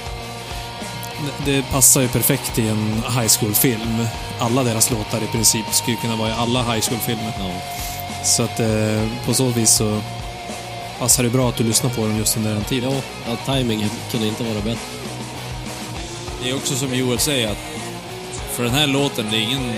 det 1.45 1.61
passar 1.71 2.01
ju 2.01 2.07
perfekt 2.07 2.59
i 2.59 2.67
en 2.67 2.93
high 2.93 3.27
school-film. 3.39 4.07
Alla 4.39 4.63
deras 4.63 4.91
låtar 4.91 5.23
i 5.23 5.27
princip 5.27 5.65
skulle 5.71 5.97
kunna 5.97 6.15
vara 6.15 6.29
i 6.29 6.31
alla 6.31 6.63
high 6.73 6.89
school-filmer. 6.89 7.33
ja, 7.39 7.51
Så 8.23 8.43
att 8.43 8.59
eh, 8.59 9.07
på 9.25 9.33
så 9.33 9.45
vis 9.45 9.69
så 9.69 10.01
passar 10.99 11.23
det 11.23 11.29
bra 11.29 11.49
att 11.49 11.55
du 11.55 11.63
lyssnar 11.63 11.89
på 11.89 12.01
dem 12.01 12.17
just 12.17 12.37
under 12.37 12.53
den 12.53 12.63
tiden. 12.63 12.91
ja, 12.93 13.01
ja, 13.27 13.53
timing 13.53 13.89
kunde 14.11 14.27
inte 14.27 14.43
vara 14.43 14.61
bättre. 14.61 14.96
Det 16.43 16.49
är 16.49 16.55
också 16.55 16.75
som 16.75 16.93
Joel 16.95 17.19
säger 17.19 17.51
att 17.51 17.57
för 18.51 18.63
den 18.63 18.73
här 18.73 18.87
låten, 18.87 19.25
det 19.31 19.37
är 19.37 19.41
ingen 19.41 19.73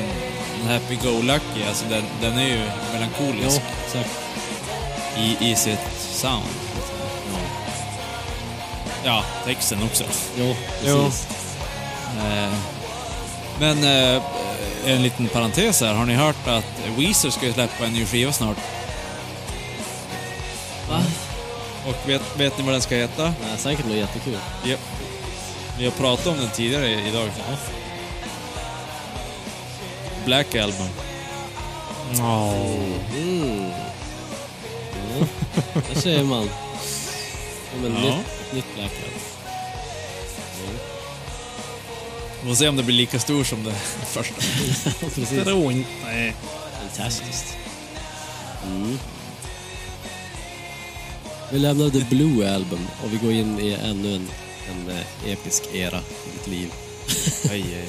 happy-go-lucky. 0.68 1.64
Alltså 1.68 1.86
den, 1.90 2.04
den 2.22 2.38
är 2.38 2.48
ju 2.48 2.62
melankolisk 2.94 3.62
exakt. 3.86 4.10
i, 5.18 5.52
i 5.52 5.56
sitt 5.56 5.80
sound. 6.12 6.44
Ja, 7.34 7.40
Ja, 9.06 9.24
texten 9.46 9.84
också. 9.84 10.04
jo, 10.38 10.56
Jo. 10.86 11.04
precis. 11.04 11.28
Eh, 12.18 12.54
men 13.60 13.84
eh, 13.84 14.22
en 14.86 15.04
liten 15.04 15.28
parentes 15.28 15.82
här. 15.82 15.94
Har 15.94 16.06
ni 16.06 16.14
hört 16.14 16.48
att 16.48 16.66
Weezer 16.98 17.30
ska 17.30 17.54
släppa 17.54 17.86
en 17.86 17.94
ny 17.94 18.06
skiva 18.06 18.32
snart? 18.34 18.58
Va? 20.90 21.02
Och 21.88 22.10
vet, 22.10 22.22
vet 22.38 22.58
ni 22.58 22.64
vad 22.64 22.74
den 22.74 22.82
ska 22.82 22.96
heta? 22.96 23.24
Nej, 23.24 23.58
säkert 23.58 23.86
något 23.86 23.96
jättekul. 23.98 24.38
Ja. 24.66 24.76
Vi 25.80 25.86
har 25.86 25.92
pratat 25.92 26.28
om 26.28 26.38
den 26.38 26.50
tidigare 26.50 27.08
idag. 27.08 27.30
Black 30.26 30.56
Album. 30.56 30.88
Mm. 32.12 32.20
Ja, 32.20 32.54
där 35.94 36.02
ser 36.02 36.24
man. 36.24 36.50
Som 37.74 37.86
en 37.86 37.94
Ja. 37.94 38.00
nytt, 38.02 38.16
ett 38.48 38.54
nytt 38.54 38.66
Black 38.76 38.92
Album. 38.92 39.20
Vi 42.42 42.48
får 42.48 42.56
se 42.56 42.68
om 42.70 42.76
det 42.76 42.84
blir 42.84 42.96
lika 42.96 43.20
stor 43.20 43.44
som 43.44 43.64
det 43.64 43.74
första. 44.06 44.36
Precis. 45.16 45.32
Nej. 46.06 46.34
Fantastiskt. 46.82 47.58
Mm. 48.68 49.00
Vi 51.52 51.60
lämnar 51.60 51.90
The 51.90 52.00
Blue 52.10 52.54
Album 52.56 52.88
och 53.04 53.14
vi 53.14 53.18
går 53.18 53.32
in 53.32 53.60
i 53.60 53.74
ännu 53.84 54.16
en, 54.16 54.30
en 54.70 54.96
eh, 54.96 55.32
episk 55.32 55.64
era 55.74 55.98
i 55.98 56.30
mitt 56.34 56.48
liv. 56.48 56.74
Aj, 57.52 57.62
aj, 57.62 57.74
aj. 57.74 57.88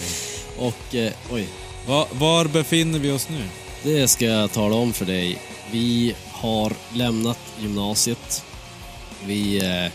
Och 0.67 0.95
eh, 0.95 1.13
oj, 1.31 1.47
Va, 1.87 2.07
var 2.13 2.45
befinner 2.45 2.99
vi 2.99 3.11
oss 3.11 3.29
nu? 3.29 3.43
det 3.83 4.09
ska 4.09 4.25
jag 4.25 4.53
tala 4.53 4.77
om 4.77 4.93
för 4.93 5.05
dig. 5.05 5.39
Vi 5.71 6.15
har 6.33 6.73
lämnat 6.95 7.39
gymnasiet. 7.61 8.45
Vi 9.27 9.59
eh, 9.59 9.93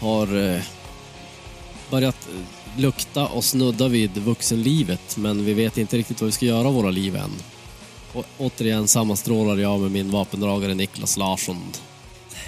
har 0.00 0.52
eh, 0.54 0.60
börjat 1.90 2.28
eh, 2.28 2.80
lukta 2.80 3.26
och 3.26 3.44
snudda 3.44 3.88
vid 3.88 4.18
vuxenlivet 4.18 5.16
men 5.16 5.44
vi 5.44 5.54
vet 5.54 5.78
inte 5.78 5.96
riktigt 5.96 6.20
vad 6.20 6.26
vi 6.26 6.32
ska 6.32 6.46
göra 6.46 6.68
av 6.68 6.74
våra 6.74 6.90
liv 6.90 7.16
än. 7.16 7.30
Och 8.12 8.24
återigen 8.38 8.88
sammanstrålar 8.88 9.56
jag 9.56 9.80
med 9.80 9.90
min 9.90 10.10
vapendragare 10.10 10.74
Niklas 10.74 11.16
Larsson 11.16 11.72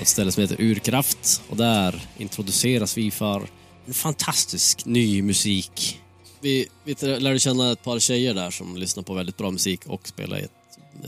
ett 0.01 0.09
ställe 0.09 0.32
som 0.32 0.40
heter 0.40 0.61
Urkraft 0.61 1.43
och 1.49 1.57
där 1.57 2.03
introduceras 2.18 2.99
vi 2.99 3.11
för 3.11 3.49
en 3.86 3.95
fantastisk 3.95 4.84
ny 4.84 5.22
musik. 5.22 6.01
Vi, 6.40 6.68
vi 6.84 6.95
lärde 7.01 7.38
känna 7.38 7.72
ett 7.72 7.84
par 7.84 7.99
tjejer 7.99 8.34
där 8.34 8.51
som 8.51 8.76
lyssnar 8.76 9.03
på 9.03 9.14
väldigt 9.14 9.36
bra 9.36 9.51
musik 9.51 9.86
och 9.86 10.09
spelar 10.09 10.38
i 10.38 10.43
ett, 10.43 10.51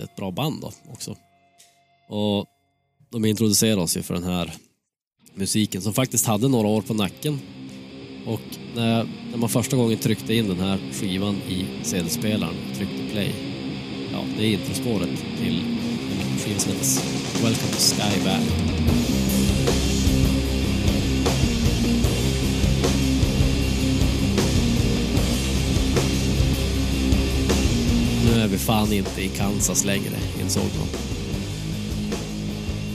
ett 0.02 0.16
bra 0.16 0.30
band 0.30 0.60
då 0.60 0.72
också. 0.92 1.16
Och 2.08 2.46
de 3.10 3.24
introducerade 3.24 3.82
oss 3.82 3.96
ju 3.96 4.02
för 4.02 4.14
den 4.14 4.24
här 4.24 4.54
musiken 5.34 5.82
som 5.82 5.94
faktiskt 5.94 6.26
hade 6.26 6.48
några 6.48 6.68
år 6.68 6.82
på 6.82 6.94
nacken. 6.94 7.40
Och 8.26 8.40
när, 8.74 9.06
när 9.30 9.38
man 9.38 9.48
första 9.48 9.76
gången 9.76 9.98
tryckte 9.98 10.34
in 10.34 10.48
den 10.48 10.60
här 10.60 10.78
skivan 10.92 11.36
i 11.48 11.66
CD-spelaren, 11.82 12.54
tryckte 12.76 13.12
play, 13.12 13.34
ja, 14.12 14.24
det 14.38 14.46
är 14.46 14.52
introspåret 14.52 15.24
till 15.42 15.73
som 16.38 16.50
heter 16.50 16.70
Welcome 17.42 17.72
to 17.72 17.78
Sky 17.78 18.20
Valley. 18.24 18.74
Nu 28.24 28.40
är 28.40 28.48
vi 28.48 28.58
fan 28.58 28.92
inte 28.92 29.22
i 29.22 29.28
Kansas 29.28 29.84
längre, 29.84 30.16
insåg 30.42 30.62
man. 30.62 30.88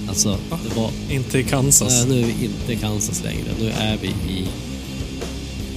Alltså, 0.09 0.37
det 0.49 0.75
var... 0.75 0.91
Inte 1.09 1.39
i 1.39 1.43
Kansas. 1.43 1.93
Nej, 1.93 2.15
nu 2.15 2.23
är 2.23 2.33
vi 2.33 2.45
inte 2.45 2.73
i 2.73 2.75
Kansas 2.75 3.23
längre. 3.23 3.47
Nu 3.59 3.69
är 3.69 3.97
vi 4.01 4.07
i 4.07 4.47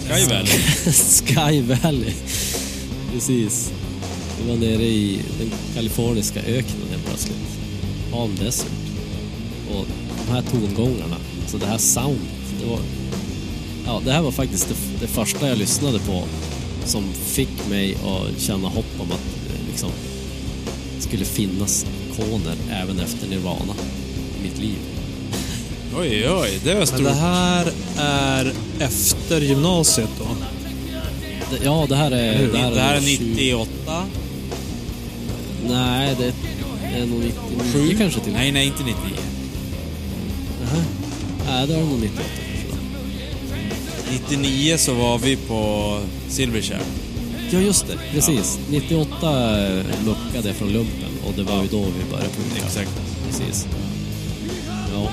Sky 0.01 0.25
Valley. 0.29 0.59
Sky 0.93 1.63
Valley. 1.63 2.13
Precis. 3.13 3.73
Vi 4.43 4.49
var 4.49 4.57
nere 4.57 4.85
i 4.85 5.21
den 5.39 5.51
kaliforniska 5.75 6.41
öknen 6.41 6.89
helt 6.91 7.07
plötsligt. 7.07 7.52
Palm 8.13 8.37
Desert. 8.41 8.73
Och 9.71 9.87
de 10.27 10.33
här 10.33 10.43
tongångarna, 10.43 11.17
alltså 11.43 11.59
det 11.59 11.67
här 11.67 11.79
soundet. 11.79 12.29
Det, 12.61 12.67
var, 12.67 12.79
ja, 13.87 14.01
det 14.05 14.13
här 14.13 14.23
var 14.23 14.31
faktiskt 14.33 14.69
det, 14.69 14.75
det 15.01 15.07
första 15.07 15.49
jag 15.49 15.59
lyssnade 15.59 15.99
på 15.99 16.23
som 16.85 17.05
fick 17.13 17.69
mig 17.71 17.95
att 17.95 18.41
känna 18.41 18.69
hopp 18.69 19.01
om 19.01 19.07
att 19.07 19.51
eh, 19.51 19.67
liksom, 19.71 19.91
det 20.97 21.03
skulle 21.03 21.25
finnas 21.25 21.87
ikoner 22.11 22.55
även 22.71 22.99
efter 23.01 23.29
Nirvana 23.29 23.75
i 24.41 24.43
mitt 24.43 24.59
liv. 24.59 24.79
Oj, 25.99 26.29
oj, 26.31 26.61
det 26.65 26.71
var 26.71 26.79
Men 26.79 26.87
stort. 26.87 27.05
det 27.05 27.13
här 27.13 27.73
är 27.99 28.53
efter 28.81 29.41
gymnasiet 29.41 30.11
då? 30.19 30.25
Det, 31.51 31.65
ja, 31.65 31.87
det 31.89 31.97
här 31.97 32.11
är... 32.11 32.53
Det 32.53 32.59
här 32.59 32.73
är 32.73 33.01
20 33.01 33.25
98? 33.25 34.05
Nej, 35.69 36.17
det 36.19 36.33
är 36.95 37.07
nog 37.07 37.22
99 37.72 37.95
kanske 37.99 38.20
till 38.20 38.32
Nej, 38.32 38.53
nej, 38.53 38.66
inte 38.66 38.82
99. 38.82 38.97
Jaha. 40.62 40.82
Nej, 41.47 41.66
det 41.66 41.74
var 41.74 41.82
nog 41.82 42.01
98 42.01 42.22
kanske. 42.36 42.78
99 44.30 44.76
så 44.78 44.95
var 44.95 45.18
vi 45.18 45.36
på 45.36 45.99
Silverchair. 46.28 46.80
Ja, 47.51 47.59
just 47.59 47.86
det. 47.86 47.99
Precis. 48.12 48.59
98 48.70 49.57
muckade 50.05 50.55
från 50.55 50.68
lumpen 50.68 51.09
och 51.26 51.32
det 51.36 51.43
var 51.43 51.62
ju 51.62 51.68
då 51.68 51.78
vi 51.80 52.11
började 52.11 52.28
punka. 52.28 52.62
Exakt. 52.66 52.90
Precis. 53.28 53.66
Ja. 54.95 55.09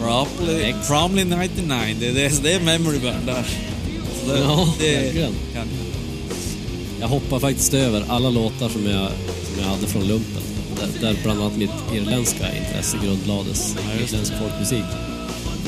Probably, 0.00 0.74
probably 0.88 1.24
99. 1.24 1.96
Det, 2.00 2.12
det, 2.12 2.42
det 2.42 2.52
är 2.52 2.60
memory 2.60 2.98
burn 2.98 3.26
där. 3.26 3.44
Så 4.24 4.32
det, 4.32 4.38
Ja, 4.38 4.74
det 4.78 4.96
verkligen. 5.04 5.32
kan 5.54 5.68
Jag 7.00 7.08
hoppar 7.08 7.38
faktiskt 7.40 7.74
över 7.74 8.04
alla 8.08 8.30
låtar 8.30 8.68
som 8.68 8.86
jag, 8.86 9.08
som 9.46 9.62
jag 9.62 9.64
hade 9.68 9.86
från 9.86 10.08
lumpen. 10.08 10.41
Där, 10.82 11.00
där 11.00 11.16
bland 11.22 11.40
annat 11.40 11.56
mitt 11.56 11.70
irländska 11.94 12.56
intresse 12.56 12.96
grundlades. 13.04 13.76
Ja. 13.76 14.04
Irländsk 14.04 14.32
folkmusik. 14.40 14.84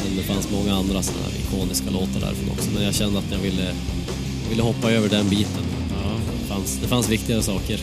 Men 0.04 0.16
det 0.16 0.22
fanns 0.22 0.48
många 0.50 0.74
andra 0.74 1.02
såna 1.02 1.18
här 1.18 1.40
ikoniska 1.46 1.90
låtar 1.90 2.20
därifrån 2.20 2.50
också. 2.50 2.70
Men 2.74 2.82
jag 2.82 2.94
kände 2.94 3.18
att 3.18 3.30
jag 3.30 3.38
ville, 3.38 3.74
ville 4.50 4.62
hoppa 4.62 4.90
över 4.90 5.08
den 5.08 5.28
biten. 5.28 5.64
Ja. 5.90 6.10
Det 6.40 6.48
fanns, 6.54 6.78
det 6.82 6.88
fanns 6.88 7.08
viktigare 7.08 7.42
saker. 7.42 7.80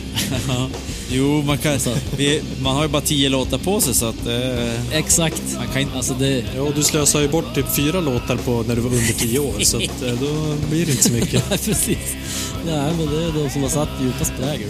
Ja. 0.47 0.69
Jo, 1.09 1.41
man 1.41 1.57
kan... 1.57 1.73
Alltså. 1.73 1.97
Vi, 2.17 2.41
man 2.61 2.75
har 2.75 2.83
ju 2.83 2.89
bara 2.89 3.01
10 3.01 3.29
låtar 3.29 3.57
på 3.57 3.81
sig 3.81 3.93
så 3.93 4.05
att... 4.05 4.27
Eh, 4.27 4.97
Exakt. 4.97 5.41
man 5.57 5.67
kan 5.67 5.81
inte... 5.81 5.95
Alltså 5.95 6.13
det... 6.13 6.43
Ja, 6.55 6.71
du 6.75 6.83
slösade 6.83 7.23
ju 7.23 7.29
bort 7.29 7.55
typ 7.55 7.75
fyra 7.75 8.01
låtar 8.01 8.37
på 8.37 8.63
när 8.67 8.75
du 8.75 8.81
var 8.81 8.89
under 8.89 9.13
tio 9.13 9.39
år, 9.39 9.59
så 9.59 9.77
att, 9.77 9.83
eh, 9.83 10.13
då 10.13 10.55
blir 10.69 10.85
det 10.85 10.91
inte 10.91 11.03
så 11.03 11.13
mycket. 11.13 11.43
Nej, 11.49 11.57
precis. 11.57 12.15
Nej, 12.65 12.93
men 12.97 13.07
det 13.07 13.23
är 13.23 13.43
de 13.43 13.49
som 13.49 13.61
har 13.61 13.69
satt 13.69 13.89
djupast 14.01 14.33
prägel. 14.39 14.69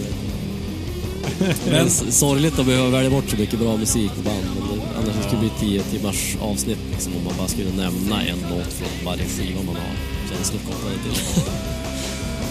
Men 1.70 1.90
sorgligt 1.90 2.58
att 2.58 2.66
behöva 2.66 2.90
välja 2.90 3.10
bort 3.10 3.30
så 3.30 3.36
mycket 3.36 3.58
bra 3.58 3.76
musik 3.76 4.10
och 4.18 4.24
band. 4.24 4.44
Men 4.58 4.68
det, 4.68 4.84
annars 4.98 5.26
skulle 5.26 5.42
det 5.42 5.48
bli 5.58 5.68
tio 5.68 5.82
timmars 5.82 6.36
avsnitt 6.40 6.78
liksom, 6.90 7.16
om 7.16 7.24
man 7.24 7.32
bara 7.38 7.48
skulle 7.48 7.70
nämna 7.70 8.22
en 8.22 8.38
låt 8.50 8.72
från 8.72 9.06
varje 9.06 9.24
skiva 9.24 9.62
man 9.66 9.76
har 9.76 9.94
känslor 10.30 10.60
kopplade 10.60 10.96
till. 10.96 11.42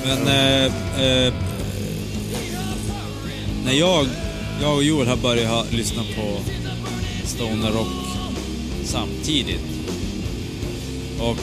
Men... 0.05 0.27
Eh, 0.27 0.65
eh, 1.05 1.33
när 3.65 3.73
jag, 3.73 4.07
jag 4.61 4.75
och 4.75 4.83
Joel 4.83 5.07
har 5.07 5.17
börjat 5.17 5.49
ha, 5.49 5.65
lyssna 5.69 6.03
på 6.15 6.39
stoner 7.25 7.71
rock 7.71 7.87
samtidigt. 8.83 9.61
Och 11.19 11.37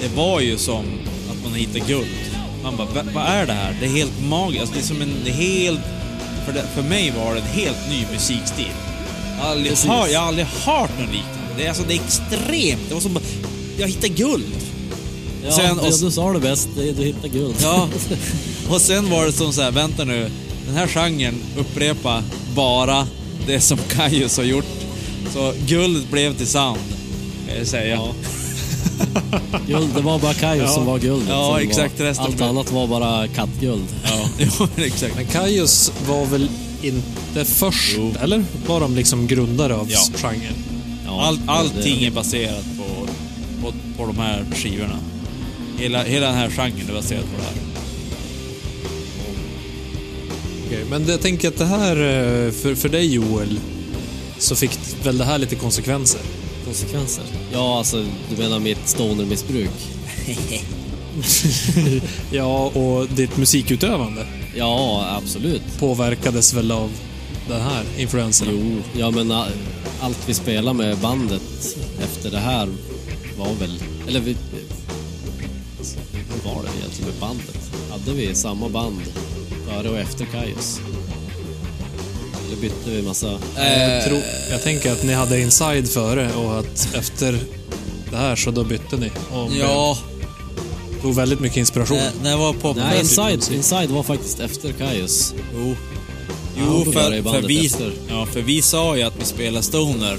det 0.00 0.16
var 0.16 0.40
ju 0.40 0.58
som 0.58 0.84
att 1.30 1.44
man 1.44 1.54
hittade 1.54 1.80
guld. 1.80 2.06
Man 2.62 2.76
bara, 2.76 2.88
vad 3.14 3.24
är 3.26 3.46
det 3.46 3.52
här? 3.52 3.76
Det 3.80 3.86
är 3.86 3.90
helt 3.90 4.24
magiskt. 4.28 4.60
Alltså, 4.60 4.74
det 4.74 4.80
är 4.80 4.84
som 4.84 5.02
en 5.02 5.32
helt... 5.32 5.80
För, 6.44 6.52
det, 6.52 6.64
för 6.74 6.82
mig 6.82 7.12
var 7.18 7.34
det 7.34 7.40
en 7.40 7.46
helt 7.46 7.88
ny 7.90 8.06
musikstil. 8.12 8.70
Jag 9.38 9.44
har 9.44 9.50
aldrig, 9.50 9.70
Precis. 9.70 9.90
hör, 9.90 10.06
jag 10.08 10.20
har 10.20 10.28
aldrig 10.28 10.46
hört 10.46 10.90
något 11.00 11.08
liknande. 11.10 11.38
Det 11.56 11.64
är, 11.64 11.68
alltså, 11.68 11.84
det 11.88 11.94
är 11.94 12.00
extremt. 12.04 12.80
Det 12.88 12.94
var 12.94 13.00
som 13.00 13.18
jag 13.78 13.88
hittade 13.88 14.08
guld. 14.08 14.44
Ja, 15.44 15.52
Sen- 15.52 15.78
och- 15.78 15.98
du 16.00 16.10
sa 16.10 16.32
det 16.32 16.40
bäst, 16.40 16.68
du 16.76 17.04
hittar 17.04 17.28
guld. 17.28 17.54
Ja. 17.62 17.88
Och 18.68 18.80
sen 18.80 19.10
var 19.10 19.26
det 19.26 19.32
som 19.32 19.52
så 19.52 19.62
här, 19.62 19.70
vänta 19.70 20.04
nu. 20.04 20.30
Den 20.66 20.74
här 20.76 20.86
genren 20.86 21.34
upprepa 21.58 22.22
bara 22.54 23.06
det 23.46 23.60
som 23.60 23.78
Kaius 23.88 24.36
har 24.36 24.44
gjort. 24.44 24.64
Så 25.34 25.52
guldet 25.66 26.10
blev 26.10 26.36
till 26.36 26.46
sand, 26.46 26.78
kan 27.48 27.58
jag 27.58 27.66
säga. 27.66 27.94
Ja. 27.94 28.14
Guld, 29.66 29.94
det 29.94 30.00
var 30.00 30.18
bara 30.18 30.34
Kaius 30.34 30.74
som 30.74 30.86
var 30.86 30.98
guld. 30.98 31.22
Ja, 31.28 31.46
Som 31.58 31.68
exakt, 31.68 32.00
Var, 32.00 32.06
resten 32.06 32.24
allt 32.26 32.36
blev- 32.36 32.48
annat 32.48 32.72
var 32.72 32.86
bara 32.86 33.28
kattguld. 33.28 33.84
Ja, 34.04 34.28
ja 34.58 34.68
exakt. 34.84 35.16
Men 35.16 35.26
Kaius 35.26 35.92
var 36.08 36.26
väl 36.26 36.48
inte 36.82 37.44
först, 37.44 37.94
Jo. 37.96 38.14
eller? 38.20 38.44
Var 38.66 38.80
de 38.80 38.94
liksom 38.94 39.26
grundare 39.26 39.74
av 39.74 39.90
Ja. 39.90 39.98
genren? 40.14 40.54
Ja, 41.06 41.22
All, 41.26 41.36
det- 41.36 41.52
allting 41.52 42.04
är 42.04 42.10
baserat 42.10 42.64
på, 42.78 43.06
på, 43.62 43.72
på 43.98 44.06
de 44.06 44.18
här 44.18 44.44
skivorna. 44.54 44.98
Hela, 45.78 46.02
hela 46.02 46.26
den 46.26 46.34
här 46.34 46.50
genren 46.50 46.88
är 46.88 46.92
baserad 46.94 47.22
på 47.22 47.36
det 47.38 47.42
här. 47.44 47.54
Men 50.90 51.04
det- 51.06 51.12
jag 51.12 51.20
tänker 51.20 51.48
att 51.48 51.58
det 51.58 51.64
här, 51.66 51.96
eh, 51.96 52.50
för, 52.52 52.74
för 52.74 52.88
dig 52.88 53.14
Joel, 53.14 53.60
så 54.38 54.56
fick 54.56 54.78
väl 55.04 55.18
det 55.18 55.24
här 55.24 55.38
lite 55.38 55.54
konsekvenser? 55.54 56.20
Konsekvenser? 56.74 57.24
Ja, 57.52 57.78
alltså 57.78 58.04
du 58.30 58.36
menar 58.42 58.58
mitt 58.58 58.88
stonermissbruk? 58.88 59.70
Ja, 62.32 62.66
och 62.66 63.08
ditt 63.08 63.36
musikutövande 63.36 64.26
Ja, 64.56 65.06
absolut. 65.22 65.62
påverkades 65.78 66.54
väl 66.54 66.72
av 66.72 66.90
den 67.48 67.60
här 67.60 67.84
influenserna? 67.98 68.50
Jo, 68.52 68.82
ja 68.98 69.10
men 69.10 69.30
allt 70.00 70.28
vi 70.28 70.34
spelade 70.34 70.78
med 70.78 70.98
bandet 70.98 71.76
efter 72.02 72.30
det 72.30 72.38
här 72.38 72.68
var 73.38 73.54
väl... 73.54 73.82
Eller 74.08 74.20
vi... 74.20 74.36
Hur 76.12 76.50
var 76.54 76.62
det 76.62 76.68
egentligen 76.78 77.10
med 77.10 77.20
bandet? 77.20 77.70
Hade 77.90 78.12
vi 78.12 78.34
samma 78.34 78.68
band 78.68 79.00
före 79.68 79.88
och 79.88 79.98
efter 79.98 80.24
Kaius? 80.24 80.80
Eller 82.54 82.62
bytte 82.62 82.90
vi 82.90 83.02
massa... 83.02 83.38
Jag, 83.56 84.04
tror, 84.04 84.22
jag 84.50 84.62
tänker 84.62 84.92
att 84.92 85.02
ni 85.02 85.12
hade 85.12 85.40
Inside 85.40 85.88
före 85.88 86.32
och 86.32 86.58
att 86.58 86.88
efter 86.94 87.38
det 88.10 88.16
här 88.16 88.36
så 88.36 88.50
då 88.50 88.64
bytte 88.64 88.96
ni. 88.96 89.10
Och 89.32 89.50
Ja, 89.60 89.98
tog 91.02 91.14
väldigt 91.14 91.40
mycket 91.40 91.56
inspiration. 91.56 91.96
när, 91.96 92.10
när 92.22 92.30
jag 92.30 92.38
var 92.38 92.52
på... 92.52 92.72
Nej, 92.72 92.98
Inside, 93.00 93.42
Inside 93.52 93.90
var 93.90 94.02
faktiskt 94.02 94.40
efter 94.40 94.72
Kaius. 94.72 95.34
Jo, 95.54 95.76
jo 96.58 96.84
då 96.84 96.92
för, 96.92 97.22
för, 97.22 97.42
vi, 97.48 97.66
efter. 97.66 97.92
ja, 98.08 98.26
för 98.26 98.40
vi 98.42 98.62
sa 98.62 98.96
ju 98.96 99.02
att 99.02 99.14
vi 99.20 99.24
spelar 99.24 99.60
stoner 99.60 100.18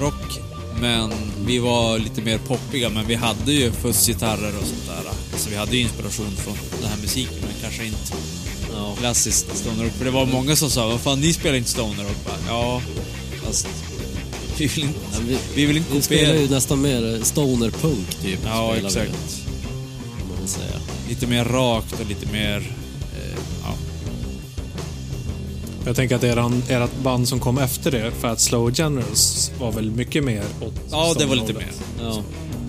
rock, 0.00 0.40
men 0.80 1.10
vi 1.46 1.58
var 1.58 1.98
lite 1.98 2.20
mer 2.22 2.38
poppiga, 2.38 2.88
men 2.88 3.06
vi 3.06 3.14
hade 3.14 3.52
ju 3.52 3.72
fussgitarrer 3.72 4.52
och 4.60 4.66
sånt 4.66 4.86
där. 4.86 5.12
Så 5.38 5.50
vi 5.50 5.56
hade 5.56 5.76
ju 5.76 5.82
inspiration 5.82 6.30
från 6.36 6.54
den 6.80 6.90
här 6.90 6.98
musiken, 7.00 7.38
men 7.40 7.54
kanske 7.62 7.84
inte 7.84 8.14
Ja. 8.94 9.00
klassiskt 9.00 9.56
stoner 9.56 9.84
rock. 9.84 9.92
För 9.92 10.04
det 10.04 10.10
var 10.10 10.26
många 10.26 10.56
som 10.56 10.70
sa, 10.70 10.86
vad 10.88 11.00
fan 11.00 11.20
ni 11.20 11.32
spelar 11.32 11.56
inte 11.56 11.70
stoner 11.70 12.04
rock? 12.04 12.16
Bara, 12.26 12.36
Ja, 12.48 12.82
fast 13.44 13.66
vi 14.58 14.66
vill 14.66 14.84
inte, 14.84 14.98
Ja, 15.12 15.18
vi, 15.28 15.38
vi 15.54 15.66
vill 15.66 15.76
inte 15.76 15.92
vi 15.94 16.02
spelar 16.02 16.22
kopiera. 16.24 16.42
ju 16.42 16.48
nästan 16.50 16.80
mer 16.82 17.20
stoner-punk 17.24 18.14
typ. 18.22 18.38
Ja, 18.44 18.70
spelar 18.72 18.74
vi, 18.80 18.86
exakt. 18.86 19.10
kan 20.18 20.28
man 20.28 20.38
väl 20.38 20.48
säga. 20.48 20.80
Lite 21.08 21.26
mer 21.26 21.44
rakt 21.44 22.00
och 22.00 22.06
lite 22.08 22.32
mer... 22.32 22.56
Eh, 22.56 23.38
ja. 23.62 23.74
Jag 25.86 25.96
tänker 25.96 26.16
att 26.16 26.24
eran, 26.24 26.62
ert 26.68 26.90
band 27.02 27.28
som 27.28 27.40
kom 27.40 27.58
efter 27.58 27.90
det, 27.90 28.10
Fat 28.20 28.40
Slow 28.40 28.70
Generals, 28.74 29.52
var 29.60 29.72
väl 29.72 29.90
mycket 29.90 30.24
mer 30.24 30.42
åt 30.60 30.74
ja, 30.90 31.14
det 31.18 31.26
var 31.26 31.36
lite 31.36 31.52
mer. 31.52 31.70
Ja. 32.00 32.22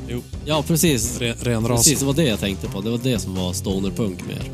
Jo. 0.09 0.22
ja, 0.45 0.63
precis. 0.67 1.19
Ren, 1.19 1.36
ren 1.41 1.67
ras. 1.67 1.80
Precis, 1.84 1.99
det 1.99 2.05
var 2.05 2.13
det 2.13 2.24
jag 2.24 2.39
tänkte 2.39 2.67
på. 2.67 2.82
Det 2.82 2.89
var 2.89 2.99
det 3.03 3.19
som 3.19 3.36
var 3.36 3.53
stoner-punk 3.53 4.19
mer. 4.28 4.51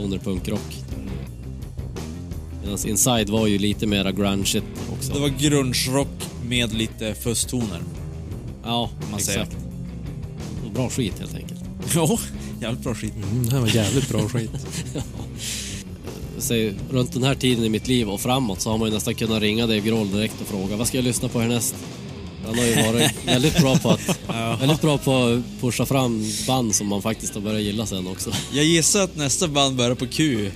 Stoner-punk-rock. 0.00 0.76
Medan 2.62 2.78
Inside 2.86 3.30
var 3.30 3.46
ju 3.46 3.58
lite 3.58 3.86
mera 3.86 4.12
grungeigt 4.12 4.66
också. 4.92 5.12
Det 5.12 5.20
var 5.20 5.28
grunge-rock 5.28 6.08
med 6.48 6.74
lite 6.74 7.14
fusstoner. 7.14 7.80
Ja, 8.64 8.90
man 9.10 9.20
säger. 9.20 9.40
exakt. 9.42 9.56
Det 10.62 10.68
var 10.68 10.74
Bra 10.74 10.90
skit 10.90 11.18
helt 11.18 11.34
enkelt. 11.34 11.60
Ja, 11.94 12.18
jävligt 12.60 12.82
bra 12.84 12.94
skit. 12.94 13.12
Mm, 13.32 13.46
det 13.46 13.52
här 13.52 13.60
var 13.60 13.68
jävligt 13.68 14.08
bra 14.08 14.28
skit. 14.28 14.50
Säg, 16.38 16.74
runt 16.90 17.12
den 17.12 17.22
här 17.22 17.34
tiden 17.34 17.64
i 17.64 17.68
mitt 17.68 17.88
liv 17.88 18.10
och 18.10 18.20
framåt 18.20 18.60
så 18.60 18.70
har 18.70 18.78
man 18.78 18.88
ju 18.88 18.94
nästan 18.94 19.14
kunnat 19.14 19.42
ringa 19.42 19.66
Dave 19.66 19.80
Grohl 19.80 20.10
direkt 20.10 20.40
och 20.40 20.46
fråga 20.46 20.76
vad 20.76 20.86
ska 20.86 20.98
jag 20.98 21.04
lyssna 21.04 21.28
på 21.28 21.40
härnäst? 21.40 21.74
Han 22.46 22.58
har 22.58 22.64
ju 22.64 22.74
varit 22.74 23.26
väldigt 23.26 23.58
bra 23.58 23.76
på 23.78 23.90
att, 23.90 24.18
väldigt 24.60 24.80
bra 24.80 24.98
på 24.98 25.24
att 25.24 25.60
pusha 25.60 25.86
fram 25.86 26.24
band 26.46 26.74
som 26.74 26.86
man 26.86 27.02
faktiskt 27.02 27.34
har 27.34 27.40
börjat 27.40 27.62
gilla 27.62 27.86
sen 27.86 28.06
också. 28.06 28.32
Jag 28.52 28.64
gissar 28.64 29.02
att 29.02 29.16
nästa 29.16 29.48
band 29.48 29.76
börjar 29.76 29.94
på 29.94 30.06
Q. 30.06 30.50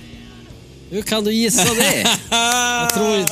Hur 0.89 1.01
kan 1.01 1.23
du 1.23 1.33
gissa 1.33 1.73
det? 1.73 2.07
Jag 2.29 2.93
tror... 2.93 3.25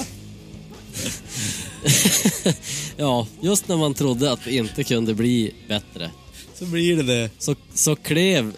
ja, 2.97 3.27
just 3.41 3.67
när 3.67 3.77
man 3.77 3.93
trodde 3.93 4.31
att 4.31 4.43
det 4.45 4.55
inte 4.55 4.83
kunde 4.83 5.13
bli 5.13 5.53
bättre 5.67 6.11
Så 6.53 6.65
blir 6.65 6.97
det 6.97 7.03
det. 7.03 7.29
så, 7.39 7.55
så 7.73 7.95
klev, 7.95 8.51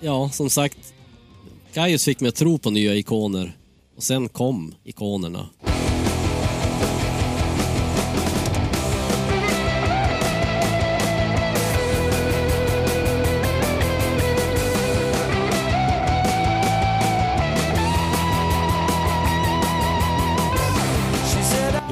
ja 0.00 0.30
som 0.30 0.50
sagt, 0.50 0.78
Kaius 1.74 2.04
fick 2.04 2.20
mig 2.20 2.28
att 2.28 2.34
tro 2.34 2.58
på 2.58 2.70
nya 2.70 2.94
ikoner 2.94 3.56
och 3.96 4.02
sen 4.02 4.28
kom 4.28 4.74
ikonerna. 4.84 5.48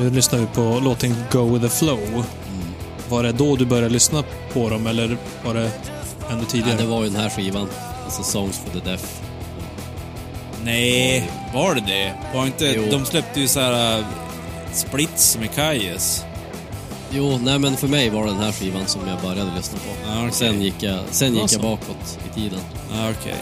Nu 0.00 0.10
lyssnar 0.10 0.38
vi 0.38 0.46
på 0.46 0.80
låten 0.84 1.14
Go 1.32 1.52
with 1.52 1.64
the 1.64 1.70
flow. 1.70 2.24
Var 3.08 3.22
det 3.22 3.32
då 3.32 3.56
du 3.56 3.66
började 3.66 3.88
lyssna 3.88 4.24
på 4.52 4.68
dem 4.70 4.86
eller 4.86 5.16
var 5.44 5.54
det 5.54 5.70
ännu 6.30 6.40
Ja, 6.40 6.46
tidigare? 6.48 6.76
det 6.78 6.86
var 6.86 7.02
ju 7.04 7.08
den 7.10 7.20
här 7.20 7.30
skivan, 7.30 7.68
alltså 8.04 8.22
Songs 8.22 8.58
for 8.58 8.80
the 8.80 8.88
Deaf. 8.90 9.20
Nej, 10.64 11.30
var 11.54 11.74
det 11.74 11.80
det? 11.80 12.14
Var 12.34 12.46
inte, 12.46 12.64
Jo. 12.76 12.82
de 12.90 13.04
släppte 13.04 13.40
ju 13.40 13.48
så 13.48 13.60
här 13.60 13.98
uh, 13.98 14.04
splits 14.72 15.38
med 15.38 15.54
Kajes. 15.54 16.24
Jo, 17.10 17.38
nej 17.42 17.58
men 17.58 17.76
för 17.76 17.88
mig 17.88 18.10
var 18.10 18.24
det 18.26 18.30
den 18.32 18.40
här 18.42 18.52
skivan 18.52 18.86
som 18.86 19.08
jag 19.08 19.20
började 19.20 19.50
lyssna 19.56 19.78
på. 19.78 20.10
Ja, 20.10 20.18
okej. 20.20 20.32
Sen 20.32 20.62
gick 20.62 20.82
jag, 20.82 20.98
sen 21.10 21.32
gick 21.32 21.42
Alltså. 21.42 21.56
jag 21.56 21.62
bakåt 21.62 22.18
i 22.30 22.34
tiden 22.40 22.60
Ja, 22.92 23.10
okej. 23.10 23.34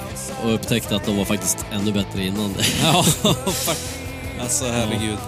och 0.44 0.54
upptäckte 0.54 0.96
att 0.96 1.04
de 1.06 1.16
var 1.16 1.24
faktiskt 1.24 1.58
ännu 1.72 1.92
bättre 1.92 2.24
innan 2.26 2.52
det. 2.52 2.64
Ja. 2.82 3.04
Alltså 4.40 4.64
herregud. 4.64 5.18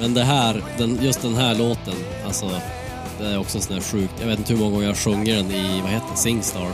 Men 0.00 0.14
det 0.14 0.24
här, 0.24 0.62
den, 0.78 0.98
just 1.02 1.22
den 1.22 1.34
här 1.34 1.54
låten, 1.54 1.94
alltså 2.26 2.50
det 3.18 3.26
är 3.26 3.38
också 3.38 3.60
sån 3.60 3.74
här 3.74 3.82
sjukt. 3.82 4.14
Jag 4.20 4.26
vet 4.26 4.38
inte 4.38 4.52
hur 4.52 4.60
många 4.60 4.70
gånger 4.74 4.86
jag 4.86 4.96
sjunger 4.96 5.36
den 5.36 5.50
i, 5.50 5.80
vad 5.82 5.90
heter 5.90 6.06
det, 6.10 6.16
Singstar. 6.16 6.66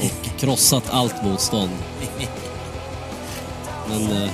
Och 0.00 0.26
krossat 0.38 0.84
allt 0.90 1.24
motstånd. 1.24 1.70
Men 3.88 4.22
eh, 4.22 4.30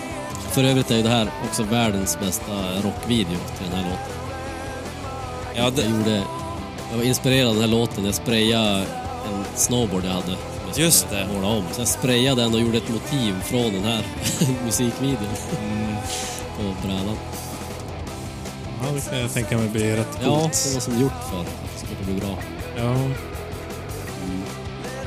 för 0.51 0.65
övrigt 0.65 0.91
är 0.91 0.97
ju 0.97 1.03
det 1.03 1.09
här 1.09 1.29
också 1.49 1.63
världens 1.63 2.19
bästa 2.21 2.53
rockvideo 2.83 3.39
till 3.59 3.71
den 3.71 3.79
här 3.79 3.91
låten. 3.91 4.17
Ja, 5.55 5.63
Jag 5.63 5.73
det, 5.73 5.83
gjorde, 5.83 6.23
jag 6.91 6.97
var 6.97 7.05
inspirerad 7.05 7.49
av 7.49 7.55
den 7.55 7.63
här 7.63 7.71
låten. 7.71 8.05
Jag 8.05 8.15
sprayade 8.15 8.85
en 9.29 9.45
snowboard 9.55 10.05
jag 10.05 10.11
hade. 10.11 10.27
Som 10.27 10.37
jag 10.69 10.79
Just 10.79 11.11
det. 11.11 11.29
Måla 11.35 11.49
om. 11.49 11.65
Så 11.73 11.81
jag 11.81 11.89
sprayade 11.89 12.43
den 12.43 12.55
och 12.55 12.61
gjorde 12.61 12.79
ett 12.79 12.89
motiv 12.89 13.41
från 13.45 13.73
den 13.73 13.85
här 13.85 14.07
musikvideon. 14.65 15.27
Mm. 15.63 15.97
På 16.57 16.87
brädan. 16.87 17.17
Ja, 18.83 18.89
det 18.95 19.11
kan 19.11 19.19
jag 19.21 19.33
tänka 19.33 19.59
mig 19.59 19.69
blir 19.69 19.97
rätt 19.97 20.19
Ja, 20.23 20.41
coolt. 20.41 20.65
det 20.69 20.75
var 20.75 20.81
som 20.81 21.01
gjort 21.01 21.13
för 21.31 21.41
att 21.41 21.47
det 21.47 21.87
skulle 21.87 22.13
bli 22.13 22.27
bra. 22.27 22.39
Ja. 22.77 22.95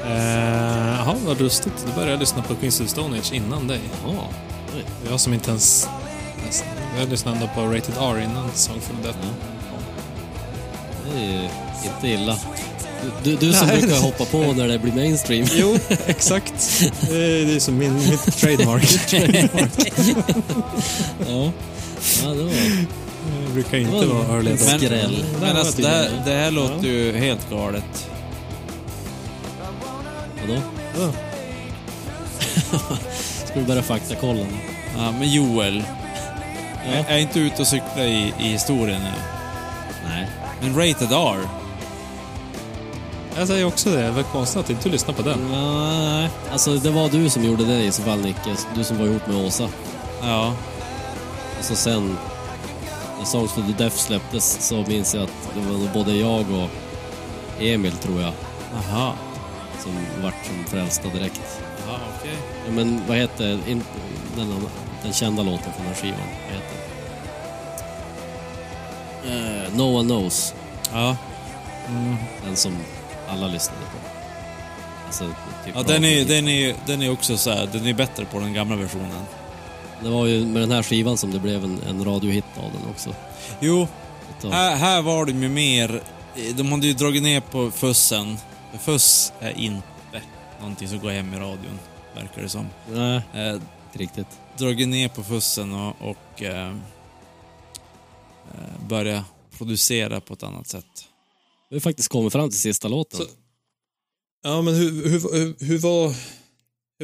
Eh, 0.06 0.98
Jaha, 1.00 1.16
vad 1.26 1.42
lustigt. 1.42 1.74
Du 1.88 1.94
började 1.94 2.12
jag 2.12 2.20
lyssna 2.20 2.42
på 2.42 2.56
Queens 2.56 2.82
of 2.82 2.90
Stone 2.90 3.18
Age 3.20 3.34
innan 3.34 3.68
dig. 3.68 3.80
Jaha. 4.06 4.24
Jag 5.10 5.20
som 5.20 5.34
inte 5.34 5.50
ens... 5.50 5.88
Jag 7.00 7.10
lyssnade 7.10 7.38
ändå 7.38 7.50
på 7.56 7.62
Rated 7.62 7.96
R 8.00 8.20
innan 8.32 8.50
Song 8.54 8.82
for 8.82 8.96
the 8.96 9.02
Deaf. 9.04 9.16
Det 11.14 11.20
är 11.20 11.32
ju 11.84 11.90
inte 11.96 12.08
illa. 12.08 12.38
Du, 13.24 13.36
du, 13.36 13.54
som 13.54 13.68
Nej. 13.68 13.82
brukar 13.82 14.02
hoppa 14.02 14.26
på 14.26 14.38
när 14.38 14.68
det 14.68 14.80
blir 14.80 14.94
mainstream. 14.94 15.48
Jo, 15.56 15.78
exakt. 16.08 16.84
Det 17.10 17.16
är, 17.56 17.60
som 17.60 17.78
min, 17.78 17.94
mitt 17.94 18.38
trademark. 18.38 18.84
Ja. 21.28 21.52
Ja, 22.24 22.30
det 22.30 22.44
var... 22.44 22.52
Brukar 23.56 23.78
inte 23.78 24.06
vara 24.06 24.36
early 24.36 24.52
en 24.52 24.58
adopter. 24.58 24.78
skräll. 24.78 25.26
Men 25.42 25.58
alltså 25.58 25.82
det 25.82 25.88
här, 25.88 26.10
det 26.26 26.32
här 26.32 26.52
låter 26.52 26.88
ju 26.88 27.18
helt 27.18 27.50
galet. 27.50 28.10
Vadå? 30.42 30.62
Ja. 31.00 31.12
Ska 33.46 33.60
vi 33.60 33.66
börja 33.66 33.82
faktakolla 33.84 34.34
nu? 34.34 34.48
Ja, 34.98 35.12
men 35.12 35.32
Joel. 35.32 35.84
Ja. 36.86 36.96
Jag 36.96 37.12
är 37.12 37.18
inte 37.18 37.40
ute 37.40 37.62
och 37.62 37.68
cykla 37.68 38.04
i, 38.06 38.34
i 38.40 38.44
historien 38.44 39.02
nu. 39.02 39.12
Nej. 40.10 40.28
Men 40.62 40.76
Rated 40.76 41.12
R. 41.12 41.40
Jag 43.38 43.48
säger 43.48 43.66
också 43.66 43.90
det. 43.90 44.02
Det 44.02 44.12
var 44.12 44.24
konstigt 44.24 44.60
att 44.62 44.70
inte 44.70 44.90
lyssna 44.90 45.14
på 45.14 45.22
den. 45.22 45.40
Nej, 45.52 46.30
alltså 46.52 46.76
det 46.76 46.90
var 46.90 47.10
du 47.10 47.30
som 47.30 47.44
gjorde 47.44 47.66
det 47.66 47.84
i 47.84 47.92
så 47.92 48.02
fall 48.02 48.20
Nicke. 48.22 48.56
Du 48.76 48.84
som 48.84 48.98
var 48.98 49.06
ihop 49.06 49.28
med 49.28 49.46
Åsa. 49.46 49.70
Ja. 50.22 50.54
Och 51.60 51.66
så 51.66 51.76
sen, 51.76 52.18
när 53.18 53.26
Songs 53.26 53.54
to 53.56 53.62
the 53.62 53.84
Deaf 53.84 53.94
släpptes 53.98 54.68
så 54.68 54.76
minns 54.88 55.14
jag 55.16 55.24
att 55.24 55.50
det 55.56 55.60
var 55.60 55.94
både 55.94 56.16
jag 56.16 56.46
och 56.52 56.70
Emil, 57.64 57.92
tror 57.92 58.22
jag, 58.22 58.34
Aha. 58.76 59.14
som 59.84 59.92
vart 60.24 60.46
som 60.46 60.66
frälsta 60.66 61.10
direkt. 61.10 61.62
Ja, 61.88 62.00
okej. 62.20 62.36
Ja, 62.66 62.72
men 62.72 63.02
vad 63.08 63.18
heter 63.18 63.60
in, 63.68 63.84
den, 64.38 64.68
den 65.04 65.14
kända 65.14 65.44
låten 65.44 65.74
från 65.74 65.86
den 65.86 65.94
här 65.96 66.02
skivan? 66.02 66.20
Vad 66.48 66.56
heter 66.56 66.76
den? 69.24 69.66
Eh, 69.66 69.78
no 69.78 70.00
One 70.00 70.10
Knows. 70.10 70.54
Ja. 70.94 71.18
Den 72.46 72.56
som 72.56 72.78
alla 73.30 73.48
lyssnade 73.48 73.82
på. 73.82 73.98
Alltså, 75.06 75.24
typ 75.66 75.76
Ja, 75.76 75.84
den 75.84 76.04
är, 76.04 76.26
den 76.26 76.48
är, 76.48 76.76
den 76.86 77.02
är 77.02 77.12
också 77.12 77.38
så 77.38 77.52
här, 77.52 77.70
den 77.72 77.88
är 77.88 77.94
bättre 77.94 78.26
på 78.26 78.40
den 78.40 78.54
gamla 78.54 78.76
versionen. 78.76 79.26
Det 80.04 80.10
var 80.10 80.26
ju 80.26 80.46
med 80.46 80.62
den 80.62 80.72
här 80.72 80.84
skivan 80.84 81.18
som 81.18 81.32
det 81.32 81.40
blev 81.40 81.64
en, 81.64 81.82
en 81.84 82.06
radiohit 82.06 82.46
av 82.58 82.72
den 82.72 82.90
också. 82.90 83.16
Jo, 83.62 83.88
Utav- 84.40 84.52
här, 84.52 84.76
här 84.76 85.02
var 85.02 85.26
de 85.26 85.44
ju 85.44 85.50
mer, 85.50 86.02
de 86.58 86.72
hade 86.72 86.88
ju 86.88 86.94
dragit 86.94 87.24
ner 87.24 87.42
på 87.42 87.72
fussen. 87.72 88.38
Fuss 88.80 89.34
är 89.40 89.52
inte 89.60 89.88
någonting 90.60 90.88
som 90.88 91.00
går 91.00 91.10
hem 91.10 91.34
i 91.34 91.38
radion, 91.38 91.80
verkar 92.16 92.42
det 92.42 92.50
som. 92.50 92.68
Nej, 92.94 93.22
Eh, 93.34 93.54
inte 93.54 93.64
riktigt. 93.94 94.28
dragit 94.58 94.88
ner 94.88 95.10
på 95.10 95.24
fussen 95.24 95.74
och, 95.74 95.96
och 96.02 96.44
eh, 96.44 96.70
eh, 98.54 98.88
börja 98.88 99.26
producera 99.58 100.22
på 100.22 100.34
ett 100.34 100.44
annat 100.44 100.68
sätt. 100.68 100.86
Vi 101.70 101.76
har 101.76 101.82
faktiskt 101.82 102.10
kommit 102.10 102.34
fram 102.34 102.50
till 102.50 102.60
sista 102.60 102.88
låten. 102.88 103.20
Så- 103.20 103.26
Ja, 104.44 104.62
men 104.62 104.74
hur, 104.76 104.92
hur, 105.10 105.20
hur, 105.34 105.56
hur, 105.66 105.78
var, 105.80 106.14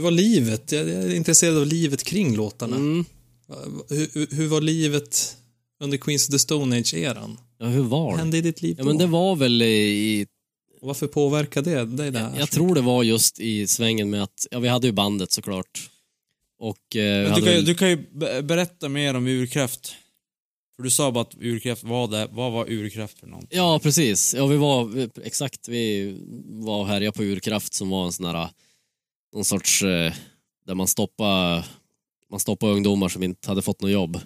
hur 0.01 0.03
var 0.03 0.11
livet? 0.11 0.71
Jag 0.71 0.89
jag 0.89 1.03
är 1.03 1.15
intresserad 1.15 1.57
av 1.57 1.65
livet 1.67 2.03
kring 2.03 2.35
låtarna. 2.35 2.75
Mm. 2.75 3.05
Hur, 3.89 4.35
hur- 4.35 4.47
var 4.47 4.61
livet 4.61 5.37
under 5.83 5.97
Queens 5.97 6.27
of 6.29 6.31
the 6.33 6.39
Stone 6.39 6.77
Age-eran? 6.79 7.37
Ja, 7.59 7.65
hur 7.65 7.83
var 7.83 8.11
det? 8.11 8.17
hände 8.17 8.37
i 8.37 8.41
ditt 8.41 8.61
liv 8.61 8.75
Ja, 8.77 8.83
då? 8.83 8.89
men 8.89 8.97
det 8.97 9.05
var 9.05 9.35
väl 9.35 9.61
i... 9.61 10.27
Och 10.81 10.87
Varför 10.87 11.07
påverkade 11.07 11.71
det 11.75 11.85
dig 11.85 12.11
det 12.11 12.19
här? 12.19 12.39
Jag 12.39 12.51
tror 12.51 12.75
det 12.75 12.81
var 12.81 13.03
just 13.03 13.39
i 13.39 13.67
svängen 13.67 14.09
med 14.09 14.23
att, 14.23 14.47
ja 14.51 14.59
vi 14.59 14.67
hade 14.67 14.87
ju 14.87 14.93
bandet 14.93 15.31
såklart. 15.31 15.89
Och... 16.59 16.95
Eh, 16.95 17.35
du, 17.35 17.41
kan, 17.41 17.49
ju- 17.49 17.55
väl- 17.55 17.65
du 17.65 17.75
kan 17.75 17.89
ju 17.89 17.97
be- 18.13 18.41
berätta 18.41 18.89
mer 18.89 19.13
om 19.13 19.27
urkraft. 19.27 19.93
För 20.75 20.83
du 20.83 20.89
sa 20.89 21.11
bara 21.11 21.21
att 21.21 21.35
urkraft 21.39 21.83
var 21.83 22.07
det. 22.07 22.27
Vad 22.31 22.51
var 22.51 22.69
urkraft 22.69 23.19
för 23.19 23.27
någonting? 23.27 23.57
Ja, 23.57 23.79
precis. 23.83 24.33
Ja, 24.37 24.45
vi 24.45 24.57
var, 24.57 25.09
exakt, 25.23 25.67
vi 25.67 26.15
var 26.49 26.79
och 26.79 26.87
härjade 26.87 27.17
på 27.17 27.23
Urkraft 27.23 27.73
som 27.73 27.89
var 27.89 28.05
en 28.05 28.11
sån 28.13 28.25
här, 28.25 28.49
någon 29.33 29.45
sorts, 29.45 29.83
eh, 29.83 30.13
där 30.65 30.75
man 30.75 30.87
stoppade, 30.87 31.65
man 32.31 32.39
stoppade 32.39 32.73
ungdomar 32.73 33.09
som 33.09 33.23
inte 33.23 33.49
hade 33.49 33.61
fått 33.61 33.81
något 33.81 33.91
jobb. 33.91 34.21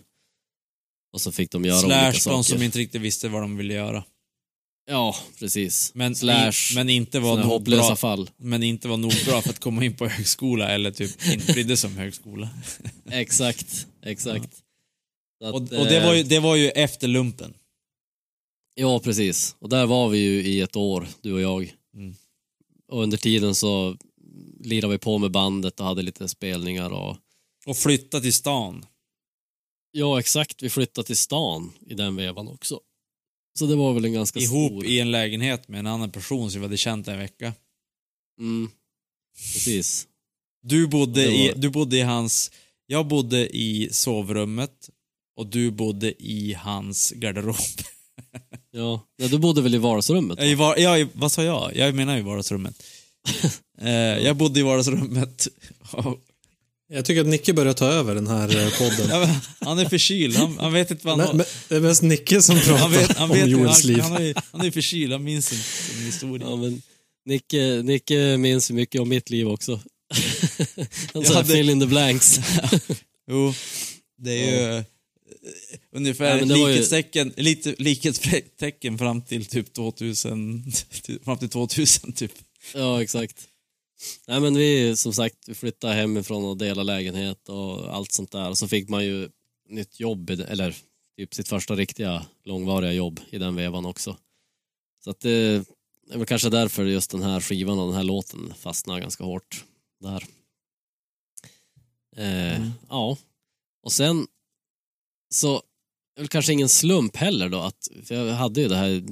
Och 1.14 1.22
så 1.22 1.32
fick 1.32 1.52
de 1.52 1.66
göra 1.66 1.80
olika 1.80 2.12
Slash 2.12 2.20
saker. 2.20 2.36
de 2.36 2.44
som 2.44 2.62
inte 2.62 2.80
riktigt 2.80 3.02
visste 3.02 3.30
vad 3.30 3.42
de 3.42 3.58
ville 3.58 3.74
göra. 3.74 4.04
Ja, 4.88 5.16
precis. 5.40 5.92
Men, 5.96 6.16
Slash, 6.16 6.72
i, 6.72 6.76
men, 6.76 6.90
inte 6.90 7.20
var 7.20 7.38
nog 7.38 7.46
hopplösa 7.46 7.88
bra, 7.88 7.96
fall. 7.96 8.30
men 8.38 8.64
inte 8.64 8.88
var 8.88 8.98
nog 8.98 9.14
bra 9.26 9.42
för 9.42 9.50
att 9.50 9.60
komma 9.60 9.86
in 9.86 9.96
på 9.96 10.08
högskola 10.08 10.70
eller 10.70 10.92
typ 10.92 11.26
inte 11.34 11.54
brydde 11.54 11.78
sig 11.78 11.88
om 11.88 11.98
högskola. 11.98 12.50
Exakt, 13.12 13.88
exakt. 14.04 14.50
Så 15.42 15.48
att, 15.48 15.54
Och, 15.54 15.62
och 15.62 15.86
det, 15.86 16.00
var 16.06 16.14
ju, 16.14 16.20
eh, 16.20 16.26
det 16.28 16.40
var 16.40 16.56
ju 16.56 16.70
efter 16.70 17.08
lumpen. 17.08 17.54
Ja, 18.76 19.00
precis. 19.00 19.56
Och 19.60 19.70
där 19.70 19.86
var 19.86 20.10
vi 20.10 20.18
ju 20.18 20.44
i 20.44 20.62
ett 20.62 20.76
år, 20.76 21.08
du 21.22 21.34
och 21.34 21.42
jag. 21.42 21.74
Mm. 21.96 22.16
Och 22.92 23.04
under 23.04 23.18
tiden 23.18 23.56
så 23.56 23.98
lirade 24.60 24.94
vi 24.94 24.98
på 24.98 25.18
med 25.18 25.32
bandet 25.32 25.80
och 25.80 25.86
hade 25.86 26.02
lite 26.02 26.28
spelningar 26.28 26.90
och 26.90 27.18
Och 27.66 27.78
flytta 27.78 28.20
till 28.22 28.34
stan. 28.34 28.86
Ja, 29.92 30.20
exakt. 30.20 30.64
Vi 30.64 30.70
flyttade 30.70 31.08
till 31.08 31.18
stan 31.18 31.72
i 31.88 31.94
den 31.94 32.16
vevan 32.16 32.48
också. 32.48 32.80
Så 33.60 33.66
det 33.66 33.76
var 33.76 33.94
väl 33.94 34.06
en 34.06 34.14
ganska 34.14 34.40
Ihop 34.40 34.72
stor... 34.72 34.86
i 34.86 35.00
en 35.00 35.12
lägenhet 35.12 35.68
med 35.68 35.80
en 35.80 35.88
annan 35.88 36.12
person 36.12 36.52
som 36.52 36.62
vi 36.62 36.66
hade 36.68 36.78
känt 36.78 37.08
en 37.08 37.18
vecka. 37.20 37.54
Mm, 38.40 38.70
precis. 39.54 40.08
Du 40.64 40.88
bodde, 40.88 41.22
Det 41.26 41.36
i, 41.36 41.48
var- 41.48 41.56
du 41.56 41.70
bodde 41.70 41.98
i 41.98 42.02
hans... 42.02 42.52
Jag 42.88 43.08
bodde 43.08 43.58
i 43.58 43.90
sovrummet 43.92 44.90
och 45.36 45.48
du 45.48 45.72
bodde 45.72 46.24
i 46.24 46.54
hans 46.54 47.12
garderob. 47.12 47.56
Ja, 48.72 49.02
Nej, 49.18 49.30
du 49.30 49.38
bodde 49.38 49.62
väl 49.62 49.76
i 49.76 49.78
vardagsrummet? 49.78 50.42
I 50.42 50.56
var, 50.56 50.78
ja, 50.78 50.98
i- 50.98 51.08
vad 51.14 51.32
sa 51.32 51.44
jag? 51.44 51.76
Jag 51.76 51.96
menar 51.96 52.18
i 52.18 52.22
vardagsrummet. 52.22 52.84
Eh, 53.82 53.90
jag 54.26 54.36
bodde 54.38 54.60
i 54.60 54.64
vardagsrummet. 54.64 55.48
Jag 56.88 57.06
tycker 57.06 57.22
att 57.22 57.28
Nicke 57.28 57.54
börjar 57.54 57.74
ta 57.74 57.86
över 57.88 58.16
den 58.16 58.28
här 58.28 58.58
eh, 58.66 58.70
podden. 58.78 59.10
Ja, 59.10 59.20
men 59.20 59.36
han 59.60 59.80
är 59.80 59.90
förkyld, 59.90 60.36
han, 60.36 60.58
han 60.60 60.74
vet 60.74 60.92
inte 60.92 61.08
vad 61.08 61.20
han 61.20 61.20
men, 61.20 61.28
har. 61.28 61.34
men, 61.36 61.46
det 61.70 61.76
är 61.76 61.80
mest 61.80 62.02
Nicke 62.02 62.42
som 62.42 62.56
pratar 62.60 62.78
Han 62.78 62.92
vet, 62.92 63.18
han 63.18 63.30
vet, 63.30 63.44
om 63.44 63.50
Joels 63.50 63.84
liv. 63.84 64.00
han, 64.00 64.14
är, 64.24 64.34
han 64.52 64.66
är 64.66 64.72
förkyld, 64.72 65.12
han 65.12 65.24
minns 65.24 65.52
inte 65.54 65.66
sin 65.66 66.06
historia. 66.06 66.48
Ja, 66.48 66.56
men 66.56 66.82
Nicke, 67.26 67.82
Nicke 67.84 68.38
minns 68.38 68.72
mycket 68.72 69.02
om 69.02 69.10
mitt 69.10 69.30
liv 69.30 69.48
också. 69.48 69.80
Han 71.14 71.26
sa 71.26 71.42
det- 71.42 71.46
fill 71.54 71.70
in 71.70 71.80
the 71.80 71.86
blanks. 71.86 72.40
Jo, 73.32 73.54
det 74.18 74.32
är 74.32 74.52
ju 74.72 74.78
eh, 74.78 74.84
ungefär 75.96 76.38
Ja, 76.40 76.46
var 76.46 76.56
ju- 76.58 76.68
likhetstecken, 76.74 77.34
lite 77.38 77.76
likhetstecken 77.78 78.98
fram 78.98 79.22
till 79.22 79.46
typ 79.46 79.74
2000, 79.74 80.72
till- 81.02 81.20
fram 81.24 81.38
till 81.38 81.50
2000 81.50 82.14
typ. 82.14 82.32
Ja, 82.74 83.02
exakt. 83.04 83.48
Nej 84.28 84.40
men 84.40 84.56
vi, 84.58 84.96
som 84.98 85.14
sagt, 85.14 85.36
vi 85.48 85.54
flyttade 85.56 85.94
hemifrån 85.94 86.46
och 86.46 86.58
delade 86.58 86.84
lägenhet 86.84 87.50
och 87.50 87.96
allt 87.96 88.12
sånt 88.12 88.32
där. 88.32 88.50
Och 88.50 88.58
så 88.58 88.68
fick 88.68 88.90
man 88.90 89.06
ju 89.06 89.30
nytt 89.70 90.00
jobb, 90.00 90.26
det- 90.26 90.46
eller 90.46 90.76
typ 91.18 91.34
sitt 91.34 91.48
första 91.48 91.76
riktiga 91.76 92.26
långvariga 92.44 92.92
jobb 92.94 93.20
i 93.30 93.38
den 93.38 93.56
vevan 93.56 93.86
också. 93.86 94.18
Så 95.04 95.10
att 95.10 95.20
det 95.20 95.32
är 96.12 96.18
väl 96.18 96.26
kanske 96.26 96.50
därför 96.50 96.86
just 96.86 97.12
den 97.12 97.22
här 97.24 97.40
skivan 97.42 97.80
och 97.80 97.88
den 97.88 97.96
här 97.96 98.04
låten 98.04 98.54
fastnar 98.58 99.00
ganska 99.00 99.24
hårt 99.24 99.64
där. 100.02 100.24
Eh, 102.16 102.68
Ja, 102.90 103.18
och 103.84 103.92
sen 103.92 104.28
så 105.30 105.56
är 106.16 106.22
väl 106.22 106.28
kanske 106.28 106.54
ingen 106.54 106.70
slump 106.70 107.16
heller 107.16 107.50
då 107.50 107.60
att, 107.60 107.88
för 108.04 108.16
jag 108.16 108.34
hade 108.36 108.62
ju 108.62 108.68
det 108.68 108.76
här 108.76 109.04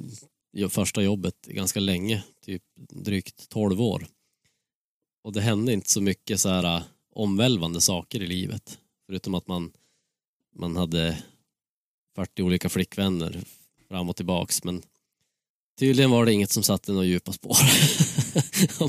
första 0.70 1.02
jobbet 1.02 1.46
ganska 1.48 1.80
länge, 1.80 2.24
typ 2.46 2.64
drygt 2.90 3.50
12 3.50 3.82
år. 3.82 4.08
Och 5.24 5.34
det 5.34 5.42
hände 5.42 5.74
inte 5.74 5.90
så 5.90 6.02
mycket 6.02 6.40
så 6.40 6.50
här 6.50 6.76
äh, 6.78 6.84
omvälvande 7.12 7.82
saker 7.82 8.22
i 8.22 8.28
livet. 8.28 8.80
Förutom 9.06 9.34
att 9.34 9.48
man, 9.48 9.72
man 10.56 10.76
hade 10.76 11.24
40 12.16 12.44
olika 12.44 12.70
flickvänner 12.70 13.44
fram 13.88 14.10
och 14.10 14.16
tillbaks. 14.16 14.64
Men 14.64 14.84
tydligen 15.80 16.12
var 16.12 16.26
det 16.26 16.34
inget 16.34 16.52
som 16.52 16.64
satte 16.64 16.92
några 16.92 17.06
djupa 17.06 17.34
spår. 17.34 17.58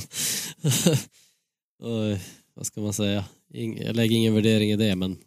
och, 1.82 2.18
vad 2.54 2.66
ska 2.66 2.80
man 2.80 2.92
säga? 2.92 3.24
Jag 3.48 3.96
lägger 3.96 4.16
ingen 4.16 4.34
värdering 4.34 4.70
i 4.70 4.76
det 4.76 4.96
men 4.96 5.18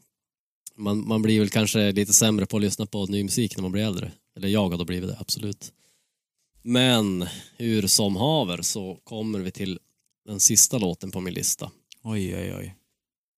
man, 0.75 1.07
man 1.07 1.21
blir 1.21 1.39
väl 1.39 1.49
kanske 1.49 1.91
lite 1.91 2.13
sämre 2.13 2.45
på 2.45 2.57
att 2.57 2.63
lyssna 2.63 2.85
på 2.85 3.05
ny 3.05 3.23
musik 3.23 3.57
när 3.57 3.61
man 3.61 3.71
blir 3.71 3.83
äldre. 3.83 4.11
Eller 4.35 4.47
jag 4.47 4.69
har 4.69 4.77
då 4.77 4.85
blivit 4.85 5.09
det, 5.09 5.17
absolut. 5.19 5.73
Men 6.67 7.27
hur 7.57 7.87
som 7.87 8.15
haver 8.15 8.61
så 8.61 8.97
kommer 9.03 9.39
vi 9.39 9.51
till 9.51 9.79
den 10.27 10.39
sista 10.39 10.77
låten 10.77 11.11
på 11.11 11.19
min 11.21 11.33
lista. 11.33 11.71
Oj, 12.03 12.35
oj, 12.35 12.53
oj. 12.55 12.75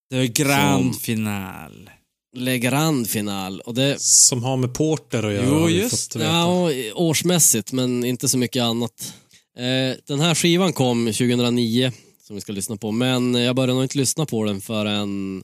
Det 0.10 0.18
är 0.18 0.26
grand 0.28 0.94
Som- 0.94 1.02
final. 1.02 1.90
Le 2.36 2.58
Grand 2.60 3.10
Final. 3.10 3.62
Och 3.62 3.74
det, 3.74 4.02
Som 4.02 4.44
har 4.44 4.58
med 4.58 4.74
Porter 4.74 5.24
att 5.24 5.34
göra. 5.34 5.46
Jo, 5.46 5.70
just 5.70 6.16
veta. 6.16 6.26
ja, 6.26 6.70
årsmässigt 6.96 7.72
men 7.72 8.04
inte 8.06 8.30
så 8.30 8.38
mycket 8.38 8.64
annat. 8.64 9.14
Eh, 9.58 9.98
den 10.06 10.20
här 10.20 10.36
skivan 10.36 10.74
kom 10.74 11.06
2009 11.06 11.92
som 12.24 12.36
vi 12.36 12.42
ska 12.42 12.52
lyssna 12.54 12.78
på 12.78 12.92
men 12.92 13.34
jag 13.36 13.56
började 13.56 13.74
nog 13.74 13.84
inte 13.84 13.98
lyssna 13.98 14.26
på 14.26 14.44
den 14.44 14.62
förrän 14.62 15.44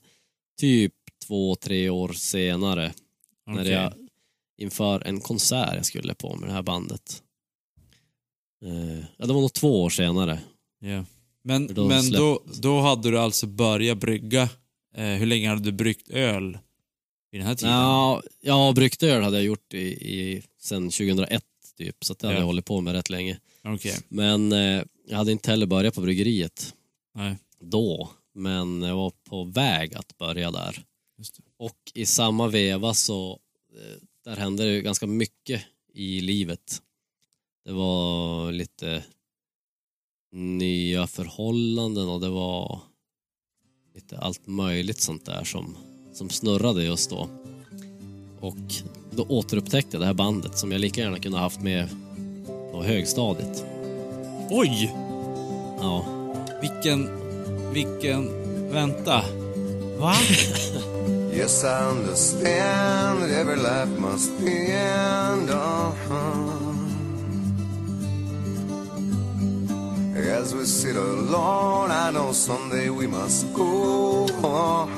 typ 0.59 0.93
två, 1.27 1.55
tre 1.55 1.89
år 1.89 2.13
senare. 2.13 2.93
När 3.47 3.61
Okej. 3.61 3.71
jag 3.71 3.93
inför 4.57 5.07
en 5.07 5.21
konsert 5.21 5.75
jag 5.75 5.85
skulle 5.85 6.13
på 6.13 6.35
med 6.35 6.49
det 6.49 6.53
här 6.53 6.61
bandet. 6.63 7.21
Eh, 8.65 9.05
ja, 9.17 9.25
det 9.25 9.33
var 9.33 9.41
nog 9.41 9.53
två 9.53 9.83
år 9.83 9.89
senare. 9.89 10.39
Ja. 10.79 11.05
Men, 11.43 11.67
då 11.73 11.87
men 11.87 12.11
då, 12.11 12.35
släpptes- 12.43 12.61
då 12.61 12.79
hade 12.81 13.11
du 13.11 13.19
alltså 13.19 13.47
börjat 13.47 13.97
brygga. 13.97 14.49
Eh, 14.95 15.05
hur 15.05 15.25
länge 15.25 15.49
hade 15.49 15.61
du 15.61 15.71
bryggt 15.71 16.09
öl 16.09 16.57
vid 17.31 17.41
den 17.41 17.47
här 17.47 17.55
tiden? 17.55 17.73
Ja, 17.73 18.21
ja 18.41 18.71
brygdöl 18.75 19.23
hade 19.23 19.37
jag 19.37 19.45
gjort 19.45 19.73
i, 19.73 19.77
i, 19.87 20.43
sen 20.61 20.83
2001 20.83 21.43
typ, 21.77 22.03
så 22.05 22.13
det 22.13 22.27
hade 22.27 22.35
Ja. 22.35 22.39
jag 22.41 22.45
hållit 22.45 22.65
på 22.65 22.81
med 22.81 22.93
rätt 22.93 23.09
länge. 23.09 23.39
Okej. 23.63 23.95
Men 24.07 24.51
eh, 24.51 24.83
jag 25.07 25.17
hade 25.17 25.31
inte 25.31 25.51
heller 25.51 25.65
börjat 25.65 25.95
på 25.95 26.01
bryggeriet 26.01 26.73
Nej, 27.15 27.35
då, 27.59 28.09
men 28.33 28.81
jag 28.81 28.95
var 28.95 29.11
på 29.29 29.43
väg 29.43 29.95
att 29.95 30.17
börja 30.17 30.51
där. 30.51 30.83
Och 31.57 31.77
i 31.93 32.05
samma 32.05 32.47
veva 32.47 32.93
så, 32.93 33.39
eh, 33.73 34.01
där 34.23 34.35
hände 34.35 34.63
det 34.73 34.81
ganska 34.81 35.07
mycket 35.07 35.61
i 35.93 36.21
livet. 36.21 36.81
Det 37.65 37.71
var 37.71 38.51
lite 38.51 39.03
nya 40.31 41.07
förhållanden 41.07 42.09
och 42.09 42.21
det 42.21 42.29
var 42.29 42.79
lite 43.95 44.17
allt 44.17 44.47
möjligt 44.47 45.01
sånt 45.01 45.25
där 45.25 45.43
som, 45.43 45.77
som 46.13 46.29
snurrade 46.29 46.83
just 46.83 47.09
då. 47.09 47.29
Och 48.39 48.57
då 49.11 49.25
återupptäckte 49.29 49.95
jag 49.95 50.01
det 50.01 50.05
här 50.05 50.13
bandet 50.13 50.57
som 50.57 50.71
jag 50.71 50.81
lika 50.81 51.01
gärna 51.01 51.19
kunde 51.19 51.37
ha 51.37 51.43
haft 51.43 51.61
med 51.61 51.89
på 52.71 52.83
högstadiet. 52.83 53.65
Oj! 54.49 54.95
Ja, 55.79 56.05
Vilken, 56.61 57.09
vilken, 57.73 58.29
vänta. 58.71 59.23
Va? 59.97 60.13
Yes, 61.35 61.63
I 61.63 61.83
understand 61.91 63.23
every 63.23 63.57
life 63.57 63.99
must 63.99 64.31
end. 64.39 65.49
Uh-huh. 65.49 66.84
As 70.15 70.53
we 70.53 70.65
sit 70.65 70.95
alone, 70.95 71.91
I 71.91 72.09
know 72.11 72.31
someday 72.31 72.89
we 72.89 73.05
must 73.05 73.53
go 73.53 74.25
on. 74.43 74.89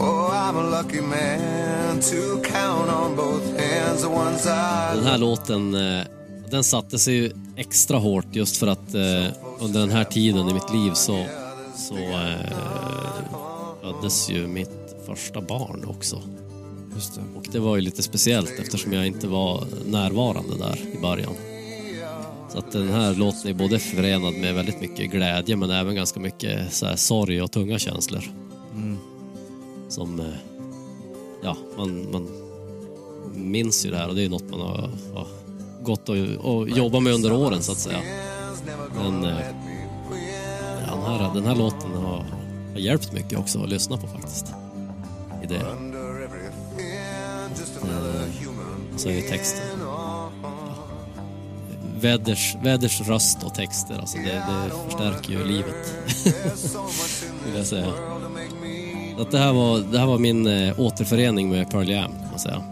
Oh, 0.00 0.30
I'm 0.32 0.56
a 0.56 0.62
lucky 0.62 1.00
man 1.00 2.00
to 2.00 2.42
count 2.42 2.90
on 2.90 3.14
both 3.16 3.60
hands 3.60 4.02
the 4.02 4.08
ones 4.08 4.46
I 4.46 4.96
Den 4.96 5.04
här 5.04 5.18
låten, 5.18 5.74
eh, 5.74 6.04
den 6.50 6.64
satte 6.64 6.98
sig 6.98 7.14
ju 7.14 7.32
extra 7.56 7.98
hårt 7.98 8.26
just 8.32 8.56
för 8.56 8.66
att 8.66 8.94
eh, 8.94 9.26
under 9.60 9.80
den 9.80 9.90
här 9.90 10.04
tiden 10.04 10.48
i 10.48 10.54
mitt 10.54 10.72
liv 10.72 10.92
så, 10.94 11.26
så 11.76 11.96
eh, 11.96 12.52
föddes 13.82 14.30
ju 14.30 14.46
mitt 14.46 14.96
första 15.06 15.40
barn 15.40 15.84
också. 15.88 16.22
Just 16.94 17.14
det. 17.14 17.20
Och 17.36 17.48
det 17.52 17.58
var 17.58 17.76
ju 17.76 17.82
lite 17.82 18.02
speciellt 18.02 18.58
eftersom 18.58 18.92
jag 18.92 19.06
inte 19.06 19.26
var 19.26 19.64
närvarande 19.86 20.58
där 20.58 20.78
i 20.98 21.00
början. 21.00 21.34
Så 22.52 22.58
att 22.58 22.72
den 22.72 22.88
här 22.88 23.14
låten 23.14 23.50
är 23.50 23.54
både 23.54 23.78
förenad 23.78 24.34
med 24.34 24.54
väldigt 24.54 24.80
mycket 24.80 25.10
glädje 25.10 25.56
men 25.56 25.70
även 25.70 25.94
ganska 25.94 26.20
mycket 26.20 26.72
så 26.72 26.86
här 26.86 26.96
sorg 26.96 27.42
och 27.42 27.50
tunga 27.50 27.78
känslor. 27.78 28.24
Som, 29.88 30.20
eh, 30.20 30.26
ja, 31.42 31.56
man, 31.76 32.10
man 32.12 32.28
minns 33.34 33.86
ju 33.86 33.90
det 33.90 33.96
här 33.96 34.08
och 34.08 34.14
det 34.14 34.24
är 34.24 34.28
något 34.28 34.50
man 34.50 34.60
har, 34.60 34.90
har 35.14 35.26
gått 35.82 36.08
och, 36.08 36.16
och 36.16 36.68
jobbat 36.68 37.02
med 37.02 37.14
under 37.14 37.32
åren 37.32 37.62
så 37.62 37.72
att 37.72 37.78
säga. 37.78 37.98
Men 38.96 39.24
eh, 39.24 39.38
den, 40.86 41.02
här, 41.02 41.34
den 41.34 41.44
här 41.46 41.56
låten 41.56 41.90
har, 41.90 42.24
har 42.72 42.78
hjälpt 42.78 43.12
mycket 43.12 43.38
också 43.38 43.62
att 43.62 43.68
lyssna 43.68 43.96
på 43.96 44.06
faktiskt. 44.06 44.46
I 45.42 45.46
det. 45.46 45.99
Human. 47.88 48.98
Så 48.98 49.08
är 49.08 49.14
det 49.14 49.22
texten. 49.22 49.62
Väders, 52.00 52.56
väders 52.62 53.00
röst 53.00 53.42
och 53.42 53.54
texter, 53.54 53.98
alltså 54.00 54.16
det, 54.18 54.32
det 54.32 54.70
förstärker 54.88 55.30
ju 55.32 55.44
livet. 55.44 55.94
Vill 57.46 57.56
jag 57.56 57.66
säga. 57.66 57.92
Att 59.18 59.30
det, 59.30 59.38
här 59.38 59.52
var, 59.52 59.78
det 59.78 59.98
här 59.98 60.06
var 60.06 60.18
min 60.18 60.46
eh, 60.46 60.80
återförening 60.80 61.50
med 61.50 61.70
Pearl 61.70 61.88
Jam, 61.90 62.10
kan 62.12 62.30
man 62.30 62.38
säga. 62.38 62.62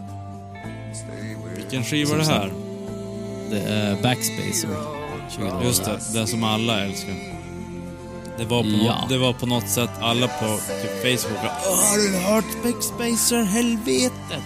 Vilken 1.56 1.84
skiva 1.84 2.14
är 2.14 2.18
det 2.18 2.24
här? 2.24 2.52
Det 3.50 3.60
är 3.60 4.02
Backspacer. 4.02 4.68
2008. 5.36 5.64
Just 5.66 5.84
det, 5.84 5.98
den 6.14 6.26
som 6.26 6.44
alla 6.44 6.84
älskar. 6.84 7.14
Det 8.38 8.44
var 8.44 8.62
på, 8.62 8.68
Ja. 8.68 9.00
något, 9.00 9.08
det 9.08 9.18
var 9.18 9.32
på 9.32 9.46
något 9.46 9.68
sätt 9.68 9.90
alla 10.00 10.28
på 10.28 10.58
typ 10.82 11.20
Facebook 11.20 11.38
bara, 11.42 11.52
"Åh, 11.66 11.90
Har 11.90 11.98
du 11.98 12.16
hört 12.18 12.62
Backspacer? 12.64 13.42
Helvetet! 13.44 14.42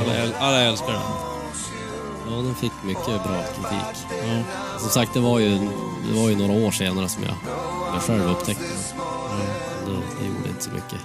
Alla, 0.00 0.12
äl- 0.14 0.34
alla 0.40 0.60
älskar 0.60 0.92
den. 0.92 1.02
Ja, 2.30 2.36
den 2.36 2.54
fick 2.54 2.72
mycket 2.84 3.06
bra 3.06 3.42
kritik. 3.42 4.06
Ja. 4.10 4.42
Som 4.78 4.88
sagt, 4.90 5.14
det 5.14 5.20
var 5.20 5.38
ju, 5.38 5.58
det 6.08 6.20
var 6.20 6.28
ju 6.28 6.36
några 6.36 6.66
år 6.66 6.70
senare 6.70 7.08
som 7.08 7.22
jag, 7.22 7.34
jag 7.94 8.02
själv 8.02 8.30
upptäckte 8.30 8.64
den. 8.64 8.72
Det, 9.86 10.00
det 10.20 10.26
gjorde 10.26 10.48
inte 10.48 10.64
så 10.64 10.70
mycket. 10.70 10.98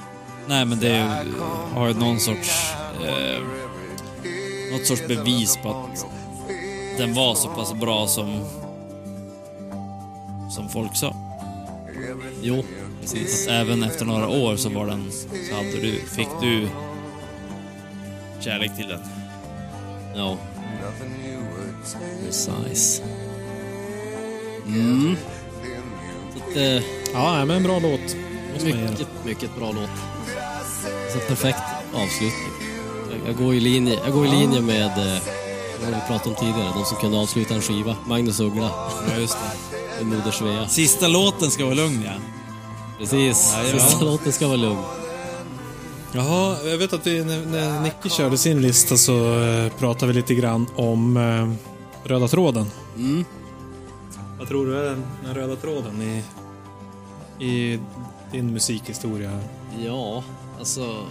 Nej, 0.48 0.66
men 0.66 0.80
det 0.80 0.90
är 0.90 1.26
har 1.74 1.88
ju 1.88 1.94
någon 1.94 2.20
sorts... 2.20 2.74
Eh, 3.06 3.42
något 4.72 4.86
sorts 4.88 5.08
bevis 5.08 5.58
på 5.58 5.70
att 5.70 6.06
den 6.98 7.14
var 7.14 7.36
så 7.36 7.48
pass 7.48 7.74
bra 7.74 8.08
som... 8.08 8.40
Som 10.56 10.70
folk 10.70 10.96
sa. 10.96 11.16
Jo, 12.42 12.64
precis. 13.02 13.48
Att 13.48 13.54
även 13.54 13.84
efter 13.84 14.06
några 14.06 14.28
år 14.28 14.56
så 14.56 14.70
var 14.70 14.86
den... 14.86 15.12
Så 15.50 15.56
hade 15.56 15.72
du, 15.72 16.02
fick 16.16 16.28
du 16.42 16.68
kärlek 18.42 18.76
till 18.76 18.88
den. 18.88 19.00
Ja. 20.16 20.38
Precis. 22.26 23.02
Mm. 24.68 25.18
Så 26.34 26.44
att, 26.50 26.58
eh, 26.58 26.84
Ja, 27.14 27.46
men 27.46 27.58
en 27.58 27.64
bra 27.64 27.80
låt. 27.80 28.16
Mycket, 28.64 29.08
mycket 29.26 29.56
bra 29.60 29.72
låt. 29.72 29.90
Så 31.14 31.20
perfekt 31.20 31.58
avslutning. 31.94 32.52
Jag, 33.10 33.30
jag, 33.30 33.38
går 33.38 33.54
i 33.54 33.60
linje, 33.60 34.00
jag 34.06 34.14
går 34.14 34.26
i 34.26 34.30
linje 34.30 34.62
med, 34.62 34.86
eh, 34.86 35.22
vad 35.82 35.90
vi 35.90 36.02
pratade 36.08 36.30
om 36.30 36.36
tidigare, 36.36 36.72
de 36.76 36.86
som 36.86 36.98
kunde 36.98 37.18
avsluta 37.18 37.54
en 37.54 37.62
skiva. 37.62 37.96
Magnus 38.08 38.40
Uggla 38.40 38.72
Ja, 39.10 39.18
just 39.20 39.38
det. 40.00 40.06
Moder 40.06 40.32
Svea. 40.32 40.68
Sista 40.68 41.08
låten 41.08 41.52
ska 41.52 41.64
vara 41.66 41.76
lugn, 41.76 42.04
ja. 42.06 42.12
Precis, 43.00 43.54
Jajamän. 43.58 43.80
sista 43.82 44.06
låten 44.06 44.32
ska 44.34 44.48
vara 44.48 44.58
lugn. 44.58 44.84
Jaha, 46.14 46.58
jag 46.70 46.78
vet 46.78 46.94
att 46.94 47.08
vi, 47.08 47.24
när, 47.24 47.46
när 47.46 47.82
Nicke 47.82 48.10
körde 48.10 48.38
sin 48.38 48.62
lista 48.62 48.98
så 48.98 49.44
eh, 49.44 49.72
pratade 49.74 50.12
vi 50.12 50.14
lite 50.14 50.36
grann 50.36 50.68
om 50.76 51.18
eh, 51.18 51.52
röda 52.10 52.28
tråden. 52.28 52.66
Mm. 52.98 53.26
Vad 54.40 54.48
tror 54.48 54.66
du 54.66 54.78
är 54.80 54.84
den, 54.84 55.04
den 55.24 55.34
röda 55.34 55.56
tråden 55.56 56.02
i, 56.02 56.24
i 57.46 57.80
din 58.32 58.54
musikhistoria? 58.54 59.40
Ja, 59.86 60.24
alltså... 60.60 61.06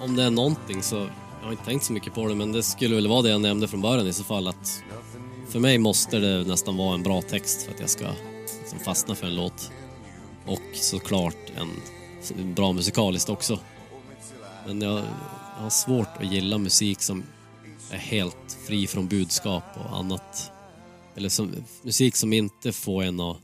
Om 0.00 0.16
det 0.16 0.22
är 0.22 0.30
någonting 0.30 0.82
så... 0.82 0.96
Jag 0.96 1.46
har 1.46 1.52
inte 1.52 1.64
tänkt 1.64 1.84
så 1.84 1.92
mycket 1.92 2.14
på 2.14 2.28
det, 2.28 2.34
men 2.34 2.52
det 2.52 2.62
skulle 2.62 2.94
väl 2.94 3.08
vara 3.08 3.22
det 3.22 3.30
jag 3.30 3.40
nämnde 3.40 3.68
från 3.68 3.80
början 3.80 4.06
i 4.06 4.12
så 4.12 4.24
fall 4.24 4.48
att... 4.48 4.82
För 5.48 5.58
mig 5.58 5.78
måste 5.78 6.18
det 6.18 6.44
nästan 6.44 6.76
vara 6.76 6.94
en 6.94 7.02
bra 7.02 7.22
text 7.22 7.62
för 7.62 7.72
att 7.72 7.80
jag 7.80 7.90
ska 7.90 8.04
liksom 8.60 8.78
fastna 8.78 9.14
för 9.14 9.26
en 9.26 9.36
låt. 9.36 9.70
Och 10.46 10.62
såklart 10.74 11.36
en 11.56 11.68
bra 12.32 12.72
musikaliskt 12.72 13.28
också. 13.28 13.60
Men 14.66 14.80
jag, 14.80 14.98
jag 15.56 15.62
har 15.62 15.70
svårt 15.70 16.16
att 16.16 16.32
gilla 16.32 16.58
musik 16.58 17.02
som 17.02 17.22
är 17.90 17.98
helt 17.98 18.58
fri 18.66 18.86
från 18.86 19.08
budskap 19.08 19.64
och 19.74 19.98
annat. 19.98 20.50
Eller 21.16 21.28
som, 21.28 21.52
musik 21.82 22.16
som 22.16 22.32
inte 22.32 22.72
får 22.72 23.02
en 23.02 23.20
att 23.20 23.36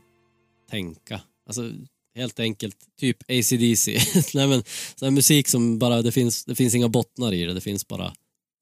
tänka. 0.69 1.21
Alltså 1.47 1.71
helt 2.15 2.39
enkelt, 2.39 2.77
typ 2.99 3.17
AC/DC. 3.29 3.99
Nej 4.33 4.47
men, 4.47 4.63
här 5.01 5.11
musik 5.11 5.47
som 5.47 5.79
bara, 5.79 6.01
det 6.01 6.11
finns, 6.11 6.45
det 6.45 6.55
finns 6.55 6.75
inga 6.75 6.89
bottnar 6.89 7.33
i 7.33 7.45
det, 7.45 7.53
det 7.53 7.61
finns 7.61 7.87
bara 7.87 8.13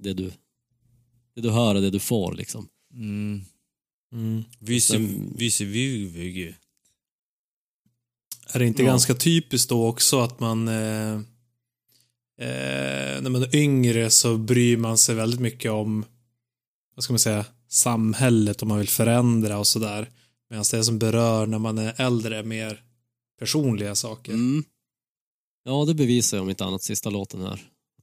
det 0.04 0.14
du, 0.14 0.32
det 1.36 1.41
du 1.41 1.50
hör 1.50 1.76
och 1.76 1.82
det 1.82 1.90
du 1.90 2.00
får 2.00 2.34
liksom. 2.34 2.68
Mm. 2.94 3.41
Mm. 4.14 4.44
Sen- 4.82 5.34
vyse, 5.38 5.66
vy, 5.66 6.06
vy. 6.06 6.54
Är 8.52 8.60
det 8.60 8.66
inte 8.66 8.84
Ja. 8.84 8.88
ganska 8.90 9.14
typiskt 9.14 9.70
då 9.70 9.88
också 9.88 10.20
att 10.20 10.40
man... 10.40 10.68
Eh, 10.68 11.14
eh, 12.42 13.22
när 13.22 13.30
man 13.30 13.44
är 13.44 13.56
yngre 13.56 14.10
så 14.10 14.38
bryr 14.38 14.78
man 14.78 14.98
sig 14.98 15.16
väldigt 15.16 15.40
mycket 15.40 15.72
om, 15.72 16.06
vad 16.96 17.04
ska 17.04 17.14
man 17.14 17.20
säga, 17.20 17.46
samhället 17.70 18.62
om 18.62 18.68
man 18.68 18.78
vill 18.78 18.90
förändra 18.90 19.58
och 19.60 19.68
sådär. 19.68 20.10
Medan 20.50 20.66
det 20.72 20.84
som 20.84 21.00
berör 21.00 21.46
när 21.46 21.60
man 21.60 21.78
är 21.78 22.02
äldre 22.02 22.38
är 22.38 22.44
mer 22.44 22.84
personliga 23.40 23.96
saker. 23.96 24.34
Mm. 24.34 24.64
Ja, 25.64 25.86
det 25.86 25.94
bevisar 25.94 26.38
ju 26.38 26.42
om 26.42 26.50
inte 26.50 26.66
annat 26.66 26.84
sista 26.84 27.10
låten 27.10 27.42
här. 27.42 27.62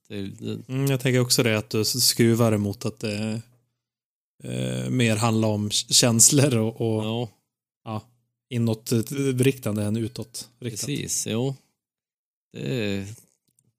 Det, 0.08 0.22
det, 0.22 0.58
Mm, 0.68 0.86
jag 0.86 1.00
tänker 1.00 1.20
också 1.20 1.42
det 1.42 1.58
att 1.58 1.70
du 1.70 1.84
skruvar 1.84 2.52
emot 2.52 2.84
att 2.84 2.98
det 3.00 3.40
eh, 4.44 4.90
mer 4.90 5.16
handlar 5.16 5.48
om 5.48 5.70
känslor 5.70 6.56
och, 6.56 6.80
och 6.80 7.04
ja, 7.04 7.28
inåtriktande 8.48 9.84
än 9.84 9.96
utåtriktat. 9.96 10.50
precis. 10.58 11.26
Jo. 11.26 11.56
Det, 12.52 13.06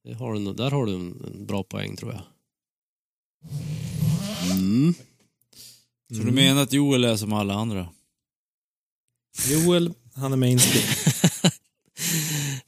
det 0.03 0.13
har 0.13 0.33
du, 0.33 0.53
där 0.53 0.71
har 0.71 0.85
du 0.85 0.95
en, 0.95 1.23
en 1.33 1.45
bra 1.45 1.63
poäng 1.63 1.95
tror 1.95 2.13
jag. 2.13 2.21
Mm. 4.51 4.93
Så 6.13 6.23
du 6.23 6.31
menar 6.31 6.63
att 6.63 6.73
Joel 6.73 7.03
är 7.03 7.15
som 7.15 7.33
alla 7.33 7.53
andra? 7.53 7.89
Joel, 9.47 9.93
han 10.13 10.33
är 10.33 10.37
mainstream. 10.37 10.87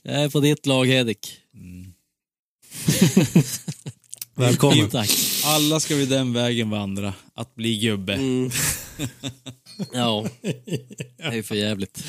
Jag 0.01 0.23
är 0.23 0.29
på 0.29 0.39
ditt 0.39 0.65
lag, 0.65 0.85
Hedik. 0.85 1.37
Välkommen. 4.35 4.89
Tack. 4.91 5.09
Alla 5.45 5.79
ska 5.79 5.95
vi 5.95 6.05
den 6.05 6.33
vägen 6.33 6.69
vandra, 6.69 7.13
att 7.33 7.55
bli 7.55 7.79
gubbe. 7.79 8.13
Mm. 8.13 8.51
Ja, 9.93 10.25
det 11.17 11.23
är 11.37 11.41
för 11.43 11.55
jävligt. 11.55 12.03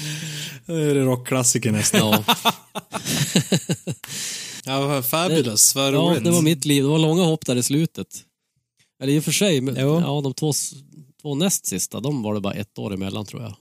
Nu 0.67 0.91
är 0.91 0.95
det 0.95 1.01
rockklassiker 1.05 1.73
nästan. 1.73 2.25
Ja. 4.65 4.93
Ja, 4.97 5.03
fabulous. 5.03 5.75
Vad 5.75 5.87
ja, 5.95 5.99
roligt. 5.99 6.25
det 6.25 6.31
var 6.31 6.43
mitt 6.43 6.65
liv. 6.65 6.83
Det 6.83 6.89
var 6.89 6.99
långa 6.99 7.23
hopp 7.23 7.47
där 7.47 7.57
i 7.57 7.63
slutet. 7.63 8.25
Eller 9.03 9.13
i 9.13 9.19
och 9.19 9.25
för 9.25 9.33
sig, 9.33 9.61
men, 9.61 9.77
Jo. 9.81 10.01
ja, 10.01 10.21
de 10.21 10.35
två, 10.35 10.53
två 11.23 11.35
näst 11.35 11.67
sista, 11.67 12.01
de 12.01 12.23
var 12.23 12.35
det 12.35 12.41
bara 12.41 12.55
ett 12.55 12.79
år 12.79 12.95
emellan 12.95 13.27
tror 13.27 13.43
jag. 13.43 13.55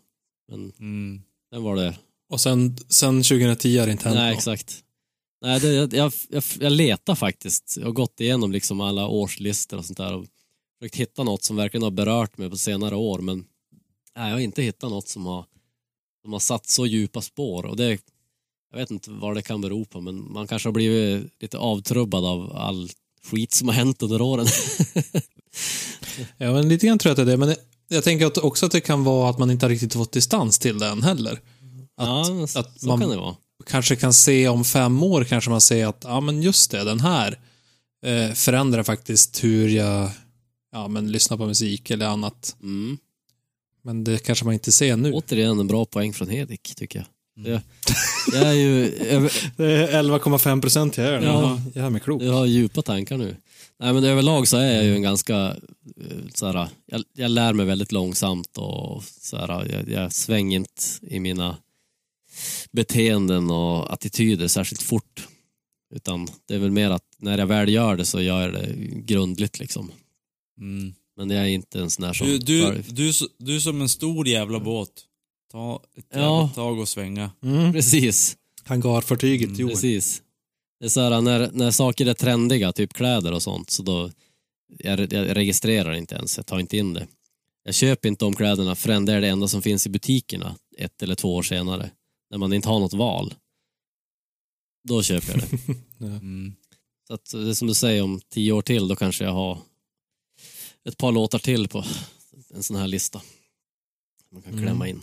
Men 0.51 0.71
Mm. 0.79 1.21
sen 1.53 1.63
var 1.63 1.75
det 1.75 1.95
Och 2.29 2.41
sen, 2.41 2.77
sen 2.89 3.23
2010 3.23 3.77
har 3.77 3.85
det 3.85 3.91
inte 3.91 4.03
hänt 4.09 4.17
Nej, 4.19 4.29
något. 4.29 4.37
exakt. 4.37 4.83
Nej, 5.41 5.59
det, 5.59 5.73
jag, 5.73 5.93
jag, 5.93 6.13
jag, 6.29 6.43
jag 6.59 6.71
letar 6.71 7.15
faktiskt. 7.15 7.75
Jag 7.79 7.85
har 7.85 7.91
gått 7.91 8.19
igenom 8.19 8.51
liksom 8.51 8.81
alla 8.81 9.07
årslistor 9.07 9.77
och 9.77 9.85
sånt 9.85 9.97
där 9.97 10.13
och 10.15 10.25
försökt 10.79 10.95
hitta 10.95 11.23
något 11.23 11.43
som 11.43 11.55
verkligen 11.55 11.83
har 11.83 11.91
berört 11.91 12.37
mig 12.37 12.49
på 12.49 12.57
senare 12.57 12.95
år, 12.95 13.19
men 13.19 13.45
nej, 14.15 14.27
jag 14.29 14.35
har 14.35 14.39
inte 14.39 14.61
hittat 14.61 14.89
något 14.89 15.07
som 15.07 15.25
har, 15.25 15.45
som 16.23 16.33
har 16.33 16.39
satt 16.39 16.69
så 16.69 16.85
djupa 16.85 17.21
spår. 17.21 17.65
Och 17.65 17.77
det, 17.77 18.01
jag 18.71 18.79
vet 18.79 18.91
inte 18.91 19.11
vad 19.11 19.35
det 19.35 19.41
kan 19.41 19.61
bero 19.61 19.85
på, 19.85 20.01
men 20.01 20.31
man 20.33 20.47
kanske 20.47 20.67
har 20.67 20.73
blivit 20.73 21.31
lite 21.39 21.57
avtrubbad 21.57 22.25
av 22.25 22.55
all 22.55 22.89
skit 23.23 23.51
som 23.51 23.67
har 23.67 23.75
hänt 23.75 24.01
under 24.01 24.21
åren. 24.21 24.47
Ja, 26.37 26.53
men 26.53 26.69
lite 26.69 26.87
grann 26.87 26.99
tror 26.99 27.09
jag 27.09 27.13
att 27.19 27.25
det 27.25 27.33
är 27.33 27.37
det. 27.37 27.45
Men 27.45 27.55
jag 27.87 28.03
tänker 28.03 28.45
också 28.45 28.65
att 28.65 28.71
det 28.71 28.81
kan 28.81 29.03
vara 29.03 29.29
att 29.29 29.37
man 29.37 29.51
inte 29.51 29.65
har 29.65 29.69
riktigt 29.69 29.93
fått 29.93 30.11
distans 30.11 30.59
till 30.59 30.79
den 30.79 31.03
heller. 31.03 31.31
Att, 31.97 32.07
ja, 32.07 32.47
så 32.47 32.59
att 32.59 32.83
man 32.83 32.99
kan 32.99 33.35
kanske 33.67 33.95
kan 33.95 34.13
se 34.13 34.47
om 34.47 34.65
fem 34.65 35.03
år 35.03 35.23
kanske 35.23 35.49
man 35.49 35.61
ser 35.61 35.87
att, 35.87 36.03
ja 36.03 36.19
men 36.19 36.41
just 36.41 36.71
det, 36.71 36.83
den 36.83 36.99
här 36.99 37.39
eh, 38.05 38.33
förändrar 38.33 38.83
faktiskt 38.83 39.43
hur 39.43 39.69
jag 39.69 40.09
ja, 40.71 40.87
men 40.87 41.11
lyssnar 41.11 41.37
på 41.37 41.45
musik 41.45 41.89
eller 41.89 42.05
annat. 42.05 42.55
Mm. 42.61 42.97
Men 43.81 44.03
det 44.03 44.23
kanske 44.23 44.45
man 44.45 44.53
inte 44.53 44.71
ser 44.71 44.97
nu. 44.97 45.13
Återigen 45.13 45.59
en 45.59 45.67
bra 45.67 45.85
poäng 45.85 46.13
från 46.13 46.29
Hedik, 46.29 46.75
tycker 46.75 46.99
jag. 46.99 47.07
Det, 47.45 47.61
jag 48.33 48.41
är 48.41 48.53
ju... 48.53 48.97
Jag, 49.11 49.31
Det 49.57 49.65
är 49.65 50.03
11,5 50.03 50.61
procent 50.61 50.97
jag 50.97 51.07
gör 51.07 51.19
nu. 51.19 51.25
Ja. 51.25 51.61
Jag 51.73 51.85
är 51.85 51.89
mig 51.89 52.01
klok. 52.01 52.21
Jag 52.21 52.33
har 52.33 52.45
djupa 52.45 52.81
tankar 52.81 53.17
nu. 53.17 53.35
Nej 53.79 53.93
men 53.93 54.03
överlag 54.03 54.47
så 54.47 54.57
är 54.57 54.75
jag 54.75 54.83
ju 54.83 54.95
en 54.95 55.01
ganska, 55.01 55.35
eh, 55.35 56.17
så 56.33 56.45
här, 56.45 56.67
jag, 56.85 57.03
jag 57.13 57.31
lär 57.31 57.53
mig 57.53 57.65
väldigt 57.65 57.91
långsamt 57.91 58.57
och 58.57 59.03
så 59.03 59.37
här, 59.37 59.71
jag, 59.71 59.89
jag 59.89 60.13
svänger 60.13 60.59
inte 60.59 60.83
i 61.01 61.19
mina 61.19 61.57
beteenden 62.71 63.51
och 63.51 63.93
attityder 63.93 64.47
särskilt 64.47 64.81
fort. 64.81 65.27
Utan 65.95 66.27
det 66.47 66.55
är 66.55 66.59
väl 66.59 66.71
mer 66.71 66.89
att 66.89 67.03
när 67.17 67.37
jag 67.37 67.47
väl 67.47 67.69
gör 67.69 67.95
det 67.95 68.05
så 68.05 68.21
gör 68.21 68.41
jag 68.41 68.53
det 68.53 68.75
grundligt 68.93 69.59
liksom. 69.59 69.91
Mm. 70.59 70.93
Men 71.17 71.29
jag 71.29 71.43
är 71.45 71.49
inte 71.49 71.79
en 71.79 71.89
sån 71.89 72.03
där 72.05 72.13
som... 72.13 72.27
Du, 72.27 72.37
du, 72.37 72.83
du, 72.89 73.11
du 73.37 73.55
är 73.55 73.59
som 73.59 73.81
en 73.81 73.89
stor 73.89 74.27
jävla 74.27 74.59
båt. 74.59 75.05
Ta 75.51 75.83
ett 75.95 76.05
Ja. 76.13 76.51
tag 76.55 76.79
och 76.79 76.89
svänga. 76.89 77.31
Mm. 77.43 77.73
Precis. 77.73 78.37
Hangarfartyget, 78.63 79.59
Joel. 79.59 79.73
Precis. 79.73 80.21
Det 80.79 80.85
är 80.85 80.89
så 80.89 81.01
här, 81.01 81.21
när, 81.21 81.51
när 81.53 81.71
saker 81.71 82.05
är 82.05 82.13
trendiga, 82.13 82.71
typ 82.71 82.93
kläder 82.93 83.31
och 83.31 83.41
sånt, 83.43 83.69
så 83.69 83.83
då 83.83 84.11
jag, 84.77 85.13
jag 85.13 85.35
registrerar 85.35 85.93
inte 85.93 86.15
ens, 86.15 86.37
jag 86.37 86.45
tar 86.45 86.59
inte 86.59 86.77
in 86.77 86.93
det. 86.93 87.07
Jag 87.63 87.75
köper 87.75 88.09
inte 88.09 88.25
de 88.25 88.35
kläderna 88.35 88.75
förrän 88.75 89.05
det 89.05 89.13
är 89.13 89.21
det 89.21 89.27
enda 89.27 89.47
som 89.47 89.61
finns 89.61 89.85
i 89.87 89.89
butikerna 89.89 90.55
ett 90.77 91.03
eller 91.03 91.15
två 91.15 91.35
år 91.35 91.43
senare. 91.43 91.91
När 92.31 92.37
man 92.37 92.53
inte 92.53 92.69
har 92.69 92.79
något 92.79 92.93
val. 92.93 93.33
Då 94.87 95.03
köper 95.03 95.29
jag 95.31 95.39
det. 95.39 95.75
Mm. 96.05 96.53
så 97.07 97.13
att 97.13 97.31
det 97.31 97.49
är 97.49 97.53
som 97.53 97.67
du 97.67 97.73
säger, 97.73 98.03
om 98.03 98.21
tio 98.33 98.51
år 98.51 98.61
till, 98.61 98.87
då 98.87 98.95
kanske 98.95 99.23
jag 99.23 99.31
har 99.31 99.57
ett 100.89 100.97
par 100.97 101.11
låtar 101.11 101.39
till 101.39 101.67
på 101.67 101.85
en 102.53 102.63
sån 102.63 102.75
här 102.75 102.87
lista. 102.87 103.21
Man 104.33 104.41
kan 104.41 104.53
Mm. 104.53 104.65
klämma 104.65 104.87
in. 104.87 105.01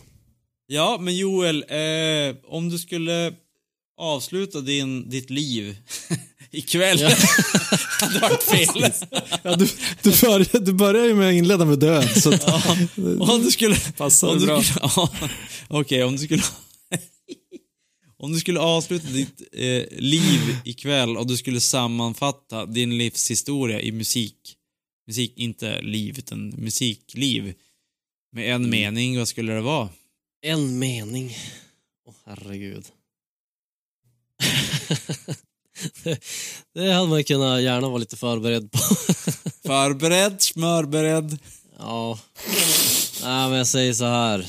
Ja, 0.66 0.98
men 1.00 1.16
Joel, 1.16 1.64
eh, 1.68 2.36
om 2.44 2.68
du 2.70 2.78
skulle 2.78 3.34
avsluta 3.98 4.60
din, 4.60 5.08
ditt 5.10 5.30
liv 5.30 5.76
ikväll. 6.50 7.00
Ja. 7.00 7.10
hade 8.00 8.18
varit 8.18 8.42
fel. 8.42 8.92
Ja, 9.42 9.56
du, 9.56 9.68
du, 10.02 10.10
börjar, 10.20 10.60
du 10.60 10.72
börjar 10.72 11.04
ju 11.04 11.14
med 11.14 11.28
att 11.28 11.34
inleda 11.34 11.64
med 11.64 11.78
död. 11.78 12.22
Så 12.22 12.34
att, 12.34 12.68
om 13.30 13.42
du 13.44 13.50
skulle... 13.50 13.76
Passar 13.76 14.28
om 14.28 14.34
det 14.34 14.40
du 14.40 14.46
bra? 14.46 14.62
skulle 14.62 14.80
ja, 14.96 15.10
Okej, 15.68 16.04
om 16.04 16.12
du 16.16 16.18
skulle... 16.24 16.42
om 18.18 18.32
du 18.32 18.40
skulle 18.40 18.60
avsluta 18.60 19.08
ditt 19.08 19.42
eh, 19.52 19.84
liv 19.98 20.56
ikväll 20.64 21.16
och 21.16 21.26
du 21.26 21.36
skulle 21.36 21.60
sammanfatta 21.60 22.66
din 22.66 22.98
livshistoria 22.98 23.80
i 23.80 23.92
musik. 23.92 24.55
Musik, 25.06 25.32
inte 25.36 25.82
liv, 25.82 26.18
utan 26.18 26.48
musikliv. 26.48 27.54
Med 28.32 28.54
en 28.54 28.70
mening, 28.70 29.18
vad 29.18 29.28
skulle 29.28 29.52
det 29.52 29.60
vara? 29.60 29.88
En 30.42 30.78
mening. 30.78 31.36
Åh 32.06 32.14
herregud. 32.24 32.86
det, 36.02 36.20
det 36.74 36.92
hade 36.92 37.08
man 37.08 37.24
kunnat 37.24 37.62
gärna 37.62 37.88
vara 37.88 37.98
lite 37.98 38.16
förberedd 38.16 38.72
på. 38.72 38.78
Förberedd, 39.66 40.42
smörberedd. 40.42 41.38
ja. 41.78 42.18
Nej, 43.22 43.48
men 43.48 43.58
jag 43.58 43.66
säger 43.66 43.92
så 43.92 44.04
här. 44.04 44.46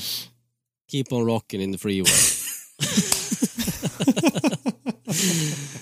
Keep 0.90 1.04
on 1.10 1.26
rocking 1.26 1.62
in 1.62 1.72
the 1.72 1.78
freeway. 1.78 2.12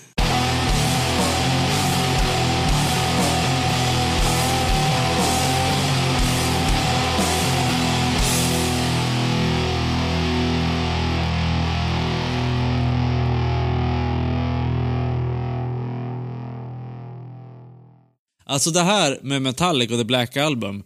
Alltså 18.47 18.70
det 18.70 18.82
här 18.82 19.18
med 19.23 19.43
Metallica 19.43 19.94
och 19.94 20.01
The 20.01 20.05
Black 20.05 20.36
Album. 20.36 20.82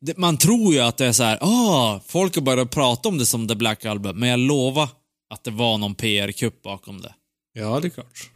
Det, 0.00 0.16
man 0.18 0.36
tror 0.38 0.74
ju 0.74 0.80
att 0.80 0.96
det 0.96 1.06
är 1.06 1.12
så 1.12 1.22
här, 1.22 1.38
ah, 1.40 2.00
folk 2.06 2.34
har 2.34 2.42
börjat 2.42 2.70
prata 2.70 3.08
om 3.08 3.18
det 3.18 3.26
som 3.26 3.48
The 3.48 3.54
Black 3.54 3.84
Album, 3.84 4.18
men 4.18 4.28
jag 4.28 4.38
lovar 4.40 4.88
att 5.34 5.44
det 5.44 5.50
var 5.50 5.78
någon 5.78 5.94
PR-kupp 5.94 6.62
bakom 6.62 7.00
det. 7.00 7.14
ja, 7.58 7.80
det 7.80 7.88
är 7.88 7.90
klart. 7.90 8.30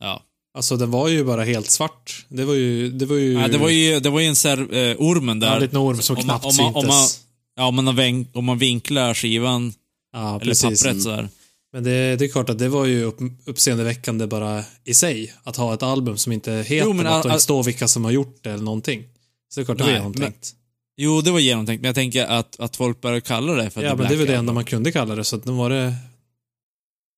Ja. 0.00 0.22
Alltså 0.54 0.76
den 0.76 0.90
var 0.90 1.08
ju 1.08 1.24
bara 1.24 1.44
helt 1.44 1.70
svart. 1.70 2.26
Det 2.28 2.44
var 2.44 2.54
ju... 2.54 2.90
Det 2.90 3.06
var 3.06 3.16
ju, 3.16 3.38
Nej, 3.38 3.48
det 3.50 3.58
var 3.58 3.68
ju, 3.68 4.00
det 4.00 4.10
var 4.10 4.20
ju 4.20 4.26
en 4.26 4.36
ser, 4.36 4.74
eh, 4.76 4.96
ormen 4.98 5.40
där. 5.40 5.46
ja, 5.48 5.54
en 5.54 5.60
liten 5.62 5.78
orm 5.78 6.02
som 6.02 6.16
Om 6.16 6.26
man- 6.26 6.40
knappt 6.40 6.58
om 6.58 6.64
man- 6.64 6.74
om 6.74 6.86
man- 6.86 6.96
syntes. 7.06 7.20
Ja, 7.56 7.66
om 7.66 7.74
man, 7.74 7.86
har 7.86 7.94
vänk, 7.94 8.28
om 8.36 8.44
man 8.44 8.58
vinklar 8.58 9.14
skivan, 9.14 9.74
ja, 10.12 10.34
eller 10.34 10.38
precis. 10.44 10.82
pappret 10.82 11.02
så 11.02 11.10
här. 11.10 11.28
Men 11.72 11.84
det, 11.84 12.16
det 12.16 12.24
är 12.24 12.28
klart 12.28 12.48
att 12.48 12.58
det 12.58 12.68
var 12.68 12.86
ju 12.86 13.02
upp, 13.02 13.18
uppseendeväckande 13.44 14.26
bara 14.26 14.64
i 14.84 14.94
sig. 14.94 15.34
Att 15.42 15.56
ha 15.56 15.74
ett 15.74 15.82
album 15.82 16.16
som 16.16 16.32
inte 16.32 16.52
heter 16.52 16.86
Jo, 16.86 16.92
men 16.92 17.06
något 17.06 17.24
och 17.24 17.30
inte 17.30 17.42
står 17.42 17.62
vilka 17.64 17.88
som 17.88 18.04
har 18.04 18.12
gjort 18.12 18.38
det 18.42 18.50
eller 18.50 18.64
någonting. 18.64 19.08
Så 19.48 19.60
det 19.60 19.62
är 19.62 19.64
klart 19.64 19.78
det 19.78 19.84
var 19.84 19.90
Nej, 19.90 19.98
genomtänkt. 20.00 20.54
Jo, 20.96 21.20
det 21.20 21.30
var 21.30 21.40
genomtänkt, 21.40 21.82
men 21.82 21.88
jag 21.88 21.94
tänker 21.94 22.26
att, 22.26 22.60
att 22.60 22.76
folk 22.76 23.00
börjar 23.00 23.20
kalla 23.20 23.52
det 23.52 23.70
för 23.70 23.82
Ja, 23.82 23.90
The 23.90 23.96
men 23.96 24.08
det 24.08 24.16
väl 24.16 24.26
det 24.26 24.36
enda 24.36 24.52
man 24.52 24.64
kunde 24.64 24.92
kalla 24.92 25.14
det, 25.14 25.24
så 25.24 25.36
att 25.36 25.44
nu 25.44 25.52
var 25.52 25.70
det... 25.70 25.94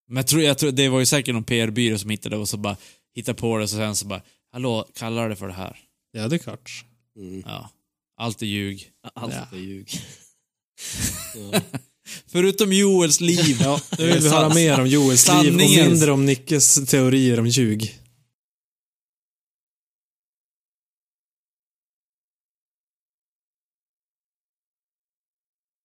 Men 0.09 0.17
jag 0.17 0.27
tror, 0.27 0.43
jag 0.43 0.59
tror, 0.59 0.73
det 0.73 0.89
var 0.89 1.01
ju 1.01 1.07
säkert 1.07 1.35
någon 1.35 1.45
PR-byrå 1.45 1.99
som 1.99 2.11
hittade 2.11 2.37
det 2.37 2.41
och 2.41 2.49
så 2.49 2.57
bara 2.57 2.77
hittade 3.15 3.39
på 3.39 3.57
det 3.57 3.63
och 3.63 3.71
sen 3.71 3.97
så 3.97 4.07
bara, 4.07 4.23
hallå, 4.53 4.89
kallar 4.95 5.29
det 5.29 5.37
för 5.37 5.47
det 5.47 5.53
här? 5.55 5.79
Ja, 6.13 6.29
det 6.29 6.37
är 6.37 6.39
klart. 6.39 6.85
Mm. 7.17 7.43
Ja. 7.47 7.71
Allt 8.17 8.43
är 8.43 8.47
ljug. 8.47 8.91
Allt 9.15 9.35
Ja. 9.35 9.57
är 9.59 9.61
ljug. 9.61 9.91
ja. 11.53 11.61
Förutom 12.33 12.73
Joels 12.73 13.21
liv. 13.21 13.59
Ja, 13.61 13.81
nu 13.99 14.07
vill 14.07 14.19
vi 14.23 14.29
höra 14.29 14.55
mer 14.55 14.81
om 14.81 14.87
Joels 14.87 15.29
liv 15.29 15.37
och 15.37 15.61
Sanningens- 15.61 15.89
mindre 15.89 16.13
om 16.13 16.27
Nickes 16.27 16.75
teorier 16.87 17.41
om 17.41 17.47
ljug. 17.47 17.95